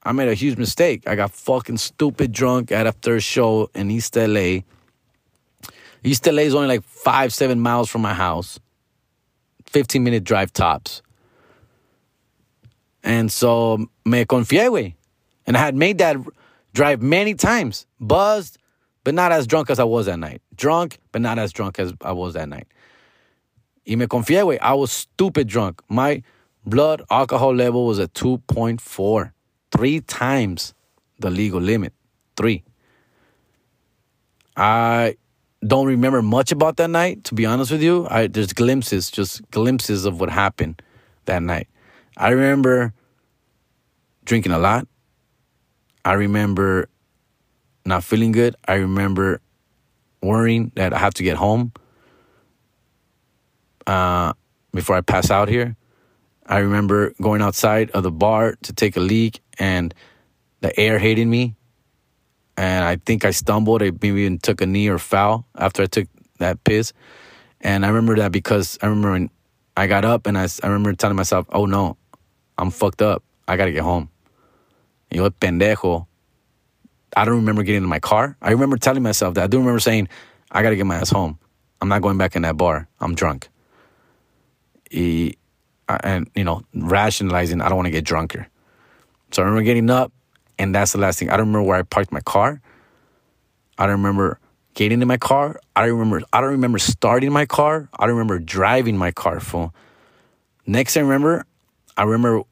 I 0.03 0.11
made 0.11 0.29
a 0.29 0.33
huge 0.33 0.57
mistake. 0.57 1.07
I 1.07 1.15
got 1.15 1.31
fucking 1.31 1.77
stupid 1.77 2.31
drunk 2.31 2.71
at 2.71 2.87
a 2.87 2.91
third 2.91 3.23
show 3.23 3.69
in 3.75 3.91
East 3.91 4.15
LA. 4.15 4.59
East 6.03 6.25
LA 6.25 6.43
is 6.43 6.55
only 6.55 6.67
like 6.67 6.83
five, 6.83 7.33
seven 7.33 7.59
miles 7.59 7.89
from 7.89 8.01
my 8.01 8.13
house. 8.13 8.59
15 9.67 10.03
minute 10.03 10.23
drive 10.23 10.53
tops. 10.53 11.01
And 13.03 13.31
so 13.31 13.87
me 14.05 14.25
confié, 14.25 14.69
güey. 14.69 14.95
And 15.45 15.57
I 15.57 15.59
had 15.59 15.75
made 15.75 15.97
that 15.99 16.17
drive 16.73 17.01
many 17.01 17.33
times. 17.33 17.85
Buzzed, 17.99 18.57
but 19.03 19.13
not 19.13 19.31
as 19.31 19.47
drunk 19.47 19.69
as 19.69 19.79
I 19.79 19.83
was 19.83 20.05
that 20.05 20.19
night. 20.19 20.41
Drunk, 20.55 20.99
but 21.11 21.21
not 21.21 21.39
as 21.39 21.51
drunk 21.53 21.79
as 21.79 21.93
I 22.01 22.11
was 22.11 22.33
that 22.33 22.49
night. 22.49 22.67
Y 23.87 23.95
me 23.95 24.05
confié, 24.05 24.43
güey. 24.43 24.59
I 24.61 24.73
was 24.73 24.91
stupid 24.91 25.47
drunk. 25.47 25.81
My 25.89 26.21
blood 26.65 27.01
alcohol 27.09 27.55
level 27.55 27.85
was 27.85 27.99
at 27.99 28.13
2.4. 28.13 29.31
Three 29.71 30.01
times 30.01 30.73
the 31.19 31.29
legal 31.29 31.61
limit. 31.61 31.93
Three. 32.35 32.63
I 34.55 35.15
don't 35.65 35.87
remember 35.87 36.21
much 36.21 36.51
about 36.51 36.77
that 36.77 36.89
night, 36.89 37.23
to 37.25 37.35
be 37.35 37.45
honest 37.45 37.71
with 37.71 37.81
you. 37.81 38.07
I 38.09 38.27
there's 38.27 38.53
glimpses, 38.53 39.09
just 39.09 39.49
glimpses 39.51 40.05
of 40.05 40.19
what 40.19 40.29
happened 40.29 40.81
that 41.25 41.41
night. 41.43 41.67
I 42.17 42.29
remember 42.29 42.93
drinking 44.25 44.51
a 44.51 44.59
lot. 44.59 44.87
I 46.05 46.13
remember 46.13 46.89
not 47.85 48.03
feeling 48.03 48.31
good. 48.31 48.55
I 48.67 48.75
remember 48.75 49.41
worrying 50.21 50.71
that 50.75 50.93
I 50.93 50.99
have 50.99 51.13
to 51.15 51.23
get 51.23 51.37
home 51.37 51.71
uh, 53.87 54.33
before 54.73 54.95
I 54.95 55.01
pass 55.01 55.31
out 55.31 55.49
here. 55.49 55.75
I 56.45 56.59
remember 56.59 57.13
going 57.21 57.41
outside 57.41 57.91
of 57.91 58.03
the 58.03 58.11
bar 58.11 58.55
to 58.63 58.73
take 58.73 58.97
a 58.97 58.99
leak 58.99 59.41
and 59.59 59.93
the 60.61 60.77
air 60.79 60.99
hitting 60.99 61.29
me 61.29 61.55
and 62.59 62.83
I 62.83 62.97
think 62.97 63.23
I 63.23 63.31
stumbled. 63.31 63.81
I 63.81 63.91
maybe 63.91 64.21
even 64.21 64.37
took 64.37 64.59
a 64.59 64.65
knee 64.65 64.89
or 64.89 64.99
foul 64.99 65.45
after 65.55 65.83
I 65.83 65.85
took 65.85 66.09
that 66.39 66.61
piss. 66.65 66.91
And 67.61 67.85
I 67.85 67.87
remember 67.87 68.17
that 68.17 68.33
because 68.33 68.77
I 68.81 68.87
remember 68.87 69.11
when 69.11 69.29
I 69.77 69.87
got 69.87 70.03
up 70.03 70.27
and 70.27 70.37
I, 70.37 70.47
I 70.61 70.67
remember 70.67 70.91
telling 70.91 71.15
myself, 71.15 71.45
oh 71.53 71.65
no, 71.65 71.95
I'm 72.57 72.69
fucked 72.69 73.01
up. 73.01 73.23
I 73.47 73.55
gotta 73.55 73.71
get 73.71 73.83
home. 73.83 74.09
Yo, 75.09 75.29
pendejo. 75.29 76.05
I 77.15 77.25
don't 77.25 77.37
remember 77.37 77.63
getting 77.63 77.83
in 77.83 77.89
my 77.89 77.99
car. 77.99 78.37
I 78.41 78.51
remember 78.51 78.77
telling 78.77 79.03
myself 79.03 79.33
that. 79.35 79.43
I 79.43 79.47
do 79.47 79.57
remember 79.57 79.79
saying, 79.79 80.09
I 80.51 80.61
gotta 80.63 80.75
get 80.75 80.85
my 80.85 80.95
ass 80.95 81.09
home. 81.09 81.39
I'm 81.81 81.89
not 81.89 82.01
going 82.01 82.17
back 82.17 82.35
in 82.35 82.41
that 82.43 82.57
bar. 82.57 82.87
I'm 82.99 83.15
drunk. 83.15 83.49
and, 84.91 85.35
you 86.35 86.43
know, 86.43 86.61
rationalizing, 86.73 87.61
I 87.61 87.69
don't 87.69 87.77
wanna 87.77 87.91
get 87.91 88.03
drunker. 88.03 88.47
So 89.31 89.41
I 89.41 89.45
remember 89.45 89.63
getting 89.63 89.89
up 89.89 90.11
and 90.57 90.75
that's 90.75 90.91
the 90.91 90.97
last 90.97 91.19
thing. 91.19 91.29
I 91.29 91.37
don't 91.37 91.47
remember 91.47 91.67
where 91.67 91.77
I 91.77 91.83
parked 91.83 92.11
my 92.11 92.21
car. 92.21 92.61
I 93.77 93.85
don't 93.85 93.97
remember 93.97 94.39
getting 94.73 95.01
in 95.01 95.07
my 95.07 95.17
car. 95.17 95.59
I 95.75 95.85
don't 95.85 95.97
remember. 95.97 96.21
I 96.33 96.41
don't 96.41 96.51
remember 96.51 96.79
starting 96.79 97.31
my 97.31 97.45
car. 97.45 97.89
I 97.97 98.05
don't 98.05 98.15
remember 98.15 98.39
driving 98.39 98.97
my 98.97 99.11
car. 99.11 99.39
Full. 99.39 99.73
Next, 100.65 100.97
I 100.97 101.01
remember. 101.01 101.45
I 101.95 102.03
remember 102.03 102.43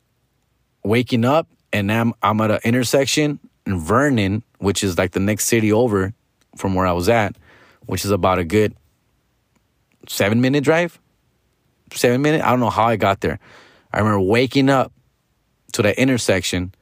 waking 0.84 1.26
up 1.26 1.48
and 1.74 1.92
I'm 1.92 2.14
I'm 2.22 2.40
at 2.42 2.52
an 2.52 2.60
intersection 2.64 3.40
in 3.66 3.80
Vernon, 3.80 4.44
which 4.60 4.84
is 4.84 4.98
like 4.98 5.12
the 5.12 5.20
next 5.20 5.46
city 5.46 5.72
over 5.72 6.14
from 6.56 6.74
where 6.74 6.88
I 6.88 6.92
was 6.94 7.10
at, 7.10 7.36
which 7.86 8.06
is 8.06 8.12
about 8.12 8.40
a 8.40 8.44
good 8.44 8.76
seven 10.08 10.42
minute 10.42 10.64
drive. 10.64 11.00
Seven 11.94 12.22
minute. 12.22 12.42
I 12.42 12.50
don't 12.50 12.60
know 12.60 12.70
how 12.70 12.86
I 12.86 12.96
got 12.96 13.22
there. 13.22 13.40
I 13.94 14.00
remember 14.00 14.20
waking 14.20 14.70
up 14.70 14.92
to 15.74 15.82
that 15.82 15.98
intersection 15.98 16.74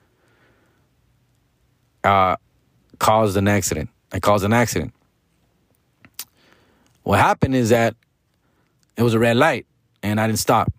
uh, 2.04 2.38
caused 3.00 3.38
an 3.38 3.48
accident. 3.48 3.90
I 4.12 4.20
caused 4.20 4.46
an 4.46 4.54
accident. 4.54 4.94
What 7.04 7.20
happened 7.20 7.56
is 7.56 7.70
that 7.70 7.96
it 8.98 9.04
was 9.04 9.14
a 9.14 9.20
red 9.20 9.38
light 9.38 9.66
and 10.02 10.20
I 10.20 10.28
didn't 10.28 10.40
stop. 10.40 10.72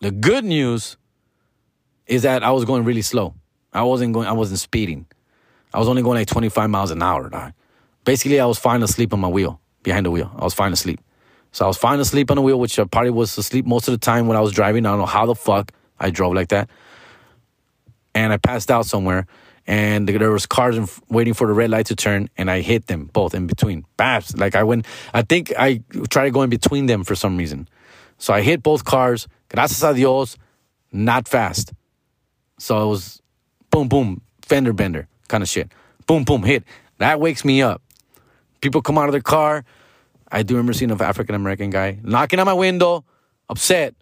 The 0.00 0.10
good 0.10 0.44
news 0.44 0.96
is 2.06 2.22
that 2.22 2.42
I 2.42 2.52
was 2.52 2.64
going 2.64 2.84
really 2.84 3.02
slow. 3.02 3.34
I 3.72 3.82
wasn't 3.82 4.14
going 4.14 4.26
I 4.26 4.32
wasn't 4.32 4.60
speeding. 4.60 5.06
I 5.72 5.78
was 5.78 5.88
only 5.88 6.02
going 6.02 6.18
like 6.18 6.28
25 6.28 6.70
miles 6.70 6.90
an 6.90 7.02
hour. 7.02 7.28
Dog. 7.28 7.52
Basically, 8.04 8.40
I 8.40 8.46
was 8.46 8.58
fine 8.58 8.82
asleep 8.82 9.12
on 9.12 9.20
my 9.20 9.28
wheel, 9.28 9.60
behind 9.82 10.06
the 10.06 10.10
wheel. 10.10 10.30
I 10.36 10.44
was 10.44 10.54
fine 10.54 10.72
asleep. 10.72 11.00
So 11.52 11.64
I 11.64 11.68
was 11.68 11.76
fine 11.76 12.00
asleep 12.00 12.30
on 12.30 12.36
the 12.36 12.42
wheel, 12.42 12.58
which 12.58 12.78
I 12.78 12.84
probably 12.84 13.10
was 13.10 13.36
asleep 13.36 13.66
most 13.66 13.88
of 13.88 13.92
the 13.92 13.98
time 13.98 14.26
when 14.26 14.36
I 14.36 14.40
was 14.40 14.52
driving. 14.52 14.86
I 14.86 14.90
don't 14.90 14.98
know 14.98 15.06
how 15.06 15.26
the 15.26 15.34
fuck 15.34 15.72
I 15.98 16.10
drove 16.10 16.34
like 16.34 16.48
that. 16.48 16.70
And 18.14 18.32
I 18.32 18.36
passed 18.36 18.70
out 18.70 18.86
somewhere 18.86 19.26
and 19.68 20.08
there 20.08 20.30
was 20.30 20.46
cars 20.46 21.00
waiting 21.10 21.34
for 21.34 21.46
the 21.46 21.52
red 21.52 21.68
light 21.68 21.86
to 21.86 21.94
turn, 21.94 22.30
and 22.38 22.50
I 22.50 22.62
hit 22.62 22.86
them 22.86 23.10
both 23.12 23.34
in 23.34 23.46
between. 23.46 23.84
Babs, 23.98 24.34
like 24.34 24.56
I 24.56 24.64
went. 24.64 24.86
I 25.12 25.20
think 25.20 25.52
I 25.58 25.82
tried 26.08 26.24
to 26.24 26.30
go 26.30 26.40
in 26.40 26.48
between 26.48 26.86
them 26.86 27.04
for 27.04 27.14
some 27.14 27.36
reason, 27.36 27.68
so 28.16 28.32
I 28.32 28.40
hit 28.40 28.62
both 28.62 28.86
cars. 28.86 29.28
Gracias 29.50 29.82
a 29.82 29.92
Dios, 29.92 30.38
not 30.90 31.28
fast. 31.28 31.74
So 32.58 32.82
it 32.82 32.88
was 32.88 33.20
boom, 33.70 33.88
boom, 33.88 34.22
fender 34.40 34.72
bender 34.72 35.06
kind 35.28 35.42
of 35.42 35.48
shit. 35.48 35.70
Boom, 36.06 36.24
boom, 36.24 36.42
hit. 36.42 36.64
That 36.98 37.20
wakes 37.20 37.44
me 37.44 37.62
up. 37.62 37.82
People 38.60 38.82
come 38.82 38.98
out 38.98 39.06
of 39.06 39.12
their 39.12 39.20
car. 39.20 39.64
I 40.30 40.42
do 40.42 40.54
remember 40.54 40.72
seeing 40.72 40.90
an 40.90 41.00
African 41.00 41.34
American 41.34 41.70
guy 41.70 41.98
knocking 42.02 42.40
on 42.40 42.46
my 42.46 42.54
window, 42.54 43.04
upset, 43.48 43.94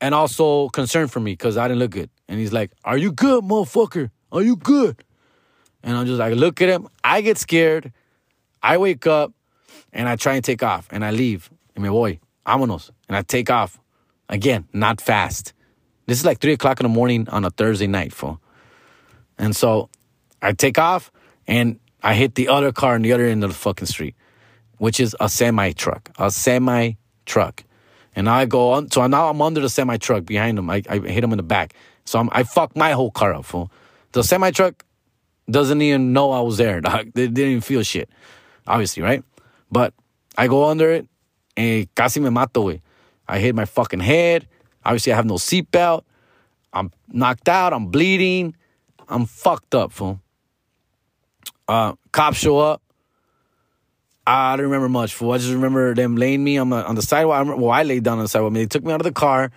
and 0.00 0.14
also 0.14 0.68
concerned 0.70 1.12
for 1.12 1.20
me 1.20 1.32
because 1.32 1.56
I 1.56 1.68
didn't 1.68 1.78
look 1.78 1.92
good. 1.92 2.10
And 2.28 2.40
he's 2.40 2.52
like, 2.52 2.72
"Are 2.84 2.98
you 2.98 3.12
good, 3.12 3.44
motherfucker?" 3.44 4.10
Are 4.32 4.42
you 4.42 4.56
good? 4.56 5.04
And 5.82 5.96
I'm 5.96 6.06
just 6.06 6.18
like, 6.18 6.34
look 6.34 6.62
at 6.62 6.68
him. 6.68 6.88
I 7.04 7.20
get 7.20 7.36
scared. 7.36 7.92
I 8.62 8.78
wake 8.78 9.06
up 9.06 9.32
and 9.92 10.08
I 10.08 10.16
try 10.16 10.34
and 10.34 10.44
take 10.44 10.62
off 10.62 10.88
and 10.90 11.04
I 11.04 11.10
leave. 11.10 11.50
And 11.76 11.82
me 11.82 11.90
voy. 11.90 12.18
Vámonos. 12.46 12.90
And 13.08 13.16
I 13.16 13.22
take 13.22 13.50
off. 13.50 13.78
Again, 14.28 14.66
not 14.72 15.00
fast. 15.00 15.52
This 16.06 16.18
is 16.18 16.24
like 16.24 16.38
three 16.40 16.54
o'clock 16.54 16.80
in 16.80 16.84
the 16.84 16.88
morning 16.88 17.28
on 17.28 17.44
a 17.44 17.50
Thursday 17.50 17.86
night, 17.86 18.12
fool. 18.12 18.40
And 19.38 19.54
so 19.54 19.88
I 20.40 20.52
take 20.52 20.78
off 20.78 21.10
and 21.46 21.78
I 22.02 22.14
hit 22.14 22.34
the 22.34 22.48
other 22.48 22.72
car 22.72 22.94
on 22.94 23.02
the 23.02 23.12
other 23.12 23.26
end 23.26 23.44
of 23.44 23.50
the 23.50 23.56
fucking 23.56 23.86
street, 23.86 24.14
which 24.78 25.00
is 25.00 25.16
a 25.20 25.28
semi 25.28 25.72
truck. 25.72 26.10
A 26.18 26.30
semi 26.30 26.92
truck. 27.26 27.64
And 28.14 28.28
I 28.28 28.44
go 28.44 28.72
on. 28.72 28.90
So 28.90 29.06
now 29.06 29.28
I'm 29.28 29.40
under 29.40 29.60
the 29.60 29.70
semi 29.70 29.96
truck 29.96 30.24
behind 30.26 30.58
him. 30.58 30.68
I, 30.68 30.82
I 30.88 30.98
hit 30.98 31.24
him 31.24 31.32
in 31.32 31.38
the 31.38 31.42
back. 31.42 31.74
So 32.04 32.18
I'm, 32.18 32.28
I 32.32 32.42
fucked 32.42 32.76
my 32.76 32.92
whole 32.92 33.10
car 33.10 33.32
up, 33.32 33.44
fool. 33.44 33.70
The 34.12 34.22
semi 34.22 34.50
truck 34.50 34.84
doesn't 35.50 35.80
even 35.80 36.12
know 36.12 36.32
I 36.32 36.40
was 36.40 36.56
there. 36.56 36.80
Dog. 36.82 37.12
They 37.14 37.28
didn't 37.28 37.50
even 37.50 37.60
feel 37.60 37.82
shit. 37.82 38.10
Obviously, 38.66 39.02
right? 39.02 39.24
But 39.70 39.94
I 40.36 40.46
go 40.46 40.68
under 40.68 40.90
it 40.90 41.06
and 41.56 41.92
casi 41.94 42.20
me 42.20 42.30
mato, 42.30 42.64
güey. 42.64 42.80
I 43.28 43.38
hit 43.38 43.54
my 43.54 43.64
fucking 43.64 44.00
head. 44.00 44.46
Obviously, 44.84 45.12
I 45.12 45.16
have 45.16 45.26
no 45.26 45.34
seatbelt. 45.34 46.04
I'm 46.72 46.90
knocked 47.08 47.48
out. 47.48 47.72
I'm 47.72 47.86
bleeding. 47.86 48.54
I'm 49.12 49.26
fucked 49.26 49.74
up, 49.74 49.92
fool. 49.92 50.20
Uh, 51.68 51.94
cops 52.10 52.38
show 52.38 52.58
up. 52.58 52.82
I 54.26 54.56
don't 54.56 54.66
remember 54.66 54.88
much, 54.88 55.14
fool. 55.14 55.32
I 55.32 55.38
just 55.38 55.52
remember 55.52 55.94
them 55.94 56.16
laying 56.16 56.42
me 56.42 56.56
on 56.56 56.70
the, 56.70 56.84
on 56.86 56.94
the 56.94 57.02
sidewalk. 57.02 57.36
I 57.36 57.40
remember, 57.40 57.62
well, 57.62 57.70
I 57.72 57.82
laid 57.82 58.04
down 58.04 58.18
on 58.18 58.24
the 58.24 58.28
sidewalk. 58.28 58.52
I 58.52 58.54
mean, 58.54 58.62
they 58.62 58.68
took 58.68 58.84
me 58.84 58.92
out 58.92 59.00
of 59.00 59.04
the 59.04 59.12
car. 59.12 59.50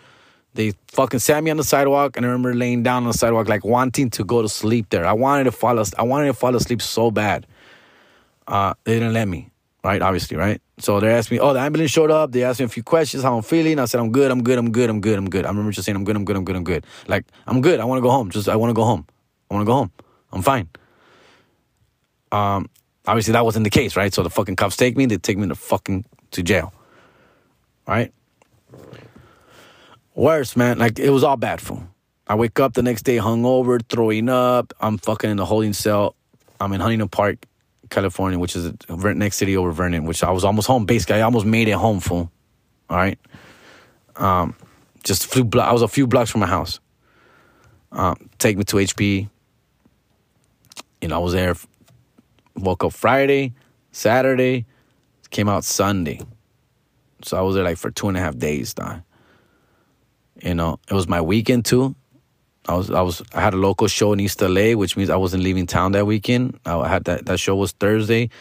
They 0.56 0.74
fucking 0.88 1.20
sat 1.20 1.44
me 1.44 1.52
on 1.52 1.58
the 1.58 1.64
sidewalk, 1.64 2.18
and 2.18 2.26
I 2.26 2.30
remember 2.30 2.54
laying 2.54 2.82
down 2.82 3.04
on 3.04 3.08
the 3.12 3.18
sidewalk, 3.18 3.48
like 3.48 3.64
wanting 3.66 4.10
to 4.12 4.24
go 4.24 4.42
to 4.42 4.50
sleep 4.50 4.90
there. 4.90 5.06
I 5.06 5.14
wanted 5.14 5.46
to 5.46 5.52
fall. 5.52 5.82
I 5.98 6.04
wanted 6.04 6.28
to 6.28 6.34
fall 6.34 6.56
asleep 6.56 6.82
so 6.82 7.12
bad. 7.12 7.46
Uh, 8.48 8.74
they 8.86 8.94
didn't 8.94 9.14
let 9.14 9.28
me. 9.28 9.52
Right, 9.84 10.02
obviously, 10.02 10.36
right. 10.38 10.62
So 10.80 11.00
they 11.00 11.14
asked 11.14 11.30
me, 11.30 11.40
"Oh, 11.40 11.54
the 11.54 11.60
ambulance 11.60 11.92
showed 11.92 12.10
up." 12.10 12.32
They 12.32 12.44
asked 12.44 12.60
me 12.60 12.66
a 12.66 12.70
few 12.70 12.84
questions, 12.84 13.22
how 13.22 13.36
I'm 13.36 13.44
feeling. 13.44 13.80
I 13.80 13.86
said, 13.86 14.00
"I'm 14.00 14.12
good. 14.12 14.32
I'm 14.32 14.44
good. 14.44 14.58
I'm 14.58 14.72
good. 14.72 14.90
I'm 14.90 15.02
good. 15.02 15.18
I'm 15.18 15.30
good." 15.30 15.46
I 15.46 15.50
remember 15.50 15.72
just 15.72 15.86
saying, 15.86 15.96
"I'm 15.96 16.06
good. 16.06 16.16
I'm 16.16 16.26
good. 16.26 16.38
I'm 16.38 16.46
good. 16.46 16.56
I'm 16.56 16.64
good." 16.64 16.86
Like 17.08 17.26
I'm 17.46 17.62
good. 17.62 17.80
I 17.80 17.86
want 17.86 18.00
to 18.00 18.02
go 18.02 18.10
home. 18.10 18.32
Just 18.32 18.50
I 18.50 18.56
want 18.56 18.72
to 18.72 18.74
go 18.74 18.84
home. 18.84 19.06
I 19.56 19.58
want 19.58 19.66
to 19.66 19.70
go 19.70 19.76
home. 19.76 19.92
I'm 20.32 20.42
fine. 20.42 20.70
Um, 22.32 22.70
obviously 23.08 23.34
that 23.34 23.46
wasn't 23.46 23.64
the 23.64 23.70
case, 23.70 23.96
right? 23.96 24.14
So 24.14 24.24
the 24.24 24.30
fucking 24.30 24.56
cops 24.56 24.76
take 24.76 24.98
me. 24.98 25.06
They 25.06 25.18
take 25.18 25.38
me 25.38 25.48
to 25.48 25.56
fucking 25.56 26.06
to 26.32 26.44
jail. 26.44 26.74
Right. 27.88 28.14
Worse, 30.16 30.56
man. 30.56 30.78
Like 30.78 31.00
it 31.00 31.10
was 31.10 31.24
all 31.24 31.38
bad 31.38 31.62
for. 31.62 31.88
I 32.28 32.36
wake 32.36 32.60
up 32.60 32.74
the 32.74 32.82
next 32.82 33.04
day 33.04 33.18
hungover, 33.18 33.82
throwing 33.88 34.30
up. 34.30 34.74
I'm 34.80 34.98
fucking 34.98 35.30
in 35.30 35.38
the 35.38 35.46
holding 35.46 35.74
cell. 35.74 36.16
I'm 36.60 36.74
in 36.74 36.82
Huntington 36.82 37.10
Park, 37.10 37.46
California, 37.90 38.40
which 38.40 38.56
is 38.56 38.66
a 38.66 39.14
next 39.14 39.38
city 39.38 39.56
over 39.56 39.72
Vernon, 39.72 40.06
which 40.06 40.24
I 40.24 40.32
was 40.32 40.44
almost 40.44 40.68
home. 40.68 40.86
Basically, 40.86 41.18
I 41.18 41.22
almost 41.22 41.46
made 41.46 41.68
it 41.68 41.74
home, 41.74 42.00
fool. 42.00 42.32
All 42.90 42.98
right. 42.98 43.20
Um, 44.16 44.56
just 45.04 45.28
flew. 45.28 45.48
I 45.60 45.72
was 45.72 45.84
a 45.84 45.88
few 45.88 46.08
blocks 46.08 46.32
from 46.32 46.42
my 46.42 46.48
house. 46.48 46.80
Um, 47.92 48.30
take 48.40 48.58
me 48.58 48.64
to 48.66 48.78
HP. 48.78 49.30
You 51.06 51.10
know, 51.10 51.18
I 51.18 51.20
was 51.20 51.34
there. 51.34 51.56
Woke 52.56 52.84
up 52.84 52.92
Friday, 52.92 53.54
Saturday, 53.92 54.66
came 55.30 55.48
out 55.48 55.64
Sunday. 55.64 56.20
So 57.22 57.38
I 57.38 57.42
was 57.42 57.54
there 57.54 57.64
like 57.64 57.78
for 57.78 57.92
two 57.92 58.08
and 58.08 58.18
a 58.18 58.20
half 58.20 58.36
days, 58.40 58.74
dog. 58.74 59.04
You 60.42 60.56
know, 60.56 60.80
it 60.90 60.96
was 60.96 61.08
my 61.08 61.22
weekend 61.22 61.66
too. 61.66 61.96
I 62.68 62.74
was 62.74 62.90
I 62.90 63.02
was 63.02 63.22
I 63.36 63.42
had 63.42 63.54
a 63.54 63.58
local 63.58 63.88
show 63.88 64.14
in 64.14 64.20
East 64.20 64.42
LA, 64.42 64.72
which 64.72 64.98
means 64.98 65.12
I 65.12 65.16
wasn't 65.16 65.44
leaving 65.44 65.68
town 65.68 65.92
that 65.92 66.08
weekend. 66.08 66.60
I 66.66 66.88
had 66.88 67.04
that 67.04 67.28
that 67.28 67.40
show 67.40 67.56
was 67.56 67.74
Thursday. 67.74 68.32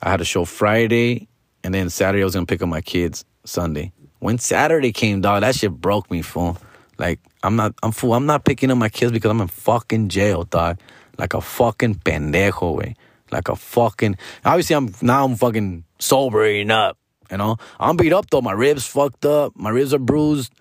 I 0.00 0.08
had 0.08 0.22
a 0.22 0.24
show 0.24 0.46
Friday, 0.46 1.28
and 1.62 1.74
then 1.74 1.90
Saturday 1.90 2.22
I 2.22 2.24
was 2.24 2.32
gonna 2.32 2.46
pick 2.46 2.62
up 2.62 2.70
my 2.70 2.80
kids 2.80 3.26
Sunday. 3.44 3.92
When 4.20 4.38
Saturday 4.38 4.92
came, 4.92 5.20
dog, 5.20 5.42
that 5.42 5.56
shit 5.56 5.72
broke 5.72 6.10
me, 6.10 6.22
fool. 6.22 6.56
Like 6.96 7.20
I'm 7.42 7.56
not 7.56 7.74
I'm 7.82 7.92
fool. 7.92 8.14
I'm 8.14 8.24
not 8.24 8.46
picking 8.46 8.70
up 8.70 8.78
my 8.78 8.88
kids 8.88 9.12
because 9.12 9.30
I'm 9.30 9.42
in 9.42 9.48
fucking 9.48 10.08
jail, 10.08 10.44
dog. 10.44 10.78
Like 11.18 11.34
a 11.34 11.40
fucking 11.40 11.96
pendejo, 11.96 12.76
way. 12.76 12.96
Like 13.30 13.48
a 13.48 13.56
fucking. 13.56 14.16
Obviously, 14.44 14.76
I'm 14.76 14.94
now 15.02 15.24
I'm 15.24 15.36
fucking 15.36 15.84
sobering 15.98 16.70
up. 16.70 16.98
You 17.30 17.38
know, 17.38 17.56
I'm 17.80 17.96
beat 17.96 18.12
up 18.12 18.30
though. 18.30 18.42
My 18.42 18.52
ribs 18.52 18.86
fucked 18.86 19.24
up. 19.24 19.52
My 19.56 19.70
ribs 19.70 19.94
are 19.94 19.98
bruised. 19.98 20.52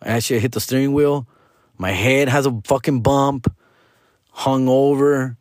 I 0.00 0.08
actually 0.10 0.40
hit 0.40 0.52
the 0.52 0.60
steering 0.60 0.92
wheel. 0.92 1.26
My 1.78 1.90
head 1.90 2.28
has 2.28 2.46
a 2.46 2.60
fucking 2.64 3.00
bump. 3.00 3.52
Hung 4.30 4.68
over. 4.68 5.36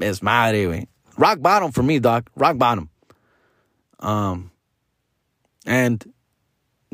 Es 0.00 0.22
madre, 0.22 0.64
güey. 0.66 0.86
Rock 1.16 1.40
bottom 1.40 1.72
for 1.72 1.82
me, 1.82 1.98
doc. 1.98 2.30
Rock 2.36 2.58
bottom. 2.58 2.88
Um, 3.98 4.50
and 5.66 6.04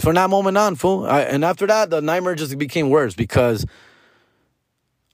from 0.00 0.14
that 0.14 0.30
moment 0.30 0.58
on, 0.58 0.76
fool. 0.76 1.06
I, 1.06 1.22
and 1.22 1.44
after 1.44 1.66
that, 1.66 1.90
the 1.90 2.00
nightmare 2.00 2.34
just 2.34 2.56
became 2.58 2.90
worse 2.90 3.14
because, 3.14 3.64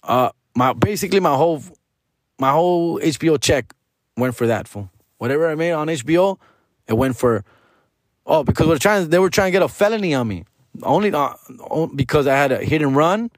uh, 0.03 0.31
my 0.55 0.73
basically 0.73 1.21
my 1.21 1.35
whole, 1.37 1.63
my 2.43 2.51
whole 2.51 3.01
HBO 3.01 3.41
check 3.41 3.73
went 4.19 4.35
for 4.35 4.47
that, 4.47 4.69
fool. 4.69 4.91
Whatever 5.17 5.49
I 5.49 5.55
made 5.55 5.73
on 5.73 5.87
HBO, 5.87 6.39
it 6.87 6.95
went 6.95 7.17
for, 7.17 7.45
oh, 8.27 8.43
because 8.45 8.67
we're 8.67 8.79
trying, 8.79 9.09
they 9.09 9.19
were 9.19 9.31
trying 9.31 9.49
to 9.49 9.53
get 9.53 9.63
a 9.63 9.69
felony 9.69 10.13
on 10.13 10.29
me, 10.29 10.45
only 10.83 11.15
uh, 11.15 11.35
because 11.95 12.27
I 12.27 12.37
had 12.37 12.53
a 12.53 12.59
hit 12.59 12.83
and 12.83 12.95
run 12.95 13.31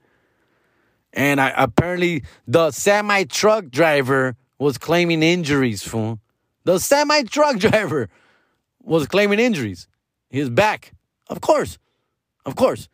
and 1.14 1.40
I 1.40 1.52
apparently 1.56 2.24
the 2.46 2.70
semi 2.70 3.24
truck 3.24 3.70
driver 3.70 4.36
was 4.58 4.78
claiming 4.78 5.22
injuries, 5.22 5.82
fool. 5.82 6.20
The 6.64 6.78
semi 6.78 7.22
truck 7.22 7.58
driver 7.70 8.08
was 8.82 9.06
claiming 9.06 9.38
injuries. 9.38 9.88
He's 10.28 10.50
back. 10.50 10.92
Of 11.28 11.40
course. 11.40 11.78
Of 12.44 12.56
course. 12.56 12.88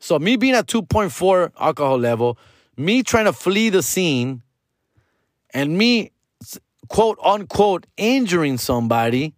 So 0.00 0.18
me 0.18 0.36
being 0.36 0.54
at 0.54 0.66
2.4 0.66 1.52
alcohol 1.58 1.98
level, 1.98 2.38
me 2.76 3.02
trying 3.02 3.26
to 3.26 3.32
flee 3.32 3.68
the 3.68 3.82
scene, 3.82 4.42
and 5.54 5.78
me 5.78 6.10
quote 6.88 7.18
unquote 7.22 7.86
injuring 7.96 8.58
somebody, 8.58 9.34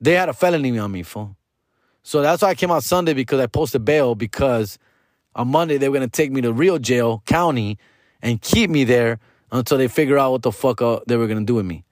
they 0.00 0.12
had 0.12 0.28
a 0.28 0.32
felony 0.32 0.78
on 0.78 0.92
me, 0.92 1.02
fool. 1.02 1.36
So 2.02 2.22
that's 2.22 2.40
why 2.40 2.48
I 2.48 2.54
came 2.54 2.70
out 2.70 2.84
Sunday 2.84 3.12
because 3.12 3.40
I 3.40 3.46
posted 3.46 3.84
bail 3.84 4.14
because 4.14 4.78
on 5.34 5.48
Monday 5.48 5.76
they 5.76 5.88
were 5.88 5.94
gonna 5.94 6.08
take 6.08 6.32
me 6.32 6.40
to 6.42 6.52
real 6.52 6.78
jail 6.78 7.22
county 7.26 7.76
and 8.22 8.40
keep 8.40 8.70
me 8.70 8.84
there 8.84 9.18
until 9.52 9.76
they 9.76 9.88
figure 9.88 10.16
out 10.16 10.32
what 10.32 10.42
the 10.42 10.52
fuck 10.52 10.80
uh, 10.80 11.00
they 11.06 11.16
were 11.16 11.26
gonna 11.26 11.44
do 11.44 11.56
with 11.56 11.66
me. 11.66 11.84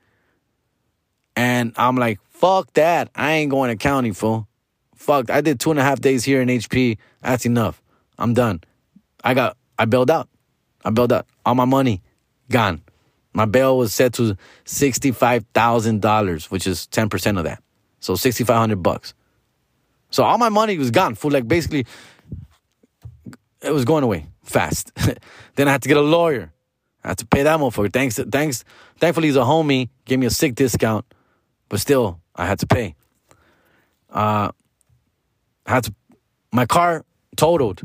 And 1.34 1.74
I'm 1.76 1.96
like, 1.96 2.18
fuck 2.30 2.72
that. 2.74 3.10
I 3.14 3.32
ain't 3.32 3.50
going 3.50 3.68
to 3.68 3.76
county, 3.76 4.12
fool. 4.12 4.48
Fuck. 4.94 5.30
I 5.30 5.42
did 5.42 5.60
two 5.60 5.70
and 5.70 5.78
a 5.78 5.82
half 5.82 6.00
days 6.00 6.24
here 6.24 6.40
in 6.40 6.48
HP. 6.48 6.96
That's 7.20 7.44
enough. 7.44 7.82
I'm 8.18 8.32
done. 8.32 8.62
I 9.22 9.34
got 9.34 9.58
I 9.78 9.84
bailed 9.84 10.10
out. 10.10 10.30
I 10.82 10.90
bailed 10.90 11.12
out. 11.12 11.26
All 11.44 11.54
my 11.54 11.66
money 11.66 12.02
gone. 12.50 12.82
My 13.32 13.44
bail 13.44 13.76
was 13.76 13.92
set 13.92 14.14
to 14.14 14.36
sixty-five 14.64 15.44
thousand 15.52 16.00
dollars, 16.00 16.50
which 16.50 16.66
is 16.66 16.86
ten 16.86 17.08
percent 17.08 17.38
of 17.38 17.44
that. 17.44 17.62
So 18.00 18.14
sixty-five 18.14 18.56
hundred 18.56 18.82
bucks. 18.82 19.14
So 20.10 20.24
all 20.24 20.38
my 20.38 20.48
money 20.48 20.78
was 20.78 20.90
gone. 20.90 21.14
For 21.14 21.30
like 21.30 21.46
basically 21.46 21.86
it 23.60 23.72
was 23.72 23.84
going 23.84 24.04
away 24.04 24.26
fast. 24.42 24.92
then 25.56 25.68
I 25.68 25.72
had 25.72 25.82
to 25.82 25.88
get 25.88 25.96
a 25.96 26.02
lawyer. 26.02 26.52
I 27.04 27.08
had 27.08 27.18
to 27.18 27.26
pay 27.26 27.42
that 27.42 27.58
motherfucker. 27.58 27.92
Thanks, 27.92 28.18
thanks. 28.18 28.64
Thankfully, 28.98 29.28
he's 29.28 29.36
a 29.36 29.40
homie. 29.40 29.90
Gave 30.04 30.18
me 30.18 30.26
a 30.26 30.30
sick 30.30 30.54
discount, 30.54 31.04
but 31.68 31.80
still, 31.80 32.20
I 32.34 32.46
had 32.46 32.58
to 32.60 32.66
pay. 32.66 32.94
Uh, 34.10 34.50
I 35.66 35.70
had 35.70 35.84
to. 35.84 35.94
My 36.52 36.66
car 36.66 37.04
totaled. 37.36 37.82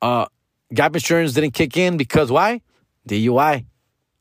Uh, 0.00 0.26
gap 0.72 0.94
insurance 0.94 1.34
didn't 1.34 1.52
kick 1.52 1.76
in 1.76 1.96
because 1.96 2.30
why? 2.32 2.62
DUI, 3.08 3.66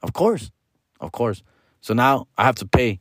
of 0.04 0.14
course, 0.14 0.52
of 1.00 1.12
course. 1.12 1.44
So 1.82 1.94
now 1.94 2.28
I 2.38 2.46
have 2.46 2.56
to 2.56 2.68
pay 2.68 3.00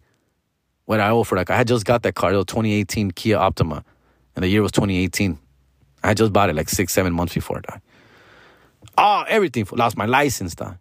what 0.87 1.01
I 1.01 1.11
owe 1.11 1.23
for 1.23 1.37
that. 1.39 1.47
car. 1.47 1.57
I 1.57 1.65
just 1.65 1.85
got 1.85 2.03
that 2.03 2.15
car, 2.15 2.33
the 2.33 2.45
2018 2.45 3.13
Kia 3.13 3.37
Optima, 3.37 3.85
and 4.35 4.43
the 4.43 4.49
year 4.49 4.63
was 4.63 4.73
2018. 4.73 5.39
I 6.03 6.15
just 6.15 6.33
bought 6.33 6.51
it 6.51 6.57
like 6.57 6.69
six, 6.69 6.93
seven 6.93 7.13
months 7.13 7.35
before 7.35 7.61
that. 7.69 7.83
Oh, 8.97 9.25
everything. 9.29 9.67
Lost 9.73 9.97
my 9.97 10.07
license, 10.07 10.55
dog. 10.55 10.79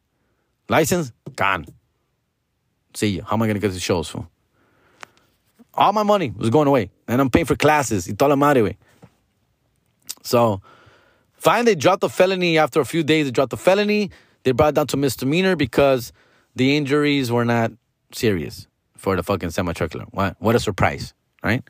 License, 0.70 1.12
gone. 1.36 1.66
See 2.94 3.08
you. 3.08 3.24
How 3.24 3.36
am 3.36 3.42
I 3.42 3.48
going 3.48 3.56
to 3.56 3.60
get 3.60 3.72
the 3.72 3.80
shows? 3.80 4.16
All 5.74 5.94
my 5.94 6.04
money 6.04 6.32
was 6.36 6.50
going 6.50 6.68
away. 6.68 6.90
And 7.08 7.22
I'm 7.22 7.30
paying 7.30 7.46
for 7.46 7.56
classes. 7.56 8.08
Y 8.08 8.14
toda 8.14 8.30
la 8.30 8.36
madre, 8.36 8.62
way. 8.62 8.78
So, 10.24 10.62
finally, 11.34 11.76
dropped 11.76 12.02
the 12.02 12.10
felony. 12.10 12.58
After 12.58 12.80
a 12.80 12.86
few 12.86 13.04
days, 13.04 13.26
they 13.26 13.32
dropped 13.32 13.52
the 13.52 13.58
felony. 13.58 14.12
They 14.44 14.52
brought 14.52 14.74
down 14.74 14.88
to 14.88 14.98
misdemeanor 14.98 15.56
because 15.56 16.12
the 16.56 16.76
injuries 16.76 17.32
were 17.32 17.46
not 17.46 17.72
serious 18.12 18.68
for 18.96 19.16
the 19.16 19.24
fucking 19.24 19.52
semi 19.52 19.74
truckler. 19.74 20.06
What, 20.12 20.36
what 20.40 20.56
a 20.56 20.60
surprise, 20.60 21.14
right? 21.44 21.64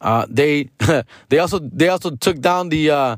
Uh, 0.00 0.26
they 0.28 0.68
they 1.28 1.38
also 1.38 1.58
they 1.60 1.88
also 1.88 2.10
took 2.16 2.40
down 2.40 2.68
the, 2.68 2.90
uh, 2.90 3.16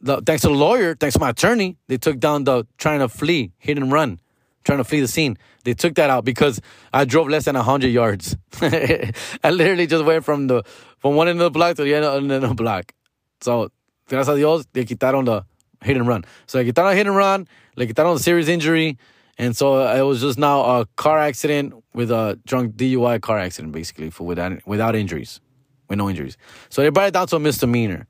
the 0.00 0.20
thanks 0.20 0.42
to 0.42 0.48
the 0.48 0.54
lawyer, 0.54 0.94
thanks 0.94 1.14
to 1.14 1.20
my 1.20 1.30
attorney, 1.30 1.78
they 1.88 1.96
took 1.96 2.18
down 2.18 2.44
the 2.44 2.66
trying 2.76 3.00
to 3.00 3.08
flee, 3.08 3.52
hit 3.58 3.78
and 3.78 3.90
run, 3.90 4.20
trying 4.64 4.78
to 4.78 4.84
flee 4.84 5.00
the 5.00 5.08
scene. 5.08 5.38
They 5.64 5.74
took 5.74 5.94
that 5.94 6.10
out 6.10 6.24
because 6.24 6.60
I 6.92 7.04
drove 7.04 7.28
less 7.28 7.46
than 7.46 7.54
hundred 7.54 7.88
yards. 7.88 8.36
I 8.60 9.12
literally 9.44 9.86
just 9.86 10.04
went 10.04 10.24
from 10.24 10.48
the 10.48 10.64
from 10.98 11.14
one 11.14 11.28
end 11.28 11.40
of 11.40 11.44
the 11.44 11.50
block 11.50 11.76
to 11.76 11.84
the 11.84 11.94
other 11.94 12.18
end 12.18 12.32
of 12.32 12.42
the 12.42 12.54
block. 12.54 12.92
So 13.40 13.70
gracias 14.08 14.28
a 14.28 14.36
Dios, 14.36 14.66
they 14.72 14.84
quitaron 14.84 15.24
the 15.24 15.44
hit 15.82 15.96
and 15.96 16.06
run. 16.06 16.24
So 16.46 16.58
i 16.58 16.62
they 16.62 16.72
quitaron 16.72 16.94
hit 16.94 17.06
and 17.06 17.16
run, 17.16 17.46
like 17.76 17.88
they 17.88 17.94
quitaron 17.94 18.16
the 18.16 18.22
serious 18.22 18.48
injury, 18.48 18.98
and 19.38 19.56
so 19.56 19.86
uh, 19.86 19.94
it 19.94 20.02
was 20.02 20.20
just 20.20 20.38
now 20.38 20.62
a 20.62 20.86
car 20.96 21.18
accident 21.18 21.74
with 21.94 22.10
a 22.10 22.38
drunk 22.46 22.76
DUI 22.76 23.20
car 23.20 23.38
accident, 23.38 23.72
basically, 23.72 24.10
for 24.10 24.24
without 24.26 24.66
without 24.66 24.94
injuries 24.94 25.40
with 25.88 25.98
no 25.98 26.08
injuries. 26.08 26.38
So 26.70 26.82
they 26.82 26.88
brought 26.88 27.08
it 27.08 27.14
down 27.14 27.26
to 27.28 27.36
a 27.36 27.40
misdemeanor. 27.40 28.06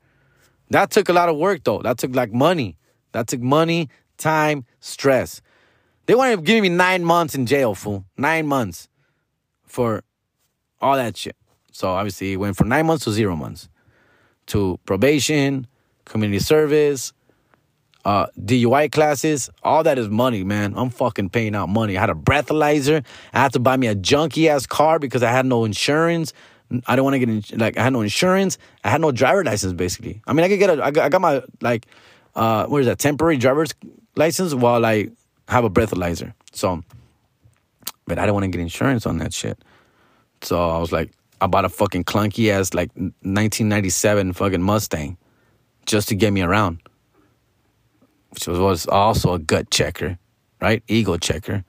That 0.69 0.89
took 0.89 1.09
a 1.09 1.13
lot 1.13 1.27
of 1.29 1.37
work 1.37 1.63
though. 1.63 1.81
That 1.81 1.97
took 1.97 2.15
like 2.15 2.31
money. 2.31 2.77
That 3.11 3.27
took 3.27 3.41
money, 3.41 3.89
time, 4.17 4.65
stress. 4.79 5.41
They 6.05 6.15
wanted 6.15 6.37
to 6.37 6.41
give 6.41 6.61
me 6.61 6.69
nine 6.69 7.03
months 7.03 7.35
in 7.35 7.45
jail, 7.45 7.75
fool. 7.75 8.05
Nine 8.17 8.47
months 8.47 8.87
for 9.67 10.03
all 10.81 10.95
that 10.95 11.17
shit. 11.17 11.35
So 11.71 11.89
obviously 11.89 12.33
it 12.33 12.37
went 12.37 12.55
from 12.55 12.69
nine 12.69 12.85
months 12.85 13.03
to 13.03 13.11
zero 13.11 13.35
months. 13.35 13.69
To 14.47 14.79
probation, 14.85 15.67
community 16.05 16.39
service, 16.39 17.13
uh, 18.05 18.27
DUI 18.39 18.91
classes, 18.91 19.49
all 19.63 19.83
that 19.83 19.97
is 19.97 20.09
money, 20.09 20.43
man. 20.43 20.73
I'm 20.75 20.89
fucking 20.89 21.29
paying 21.29 21.55
out 21.55 21.69
money. 21.69 21.97
I 21.97 22.01
had 22.01 22.09
a 22.09 22.15
breathalyzer. 22.15 23.03
I 23.33 23.39
had 23.39 23.53
to 23.53 23.59
buy 23.59 23.77
me 23.77 23.87
a 23.87 23.95
junky 23.95 24.47
ass 24.47 24.65
car 24.65 24.99
because 24.99 25.23
I 25.23 25.31
had 25.31 25.45
no 25.45 25.65
insurance. 25.65 26.33
I 26.87 26.95
don't 26.95 27.05
want 27.05 27.15
to 27.15 27.19
get 27.19 27.29
in, 27.29 27.59
like 27.59 27.77
I 27.77 27.83
had 27.83 27.93
no 27.93 28.01
insurance. 28.01 28.57
I 28.83 28.89
had 28.89 29.01
no 29.01 29.11
driver 29.11 29.43
license 29.43 29.73
basically. 29.73 30.21
I 30.27 30.33
mean, 30.33 30.43
I 30.43 30.49
could 30.49 30.59
get 30.59 30.69
a 30.69 30.83
I 30.83 30.91
got, 30.91 31.05
I 31.05 31.09
got 31.09 31.21
my 31.21 31.43
like 31.61 31.85
uh 32.35 32.65
what 32.65 32.81
is 32.81 32.87
that 32.87 32.99
temporary 32.99 33.37
driver's 33.37 33.73
license 34.15 34.53
while 34.53 34.85
I 34.85 35.09
have 35.47 35.63
a 35.63 35.69
breathalyzer. 35.69 36.33
So, 36.51 36.83
but 38.05 38.17
I 38.17 38.25
don't 38.25 38.33
want 38.33 38.45
to 38.45 38.49
get 38.49 38.61
insurance 38.61 39.05
on 39.05 39.17
that 39.19 39.33
shit. 39.33 39.57
So 40.41 40.69
I 40.69 40.79
was 40.79 40.91
like, 40.91 41.11
I 41.41 41.47
bought 41.47 41.65
a 41.65 41.69
fucking 41.69 42.05
clunky 42.05 42.49
ass 42.51 42.73
like 42.73 42.89
1997 42.95 44.33
fucking 44.33 44.61
Mustang 44.61 45.17
just 45.85 46.09
to 46.09 46.15
get 46.15 46.31
me 46.31 46.41
around, 46.41 46.79
which 48.33 48.47
was, 48.47 48.87
also 48.87 49.33
a 49.33 49.39
gut 49.39 49.69
checker, 49.69 50.17
right? 50.61 50.83
Ego 50.87 51.17
checker. 51.17 51.63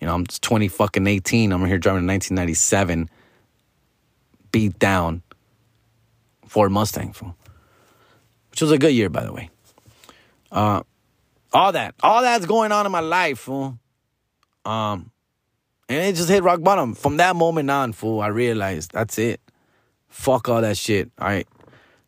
You 0.00 0.06
know, 0.06 0.14
I'm 0.14 0.26
20 0.26 0.68
fucking 0.68 1.06
18. 1.06 1.52
I'm 1.52 1.64
here 1.64 1.78
driving 1.78 2.04
a 2.04 2.12
1997 2.12 3.10
beat 4.52 4.78
down 4.78 5.22
Ford 6.46 6.70
Mustang, 6.70 7.12
fool. 7.12 7.36
which 8.50 8.62
was 8.62 8.70
a 8.70 8.78
good 8.78 8.92
year, 8.92 9.08
by 9.08 9.24
the 9.24 9.32
way. 9.32 9.50
Uh, 10.52 10.82
all 11.52 11.72
that, 11.72 11.94
all 12.02 12.22
that's 12.22 12.46
going 12.46 12.72
on 12.72 12.86
in 12.86 12.92
my 12.92 13.00
life, 13.00 13.40
fool. 13.40 13.78
Um, 14.64 15.10
and 15.88 15.98
it 15.98 16.16
just 16.16 16.28
hit 16.28 16.42
rock 16.42 16.62
bottom. 16.62 16.94
From 16.94 17.18
that 17.18 17.36
moment 17.36 17.70
on, 17.70 17.92
fool, 17.92 18.20
I 18.20 18.28
realized 18.28 18.92
that's 18.92 19.18
it. 19.18 19.40
Fuck 20.08 20.48
all 20.48 20.60
that 20.60 20.76
shit. 20.76 21.10
I 21.18 21.44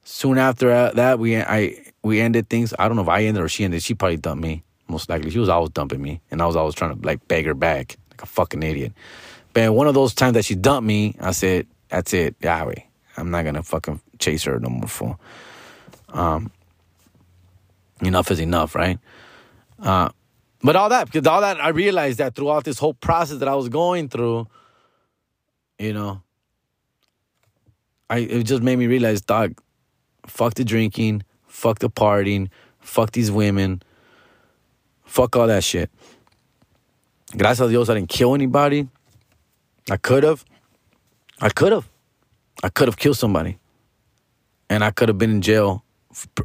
soon 0.02 0.38
after 0.38 0.90
that 0.92 1.18
we 1.18 1.36
I 1.36 1.87
we 2.02 2.20
ended 2.20 2.48
things. 2.48 2.74
I 2.78 2.88
don't 2.88 2.96
know 2.96 3.02
if 3.02 3.08
I 3.08 3.24
ended 3.24 3.42
or 3.42 3.48
she 3.48 3.64
ended. 3.64 3.82
She 3.82 3.94
probably 3.94 4.16
dumped 4.16 4.42
me. 4.42 4.62
Most 4.88 5.08
likely, 5.08 5.30
she 5.30 5.38
was 5.38 5.48
always 5.48 5.70
dumping 5.70 6.00
me, 6.00 6.20
and 6.30 6.40
I 6.40 6.46
was 6.46 6.56
always 6.56 6.74
trying 6.74 6.98
to 6.98 7.06
like 7.06 7.26
beg 7.28 7.44
her 7.46 7.54
back, 7.54 7.96
like 8.10 8.22
a 8.22 8.26
fucking 8.26 8.62
idiot. 8.62 8.92
But 9.52 9.74
one 9.74 9.86
of 9.86 9.94
those 9.94 10.14
times 10.14 10.34
that 10.34 10.44
she 10.44 10.54
dumped 10.54 10.86
me, 10.86 11.14
I 11.20 11.32
said, 11.32 11.66
"That's 11.88 12.12
it, 12.14 12.36
yeah, 12.40 12.64
wait. 12.64 12.84
I'm 13.16 13.30
not 13.30 13.44
gonna 13.44 13.62
fucking 13.62 14.00
chase 14.18 14.44
her 14.44 14.58
no 14.58 14.70
more." 14.70 14.88
Fool. 14.88 15.20
Um, 16.08 16.50
enough 18.00 18.30
is 18.30 18.40
enough, 18.40 18.74
right? 18.74 18.98
Uh, 19.78 20.08
but 20.62 20.74
all 20.74 20.88
that, 20.88 21.06
because 21.10 21.26
all 21.26 21.40
that, 21.40 21.62
I 21.62 21.68
realized 21.68 22.18
that 22.18 22.34
throughout 22.34 22.64
this 22.64 22.78
whole 22.78 22.94
process 22.94 23.38
that 23.38 23.48
I 23.48 23.54
was 23.54 23.68
going 23.68 24.08
through, 24.08 24.48
you 25.78 25.92
know, 25.92 26.22
I 28.10 28.18
it 28.18 28.44
just 28.44 28.62
made 28.62 28.76
me 28.76 28.86
realize, 28.86 29.20
dog, 29.20 29.60
fuck 30.26 30.54
the 30.54 30.64
drinking, 30.64 31.22
fuck 31.58 31.80
the 31.80 31.90
partying, 31.90 32.48
fuck 32.78 33.10
these 33.12 33.30
women, 33.30 33.82
fuck 35.04 35.34
all 35.36 35.48
that 35.48 35.64
shit. 35.64 35.90
Gracias 37.36 37.66
a 37.66 37.68
Dios, 37.68 37.88
I 37.90 37.94
didn't 37.94 38.08
kill 38.08 38.34
anybody. 38.34 38.88
I 39.90 39.96
could 39.96 40.22
have. 40.22 40.44
I 41.40 41.50
could 41.50 41.72
have. 41.72 41.88
I 42.62 42.68
could 42.68 42.88
have 42.88 42.96
killed 42.96 43.16
somebody. 43.16 43.58
And 44.70 44.84
I 44.84 44.90
could 44.90 45.08
have 45.08 45.18
been 45.18 45.30
in 45.30 45.42
jail 45.42 45.84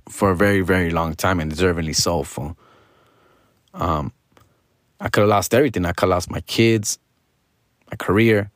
for 0.09 0.31
a 0.31 0.35
very, 0.35 0.61
very 0.61 0.89
long 0.89 1.13
time 1.13 1.39
and 1.39 1.51
deservingly 1.51 1.95
so. 1.95 2.23
For, 2.23 2.55
um, 3.73 4.11
I 4.99 5.09
could 5.09 5.21
have 5.21 5.29
lost 5.29 5.53
everything. 5.53 5.85
I 5.85 5.91
could 5.91 6.07
have 6.07 6.15
lost 6.17 6.31
my 6.31 6.41
kids, 6.41 6.97
my 7.91 7.97
career, 7.97 8.49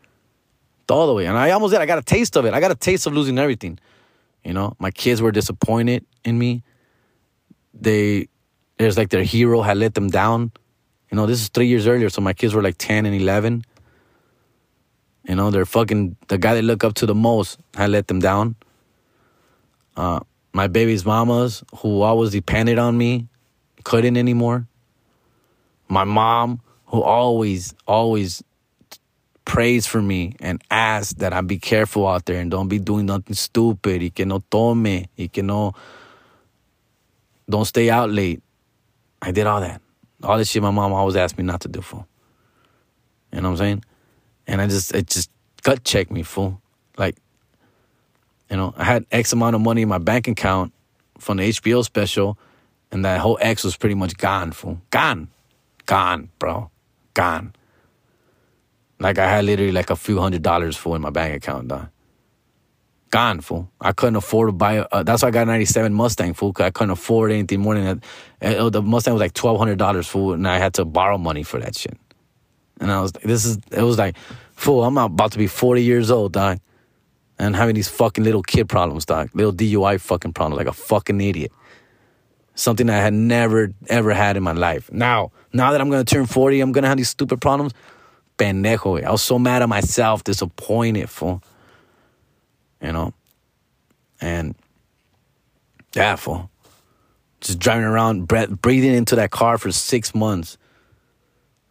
all 0.90 1.08
the 1.08 1.14
way. 1.14 1.26
And 1.28 1.38
I 1.38 1.52
almost 1.52 1.72
did. 1.72 1.82
I 1.82 1.86
got 1.86 2.00
a 2.00 2.04
taste 2.04 2.36
of 2.36 2.46
it. 2.46 2.54
I 2.54 2.60
got 2.60 2.72
a 2.72 2.76
taste 2.76 3.06
of 3.08 3.14
losing 3.14 3.38
everything. 3.38 3.80
You 4.44 4.54
know, 4.54 4.76
my 4.80 4.92
kids 4.92 5.22
were 5.22 5.32
disappointed 5.32 6.06
in 6.24 6.38
me. 6.38 6.64
They, 7.74 8.30
there's 8.78 8.98
like 8.98 9.10
their 9.10 9.24
hero 9.24 9.62
had 9.62 9.78
let 9.78 9.94
them 9.94 10.10
down. 10.10 10.52
You 11.12 11.16
know, 11.16 11.26
this 11.26 11.42
is 11.42 11.50
three 11.50 11.68
years 11.68 11.88
earlier, 11.88 12.10
so 12.10 12.22
my 12.22 12.34
kids 12.34 12.54
were 12.54 12.62
like 12.62 12.78
10 12.78 13.06
and 13.06 13.16
11. 13.16 13.64
You 15.28 15.36
know, 15.36 15.52
they're 15.52 15.66
fucking, 15.66 16.16
the 16.28 16.38
guy 16.38 16.54
they 16.54 16.62
look 16.62 16.84
up 16.84 16.94
to 16.96 17.06
the 17.06 17.16
most 17.16 17.60
had 17.76 17.90
let 17.90 18.08
them 18.08 18.20
down. 18.20 18.56
Uh, 19.96 20.22
my 20.54 20.68
baby's 20.68 21.06
mamas, 21.06 21.64
who 21.78 22.02
always 22.02 22.32
depended 22.32 22.78
on 22.78 22.98
me, 22.98 23.28
couldn't 23.84 24.18
anymore. 24.18 24.68
My 25.90 26.04
mom, 26.04 26.62
who 26.88 27.02
always, 27.02 27.74
always 27.86 28.44
prays 29.48 29.88
for 29.88 30.02
me 30.02 30.36
and 30.42 30.62
asks 30.70 31.14
that 31.14 31.32
I 31.34 31.40
be 31.40 31.58
careful 31.58 32.06
out 32.06 32.26
there 32.26 32.40
and 32.40 32.52
don't 32.52 32.68
be 32.68 32.80
doing 32.80 33.06
nothing 33.06 33.34
stupid. 33.34 34.02
Y 34.02 34.12
que 34.14 34.26
no 34.26 34.44
tome. 34.52 35.08
Y 35.18 35.30
que 35.32 35.42
no. 35.42 35.74
Don't 37.50 37.66
stay 37.66 37.90
out 37.90 38.12
late. 38.12 38.44
I 39.22 39.32
did 39.32 39.48
all 39.48 39.62
that. 39.62 39.82
All 40.22 40.38
this 40.38 40.50
shit 40.50 40.62
my 40.62 40.70
mom 40.70 40.94
always 40.94 41.16
asked 41.16 41.38
me 41.38 41.46
not 41.46 41.62
to 41.62 41.70
do, 41.70 41.82
fool. 41.82 42.06
You 43.32 43.42
know 43.42 43.50
what 43.50 43.54
I'm 43.54 43.58
saying? 43.58 43.84
And 44.48 44.62
I 44.62 44.68
just, 44.68 44.94
it 44.94 45.08
just 45.08 45.32
gut 45.64 45.84
checked 45.84 46.12
me, 46.12 46.24
fool. 46.24 46.62
Like, 46.98 47.16
you 48.52 48.58
know, 48.58 48.74
I 48.78 48.84
had 48.84 49.06
X 49.12 49.32
amount 49.32 49.56
of 49.56 49.62
money 49.62 49.82
in 49.82 49.90
my 49.90 49.98
bank 49.98 50.28
account 50.28 50.74
from 51.20 51.38
the 51.38 51.44
HBO 51.44 51.84
special, 51.86 52.38
and 52.92 53.06
that 53.06 53.22
whole 53.22 53.38
X 53.40 53.64
was 53.64 53.78
pretty 53.78 53.96
much 53.96 54.18
gone, 54.18 54.52
fool. 54.52 54.82
Gone. 54.90 55.30
Gone, 55.86 56.30
bro. 56.38 56.70
Gone. 57.14 57.54
Like 59.00 59.20
I 59.20 59.30
had 59.30 59.46
literally 59.46 59.72
like 59.72 59.90
a 59.90 59.96
few 59.96 60.20
hundred 60.20 60.42
dollars 60.42 60.76
full 60.76 60.96
in 60.96 61.02
my 61.02 61.10
bank 61.10 61.36
account, 61.36 61.68
dog. 61.68 61.90
Gone, 63.10 63.40
fool. 63.40 63.72
I 63.80 63.94
couldn't 63.94 64.18
afford 64.18 64.50
to 64.50 64.52
buy. 64.52 64.80
Uh, 64.80 65.04
that's 65.04 65.22
why 65.22 65.30
I 65.30 65.32
got 65.32 65.44
a 65.44 65.52
'97 65.52 65.94
Mustang, 65.94 66.34
fool. 66.34 66.52
Cause 66.52 66.66
I 66.66 66.72
couldn't 66.72 66.92
afford 66.92 67.32
anything 67.32 67.62
more 67.62 67.76
than 67.76 68.02
that. 68.42 68.58
Uh, 68.58 68.70
the 68.70 68.82
Mustang 68.82 69.14
was 69.14 69.22
like 69.22 69.34
twelve 69.34 69.58
hundred 69.60 69.78
dollars, 69.78 70.08
fool, 70.08 70.34
and 70.34 70.48
I 70.48 70.58
had 70.58 70.74
to 70.76 70.86
borrow 70.86 71.18
money 71.18 71.44
for 71.44 71.60
that 71.60 71.76
shit. 71.76 71.98
And 72.80 72.92
I 72.92 73.02
was, 73.02 73.12
this 73.12 73.46
is, 73.46 73.58
it 73.72 73.82
was 73.82 73.98
like, 73.98 74.18
fool. 74.54 74.84
I'm 74.84 74.98
about 74.98 75.32
to 75.32 75.38
be 75.38 75.48
40 75.48 75.84
years 75.84 76.12
old, 76.12 76.34
dog, 76.34 76.60
and 77.40 77.56
having 77.56 77.76
these 77.76 77.88
fucking 77.88 78.24
little 78.24 78.44
kid 78.44 78.70
problems, 78.70 79.06
dog. 79.06 79.30
Little 79.34 79.54
DUI 79.54 80.00
fucking 80.00 80.34
problems, 80.34 80.58
like 80.58 80.68
a 80.68 80.74
fucking 80.74 81.20
idiot. 81.20 81.52
Something 82.56 82.90
I 82.90 82.98
had 82.98 83.14
never 83.14 83.72
ever 83.88 84.14
had 84.14 84.36
in 84.38 84.44
my 84.44 84.52
life. 84.52 84.92
Now, 84.92 85.32
now 85.54 85.72
that 85.72 85.82
I'm 85.82 85.90
gonna 85.90 86.04
turn 86.04 86.26
40, 86.26 86.60
I'm 86.60 86.72
gonna 86.72 86.88
have 86.88 86.98
these 86.98 87.10
stupid 87.10 87.40
problems 87.40 87.74
pendejo. 88.38 89.04
I 89.04 89.12
was 89.12 89.22
so 89.22 89.40
mad 89.40 89.62
at 89.62 89.70
myself, 89.70 90.24
disappointed, 90.24 91.10
fool. 91.10 91.42
You 92.82 92.92
know? 92.92 93.14
And, 94.22 94.56
yeah, 95.94 96.16
fool. 96.16 96.50
Just 97.42 97.60
driving 97.60 97.86
around, 97.86 98.28
breathing 98.28 98.94
into 98.94 99.16
that 99.16 99.32
car 99.32 99.58
for 99.58 99.72
six 99.72 100.16
months 100.16 100.58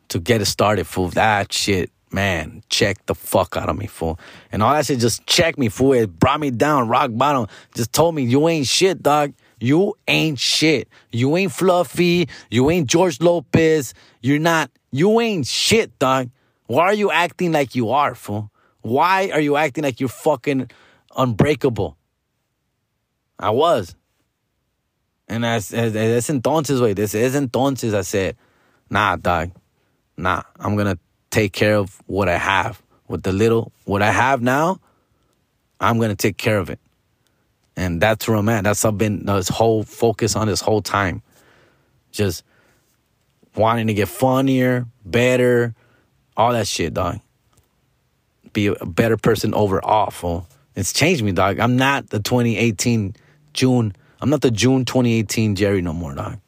to 0.09 0.19
get 0.19 0.41
it 0.41 0.47
started, 0.47 0.87
fool. 0.87 1.09
That 1.09 1.53
shit, 1.53 1.91
man, 2.13 2.63
check 2.69 3.05
the 3.07 3.15
fuck 3.15 3.57
out 3.57 3.69
of 3.69 3.77
me, 3.77 3.87
fool. 3.87 4.19
And 4.53 4.63
all 4.63 4.73
that 4.73 4.87
shit 4.87 5.01
just 5.01 5.27
checked 5.27 5.59
me, 5.59 5.69
fool. 5.69 5.93
It 5.93 6.19
brought 6.19 6.41
me 6.41 6.51
down, 6.51 6.89
rock 6.89 7.11
bottom. 7.15 7.49
Just 7.75 7.93
told 7.93 8.15
me, 8.15 8.23
you 8.23 8.49
ain't 8.49 8.67
shit, 8.67 9.03
dog. 9.03 9.35
You 9.59 9.95
ain't 10.07 10.39
shit. 10.39 10.89
You 11.11 11.37
ain't 11.37 11.51
fluffy. 11.51 12.29
You 12.51 12.71
ain't 12.71 12.89
George 12.89 13.21
Lopez. 13.21 13.95
You're 14.21 14.39
not, 14.39 14.71
you 14.93 15.21
ain't 15.21 15.47
shit, 15.47 15.99
dog. 15.99 16.31
Why 16.67 16.85
are 16.85 16.95
you 16.95 17.11
acting 17.11 17.53
like 17.53 17.75
you 17.75 17.91
are, 17.91 18.15
fool? 18.15 18.51
Why 18.83 19.31
are 19.31 19.41
you 19.41 19.57
acting 19.57 19.85
like 19.85 20.01
you're 20.01 20.09
fucking 20.09 20.71
unbreakable? 21.17 21.97
I 23.39 23.51
was. 23.51 23.95
And 25.29 25.45
as, 25.45 25.73
as, 25.75 25.95
as 25.97 26.29
entonces, 26.29 26.81
wait, 26.81 26.95
this 26.95 27.15
is 27.15 27.35
entonces, 27.35 27.95
I 27.95 28.03
said, 28.03 28.37
nah, 28.89 29.17
dog, 29.17 29.51
nah, 30.17 30.43
I'm 30.59 30.77
gonna 30.77 30.99
take 31.31 31.53
care 31.53 31.77
of 31.77 32.01
what 32.07 32.29
I 32.29 32.39
have. 32.39 32.83
With 33.09 33.23
the 33.23 33.33
little, 33.33 33.73
what 33.85 34.03
I 34.03 34.11
have 34.11 34.43
now, 34.43 34.81
I'm 35.81 35.99
gonna 35.99 36.17
take 36.17 36.37
care 36.37 36.59
of 36.59 36.71
it. 36.71 36.81
And 37.77 38.01
that's 38.01 38.27
where 38.27 38.37
I'm 38.37 38.49
at. 38.49 38.65
That's 38.65 38.85
I've 38.85 38.97
been 38.97 39.29
uh, 39.29 39.37
this 39.37 39.49
whole 39.49 39.83
focus 39.83 40.35
on 40.35 40.47
this 40.47 40.61
whole 40.61 40.81
time. 40.81 41.23
Just 42.11 42.43
wanting 43.55 43.89
to 43.89 43.95
get 43.95 44.09
funnier, 44.09 44.87
better, 45.05 45.75
all 46.37 46.53
that 46.53 46.67
shit, 46.67 46.95
dog. 46.95 47.21
Be 48.53 48.69
a 48.69 48.87
better 48.87 49.17
person 49.17 49.55
overall, 49.55 50.11
fool. 50.11 50.47
It's 50.75 50.93
changed 50.93 51.23
me, 51.23 51.33
dog. 51.33 51.59
I'm 51.59 51.77
not 51.77 52.11
the 52.11 52.21
2018 52.21 53.15
June. 53.53 53.95
I'm 54.21 54.31
not 54.31 54.41
the 54.43 54.51
June 54.51 54.85
2018 54.85 55.57
Jerry 55.57 55.83
no 55.83 55.93
more, 55.93 56.15
dog. 56.15 56.39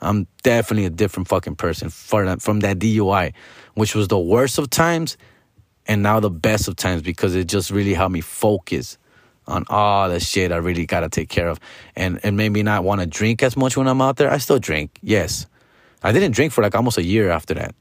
I'm 0.00 0.26
definitely 0.42 0.86
a 0.86 0.90
different 0.90 1.28
fucking 1.28 1.56
person 1.56 1.88
from 1.90 2.60
that 2.60 2.78
DUI, 2.78 3.32
which 3.74 3.94
was 3.94 4.08
the 4.08 4.18
worst 4.18 4.58
of 4.58 4.68
times 4.68 5.16
and 5.86 6.02
now 6.02 6.20
the 6.20 6.30
best 6.30 6.68
of 6.68 6.76
times 6.76 7.02
because 7.02 7.34
it 7.34 7.46
just 7.46 7.70
really 7.70 7.94
helped 7.94 8.12
me 8.12 8.20
focus 8.20 8.98
on 9.46 9.64
all 9.68 10.08
the 10.08 10.20
shit 10.20 10.52
I 10.52 10.56
really 10.56 10.86
gotta 10.86 11.08
take 11.08 11.28
care 11.28 11.48
of. 11.48 11.58
And 11.96 12.20
it 12.22 12.32
made 12.32 12.50
me 12.50 12.62
not 12.62 12.84
want 12.84 13.00
to 13.00 13.06
drink 13.06 13.42
as 13.42 13.56
much 13.56 13.76
when 13.76 13.88
I'm 13.88 14.00
out 14.00 14.16
there. 14.16 14.30
I 14.30 14.38
still 14.38 14.58
drink, 14.58 14.98
yes. 15.02 15.46
I 16.02 16.12
didn't 16.12 16.32
drink 16.32 16.52
for 16.52 16.62
like 16.62 16.74
almost 16.74 16.98
a 16.98 17.04
year 17.04 17.30
after 17.30 17.54
that. 17.54 17.74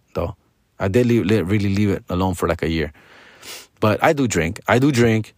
I 0.81 0.87
did 0.87 1.05
leave, 1.05 1.47
really 1.47 1.73
leave 1.73 1.91
it 1.91 2.03
alone 2.09 2.33
for 2.33 2.47
like 2.47 2.63
a 2.63 2.69
year. 2.69 2.91
But 3.79 4.03
I 4.03 4.13
do 4.13 4.27
drink. 4.27 4.59
I 4.67 4.79
do 4.79 4.91
drink. 4.91 5.33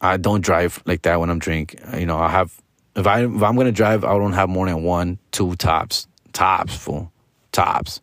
I 0.00 0.16
don't 0.16 0.40
drive 0.40 0.80
like 0.86 1.02
that 1.02 1.18
when 1.18 1.28
I'm 1.28 1.40
drink. 1.40 1.74
You 1.96 2.06
know, 2.06 2.18
I 2.18 2.28
have 2.28 2.60
if 2.94 3.06
I 3.06 3.24
if 3.24 3.42
I'm 3.42 3.56
gonna 3.56 3.72
drive, 3.72 4.04
I 4.04 4.16
don't 4.16 4.32
have 4.32 4.48
more 4.48 4.66
than 4.66 4.82
one, 4.82 5.18
two 5.32 5.54
tops, 5.56 6.06
tops, 6.32 6.76
full 6.76 7.12
tops. 7.52 8.00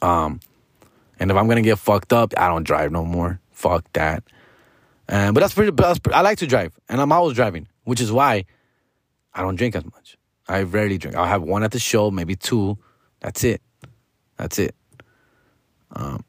Um, 0.00 0.40
and 1.20 1.30
if 1.30 1.36
I'm 1.36 1.46
gonna 1.46 1.62
get 1.62 1.78
fucked 1.78 2.12
up, 2.12 2.32
I 2.38 2.48
don't 2.48 2.64
drive 2.64 2.90
no 2.90 3.04
more. 3.04 3.38
Fuck 3.50 3.84
that. 3.92 4.24
And 5.08 5.34
but 5.34 5.40
that's 5.40 5.54
pretty. 5.54 5.72
That's, 5.72 6.00
I 6.12 6.22
like 6.22 6.38
to 6.38 6.46
drive, 6.46 6.72
and 6.88 7.00
I'm 7.00 7.12
always 7.12 7.36
driving, 7.36 7.68
which 7.84 8.00
is 8.00 8.10
why 8.10 8.46
I 9.34 9.42
don't 9.42 9.56
drink 9.56 9.76
as 9.76 9.84
much. 9.84 10.16
I 10.48 10.62
rarely 10.62 10.96
drink. 10.98 11.16
I'll 11.16 11.26
have 11.26 11.42
one 11.42 11.62
at 11.62 11.70
the 11.70 11.78
show, 11.78 12.10
maybe 12.10 12.34
two. 12.34 12.78
That's 13.20 13.44
it. 13.44 13.60
That's 14.36 14.58
it. 14.58 14.74
Um, 15.94 16.24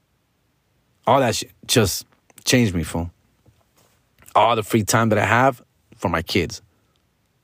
all 1.06 1.20
that 1.20 1.36
shit 1.36 1.52
just 1.66 2.06
changed 2.46 2.74
me, 2.74 2.84
fool. 2.84 3.12
All 4.36 4.56
the 4.56 4.64
free 4.64 4.84
time 4.84 5.10
that 5.10 5.20
I 5.20 5.26
have 5.26 5.62
for 5.96 6.10
my 6.10 6.22
kids, 6.22 6.62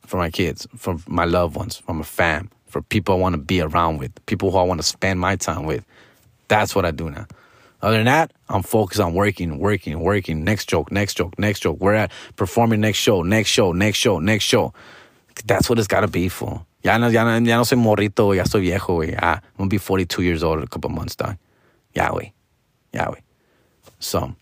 for 0.02 0.18
my 0.18 0.30
kids, 0.30 0.68
for 0.76 0.98
my 1.08 1.26
loved 1.26 1.56
ones, 1.56 1.78
for 1.78 1.94
my 1.94 2.04
fam, 2.04 2.50
for 2.66 2.82
people 2.82 3.16
I 3.16 3.18
want 3.18 3.34
to 3.34 3.42
be 3.42 3.62
around 3.62 3.98
with, 3.98 4.12
people 4.26 4.52
who 4.52 4.58
I 4.58 4.64
want 4.64 4.80
to 4.80 4.88
spend 4.88 5.20
my 5.20 5.36
time 5.36 5.66
with. 5.66 5.86
That's 6.48 6.76
what 6.76 6.86
I 6.86 6.92
do 6.92 7.10
now. 7.10 7.28
Other 7.82 7.98
than 7.98 8.06
that, 8.08 8.34
I'm 8.50 8.64
focused 8.64 9.00
on 9.00 9.14
working, 9.14 9.60
working, 9.60 10.00
working. 10.02 10.44
Next 10.44 10.68
joke, 10.68 10.92
next 10.92 11.14
joke, 11.14 11.40
next 11.40 11.62
joke. 11.62 11.78
We're 11.80 11.94
at 11.94 12.12
performing 12.36 12.82
next 12.82 12.98
show, 12.98 13.22
next 13.22 13.50
show, 13.50 13.72
next 13.72 13.98
show, 13.98 14.20
next 14.20 14.44
show. 14.44 14.74
That's 15.46 15.70
what 15.70 15.80
it's 15.80 15.88
got 15.88 16.02
to 16.02 16.08
be 16.08 16.28
for. 16.28 16.66
Ya 16.84 16.98
no, 16.98 17.08
ya 17.08 17.24
no, 17.24 17.38
ya 17.46 17.58
no 17.58 17.64
soy 17.64 17.78
morrito. 17.78 18.36
Ya 18.36 18.44
soy 18.44 18.62
viejo, 18.62 19.00
güey. 19.00 19.18
I'm 19.22 19.42
gonna 19.58 19.70
be 19.70 19.78
42 19.78 20.24
years 20.24 20.44
old 20.44 20.58
in 20.60 20.64
a 20.64 20.68
couple 20.68 20.90
months, 20.90 21.16
dog. 21.16 21.38
Yeah, 22.94 23.06
güey. 23.08 23.22
So, 24.00 24.36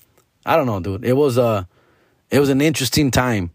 I 0.45 0.55
don't 0.55 0.67
know, 0.67 0.79
dude. 0.79 1.03
It 1.03 1.13
was, 1.13 1.37
a, 1.37 1.67
it 2.29 2.39
was 2.39 2.49
an 2.49 2.61
interesting 2.61 3.11
time. 3.11 3.51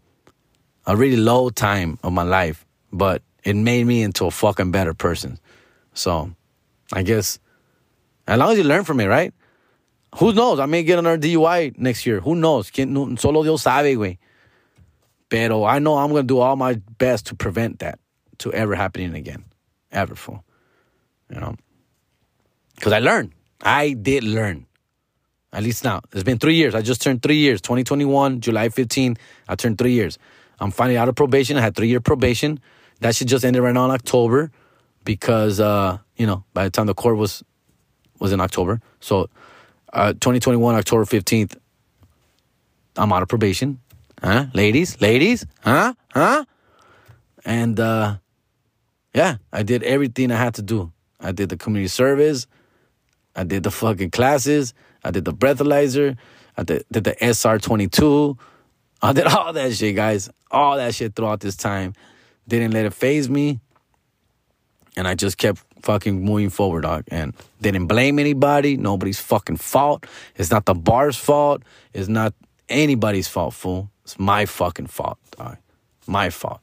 A 0.85 0.97
really 0.97 1.17
low 1.17 1.49
time 1.49 1.97
of 2.03 2.11
my 2.11 2.23
life. 2.23 2.65
But 2.91 3.21
it 3.43 3.55
made 3.55 3.85
me 3.85 4.03
into 4.03 4.25
a 4.25 4.31
fucking 4.31 4.71
better 4.71 4.93
person. 4.93 5.39
So, 5.93 6.31
I 6.91 7.03
guess, 7.03 7.39
as 8.27 8.37
long 8.37 8.51
as 8.51 8.57
you 8.57 8.63
learn 8.63 8.83
from 8.83 8.99
it, 8.99 9.07
right? 9.07 9.33
Who 10.17 10.33
knows? 10.33 10.59
I 10.59 10.65
may 10.65 10.83
get 10.83 10.99
another 10.99 11.17
DUI 11.17 11.77
next 11.77 12.05
year. 12.05 12.19
Who 12.19 12.35
knows? 12.35 12.71
Solo 12.75 13.43
Dios 13.43 13.63
sabe, 13.63 13.95
güey. 13.95 14.17
Pero 15.29 15.63
I 15.63 15.79
know 15.79 15.97
I'm 15.97 16.13
to 16.13 16.21
do 16.21 16.39
all 16.39 16.55
my 16.55 16.75
best 16.99 17.27
to 17.27 17.35
prevent 17.35 17.79
that 17.79 17.97
to 18.39 18.53
ever 18.53 18.75
happening 18.75 19.15
again. 19.15 19.45
Ever, 19.91 20.15
fool. 20.15 20.43
You 21.33 21.39
know? 21.39 21.55
Because 22.75 22.93
I 22.93 22.99
learned. 22.99 23.33
I 23.63 23.93
did 23.93 24.23
learn. 24.23 24.67
At 25.53 25.63
least 25.63 25.83
now. 25.83 26.01
It's 26.11 26.23
been 26.23 26.39
three 26.39 26.55
years. 26.55 26.75
I 26.75 26.81
just 26.81 27.01
turned 27.01 27.21
three 27.21 27.37
years. 27.37 27.61
2021, 27.61 28.41
July 28.41 28.69
15, 28.69 29.17
I 29.47 29.55
turned 29.55 29.77
three 29.77 29.93
years. 29.93 30.17
I'm 30.59 30.71
finally 30.71 30.97
out 30.97 31.09
of 31.09 31.15
probation. 31.15 31.57
I 31.57 31.61
had 31.61 31.75
three 31.75 31.87
year 31.87 31.99
probation. 31.99 32.59
That 32.99 33.15
should 33.15 33.27
just 33.27 33.45
ended 33.45 33.61
right 33.61 33.73
now 33.73 33.85
in 33.85 33.91
October 33.91 34.51
because, 35.05 35.59
uh, 35.59 35.99
you 36.17 36.25
know, 36.25 36.43
by 36.53 36.63
the 36.63 36.69
time 36.69 36.87
the 36.87 36.93
court 36.93 37.17
was 37.17 37.43
was 38.19 38.31
in 38.31 38.39
October. 38.39 38.79
So 38.99 39.29
uh, 39.91 40.13
2021, 40.13 40.75
October 40.75 41.03
15th, 41.03 41.57
I'm 42.95 43.11
out 43.11 43.21
of 43.21 43.27
probation. 43.27 43.79
Huh? 44.21 44.45
Ladies? 44.53 45.01
Ladies? 45.01 45.45
Huh? 45.61 45.93
Huh? 46.13 46.45
And 47.43 47.79
uh, 47.79 48.17
yeah, 49.13 49.37
I 49.51 49.63
did 49.63 49.83
everything 49.83 50.31
I 50.31 50.37
had 50.37 50.55
to 50.55 50.61
do. 50.61 50.91
I 51.19 51.31
did 51.31 51.49
the 51.49 51.57
community 51.57 51.89
service. 51.89 52.47
I 53.35 53.43
did 53.43 53.63
the 53.63 53.71
fucking 53.71 54.11
classes. 54.11 54.73
I 55.03 55.11
did 55.11 55.25
the 55.25 55.33
breathalyzer. 55.33 56.17
I 56.57 56.63
did, 56.63 56.85
did 56.91 57.03
the 57.03 57.15
SR22. 57.15 58.37
I 59.01 59.13
did 59.13 59.27
all 59.27 59.53
that 59.53 59.73
shit, 59.73 59.95
guys. 59.95 60.29
All 60.51 60.77
that 60.77 60.95
shit 60.95 61.15
throughout 61.15 61.39
this 61.39 61.55
time. 61.55 61.93
Didn't 62.47 62.71
let 62.71 62.85
it 62.85 62.93
phase 62.93 63.29
me. 63.29 63.59
And 64.95 65.07
I 65.07 65.15
just 65.15 65.37
kept 65.37 65.63
fucking 65.81 66.23
moving 66.23 66.49
forward, 66.49 66.81
dog. 66.81 67.05
And 67.09 67.33
didn't 67.61 67.87
blame 67.87 68.19
anybody. 68.19 68.77
Nobody's 68.77 69.19
fucking 69.19 69.57
fault. 69.57 70.05
It's 70.35 70.51
not 70.51 70.65
the 70.65 70.75
bar's 70.75 71.17
fault. 71.17 71.63
It's 71.93 72.07
not 72.07 72.33
anybody's 72.69 73.27
fault, 73.27 73.53
fool. 73.53 73.89
It's 74.03 74.19
my 74.19 74.45
fucking 74.45 74.87
fault, 74.87 75.17
dog. 75.37 75.57
My 76.07 76.29
fault. 76.29 76.61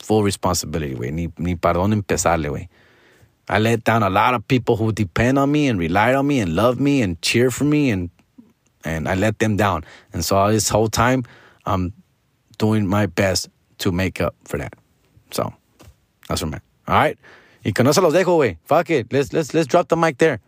Full 0.00 0.22
responsibility, 0.22 0.94
way. 0.94 1.10
Ni, 1.10 1.28
ni 1.38 1.54
para 1.54 1.80
empezarle, 1.80 2.50
way. 2.50 2.68
I 3.48 3.58
let 3.58 3.84
down 3.84 4.02
a 4.02 4.10
lot 4.10 4.34
of 4.34 4.46
people 4.46 4.76
who 4.76 4.92
depend 4.92 5.38
on 5.38 5.50
me 5.50 5.68
and 5.68 5.78
relied 5.78 6.14
on 6.14 6.26
me 6.26 6.40
and 6.40 6.54
love 6.54 6.78
me 6.78 7.02
and 7.02 7.20
cheer 7.22 7.50
for 7.50 7.64
me 7.64 7.90
and 7.90 8.10
and 8.84 9.08
I 9.08 9.14
let 9.14 9.38
them 9.38 9.56
down. 9.56 9.84
And 10.12 10.24
so 10.24 10.50
this 10.50 10.68
whole 10.68 10.88
time 10.88 11.24
I'm 11.66 11.92
doing 12.58 12.86
my 12.86 13.06
best 13.06 13.48
to 13.78 13.92
make 13.92 14.20
up 14.20 14.34
for 14.44 14.58
that. 14.58 14.74
So 15.30 15.52
that's 16.28 16.42
what 16.42 16.48
I'm 16.48 16.54
at. 16.54 16.62
All 16.86 16.94
right. 16.94 17.18
Y 17.64 17.72
no 17.82 17.92
se 17.92 18.00
los 18.00 18.14
dejo, 18.14 18.36
güey. 18.38 18.56
Fuck 18.64 18.90
it. 18.90 19.12
Let's 19.12 19.32
let's 19.32 19.52
let's 19.54 19.66
drop 19.66 19.88
the 19.88 19.96
mic 19.96 20.18
there. 20.18 20.40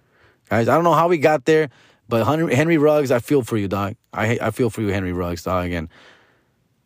Guys, 0.48 0.68
I 0.68 0.74
don't 0.74 0.84
know 0.84 0.94
how 0.94 1.08
we 1.08 1.18
got 1.18 1.44
there, 1.44 1.70
but 2.08 2.24
Henry, 2.24 2.78
Ruggs, 2.78 3.10
I 3.10 3.18
feel 3.18 3.42
for 3.42 3.56
you, 3.56 3.68
dog. 3.68 3.94
I 4.12 4.38
I 4.40 4.50
feel 4.50 4.70
for 4.70 4.80
you, 4.82 4.88
Henry 4.88 5.12
Ruggs, 5.12 5.44
dog. 5.44 5.66
Again, 5.66 5.88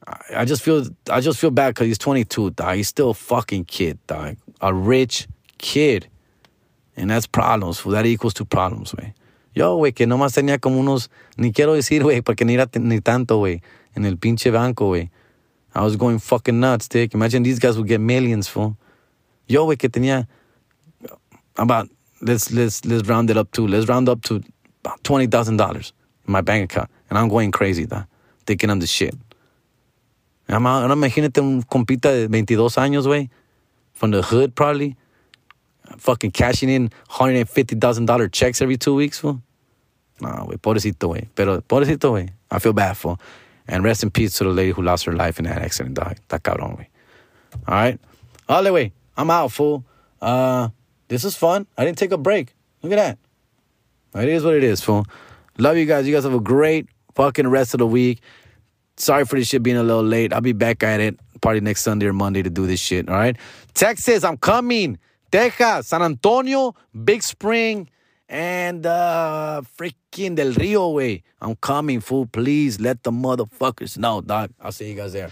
I, 0.07 0.43
I 0.43 0.45
just 0.45 0.63
feel 0.63 0.87
I 1.11 1.21
just 1.21 1.39
feel 1.39 1.51
bad 1.51 1.75
because 1.75 1.87
he's 1.87 1.99
22, 1.99 2.51
dog. 2.51 2.77
He's 2.77 2.89
still 2.89 3.11
a 3.11 3.15
fucking 3.15 3.67
kid, 3.67 3.99
dog. 4.07 4.37
A 4.61 4.73
rich 4.73 5.29
kid. 5.59 6.09
And 6.97 7.11
that's 7.11 7.27
problems. 7.27 7.83
That 7.85 8.07
equals 8.07 8.35
to 8.35 8.45
problems, 8.45 8.93
güey. 8.93 9.15
Yo, 9.55 9.77
güey, 9.77 9.93
que 9.93 10.07
nomás 10.07 10.35
tenía 10.35 10.59
como 10.61 10.81
unos, 10.81 11.11
ni 11.37 11.53
quiero 11.53 11.75
decir, 11.75 12.03
güey, 12.03 12.23
porque 12.23 12.45
ni 12.45 12.55
era 12.55 12.69
ni 12.79 13.01
tanto, 13.01 13.39
güey, 13.39 13.63
en 13.95 14.05
el 14.05 14.17
pinche 14.17 14.51
banco, 14.51 14.87
güey. 14.87 15.11
I 15.75 15.83
was 15.83 15.97
going 15.97 16.19
fucking 16.19 16.59
nuts, 16.59 16.89
dick. 16.89 17.15
Imagine 17.15 17.43
these 17.43 17.59
guys 17.59 17.77
would 17.77 17.89
get 17.89 18.01
millions, 18.01 18.49
fool. 18.49 18.77
Yo, 19.47 19.65
güey, 19.65 19.77
que 19.77 19.89
tenía 19.89 20.27
about, 21.57 21.89
let's, 22.21 22.53
let's, 22.53 22.85
let's 22.85 23.09
round 23.09 23.31
it 23.31 23.37
up 23.37 23.51
to, 23.53 23.67
let's 23.67 23.89
round 23.89 24.09
up 24.09 24.23
to 24.23 24.41
about 24.85 25.03
$20,000 25.03 25.93
in 26.27 26.33
my 26.33 26.41
bank 26.41 26.73
account. 26.73 26.91
And 27.09 27.19
I'm 27.19 27.29
going 27.29 27.53
crazy, 27.53 27.87
da, 27.87 28.05
thinking 28.47 28.71
I'm 28.71 28.81
the 28.81 28.87
shit. 28.87 29.15
Ahora 30.49 30.93
imagínate 30.93 31.41
un 31.41 31.63
compita 31.63 32.13
de 32.13 32.29
22 32.29 32.77
años, 32.77 33.07
güey, 33.07 33.31
from 33.95 34.11
the 34.11 34.23
hood 34.23 34.55
probably, 34.55 34.97
fucking 36.01 36.33
cashing 36.33 36.69
in 36.69 36.91
$150,000 37.11 38.33
checks 38.33 38.63
every 38.63 38.77
two 38.77 38.95
weeks, 38.95 39.19
fool. 39.19 39.41
Nah, 40.21 40.45
güey, 40.45 40.59
pobrecito, 40.59 41.09
güey. 41.09 41.29
Pero, 41.35 41.61
pobrecito, 41.61 42.13
güey. 42.13 42.31
I 42.51 42.59
feel 42.59 42.73
bad, 42.73 42.97
for. 42.97 43.19
And 43.67 43.83
rest 43.83 44.03
in 44.03 44.11
peace 44.11 44.37
to 44.39 44.45
the 44.45 44.51
lady 44.51 44.71
who 44.71 44.83
lost 44.83 45.05
her 45.07 45.13
life 45.13 45.39
in 45.39 45.45
that 45.47 45.63
accident, 45.63 45.97
dog. 45.97 46.17
Está 46.29 46.39
cabrón, 46.39 46.77
güey. 46.77 46.87
All 47.67 47.75
right? 47.75 48.01
All 48.49 48.63
the 48.63 48.73
way. 48.73 48.93
I'm 49.17 49.31
out, 49.31 49.53
fool. 49.53 49.85
Uh, 50.21 50.69
this 51.09 51.25
is 51.25 51.37
fun. 51.37 51.67
I 51.77 51.85
didn't 51.85 51.99
take 51.99 52.13
a 52.13 52.19
break. 52.19 52.55
Look 52.83 52.93
at 52.93 52.97
that. 54.13 54.23
It 54.23 54.29
is 54.29 54.45
what 54.45 54.55
it 54.55 54.65
is, 54.65 54.81
fool. 54.81 55.07
Love 55.59 55.77
you 55.77 55.87
guys. 55.87 56.07
You 56.07 56.15
guys 56.15 56.25
have 56.25 56.35
a 56.35 56.41
great 56.41 56.89
fucking 57.15 57.49
rest 57.49 57.75
of 57.75 57.79
the 57.79 57.87
week. 57.87 58.21
Sorry 58.97 59.25
for 59.25 59.37
this 59.37 59.49
shit 59.49 59.63
being 59.63 59.77
a 59.77 59.83
little 59.83 60.03
late. 60.03 60.33
I'll 60.33 60.41
be 60.41 60.53
back 60.53 60.83
at 60.83 61.01
it 61.01 61.19
probably 61.41 61.61
next 61.61 61.83
Sunday 61.83 62.07
or 62.07 62.13
Monday 62.13 62.43
to 62.43 62.51
do 62.51 62.67
this 62.67 62.81
shit. 62.81 63.09
All 63.09 63.17
right. 63.17 63.37
Texas, 63.75 64.25
I'm 64.25 64.37
coming. 64.37 64.99
Texas, 65.35 65.89
San 65.89 66.01
Antonio, 66.01 66.77
Big 67.05 67.21
Spring, 67.21 67.91
and 68.29 68.87
uh 68.87 69.63
freaking 69.77 70.37
Del 70.37 70.53
Rio 70.53 70.91
way. 70.91 71.25
I'm 71.41 71.57
coming, 71.57 71.99
fool. 71.99 72.27
Please 72.27 72.79
let 72.79 73.03
the 73.03 73.11
motherfuckers 73.11 73.99
know, 73.99 74.21
dog. 74.21 74.51
I'll 74.61 74.71
see 74.71 74.91
you 74.91 74.95
guys 74.95 75.13
there. 75.13 75.31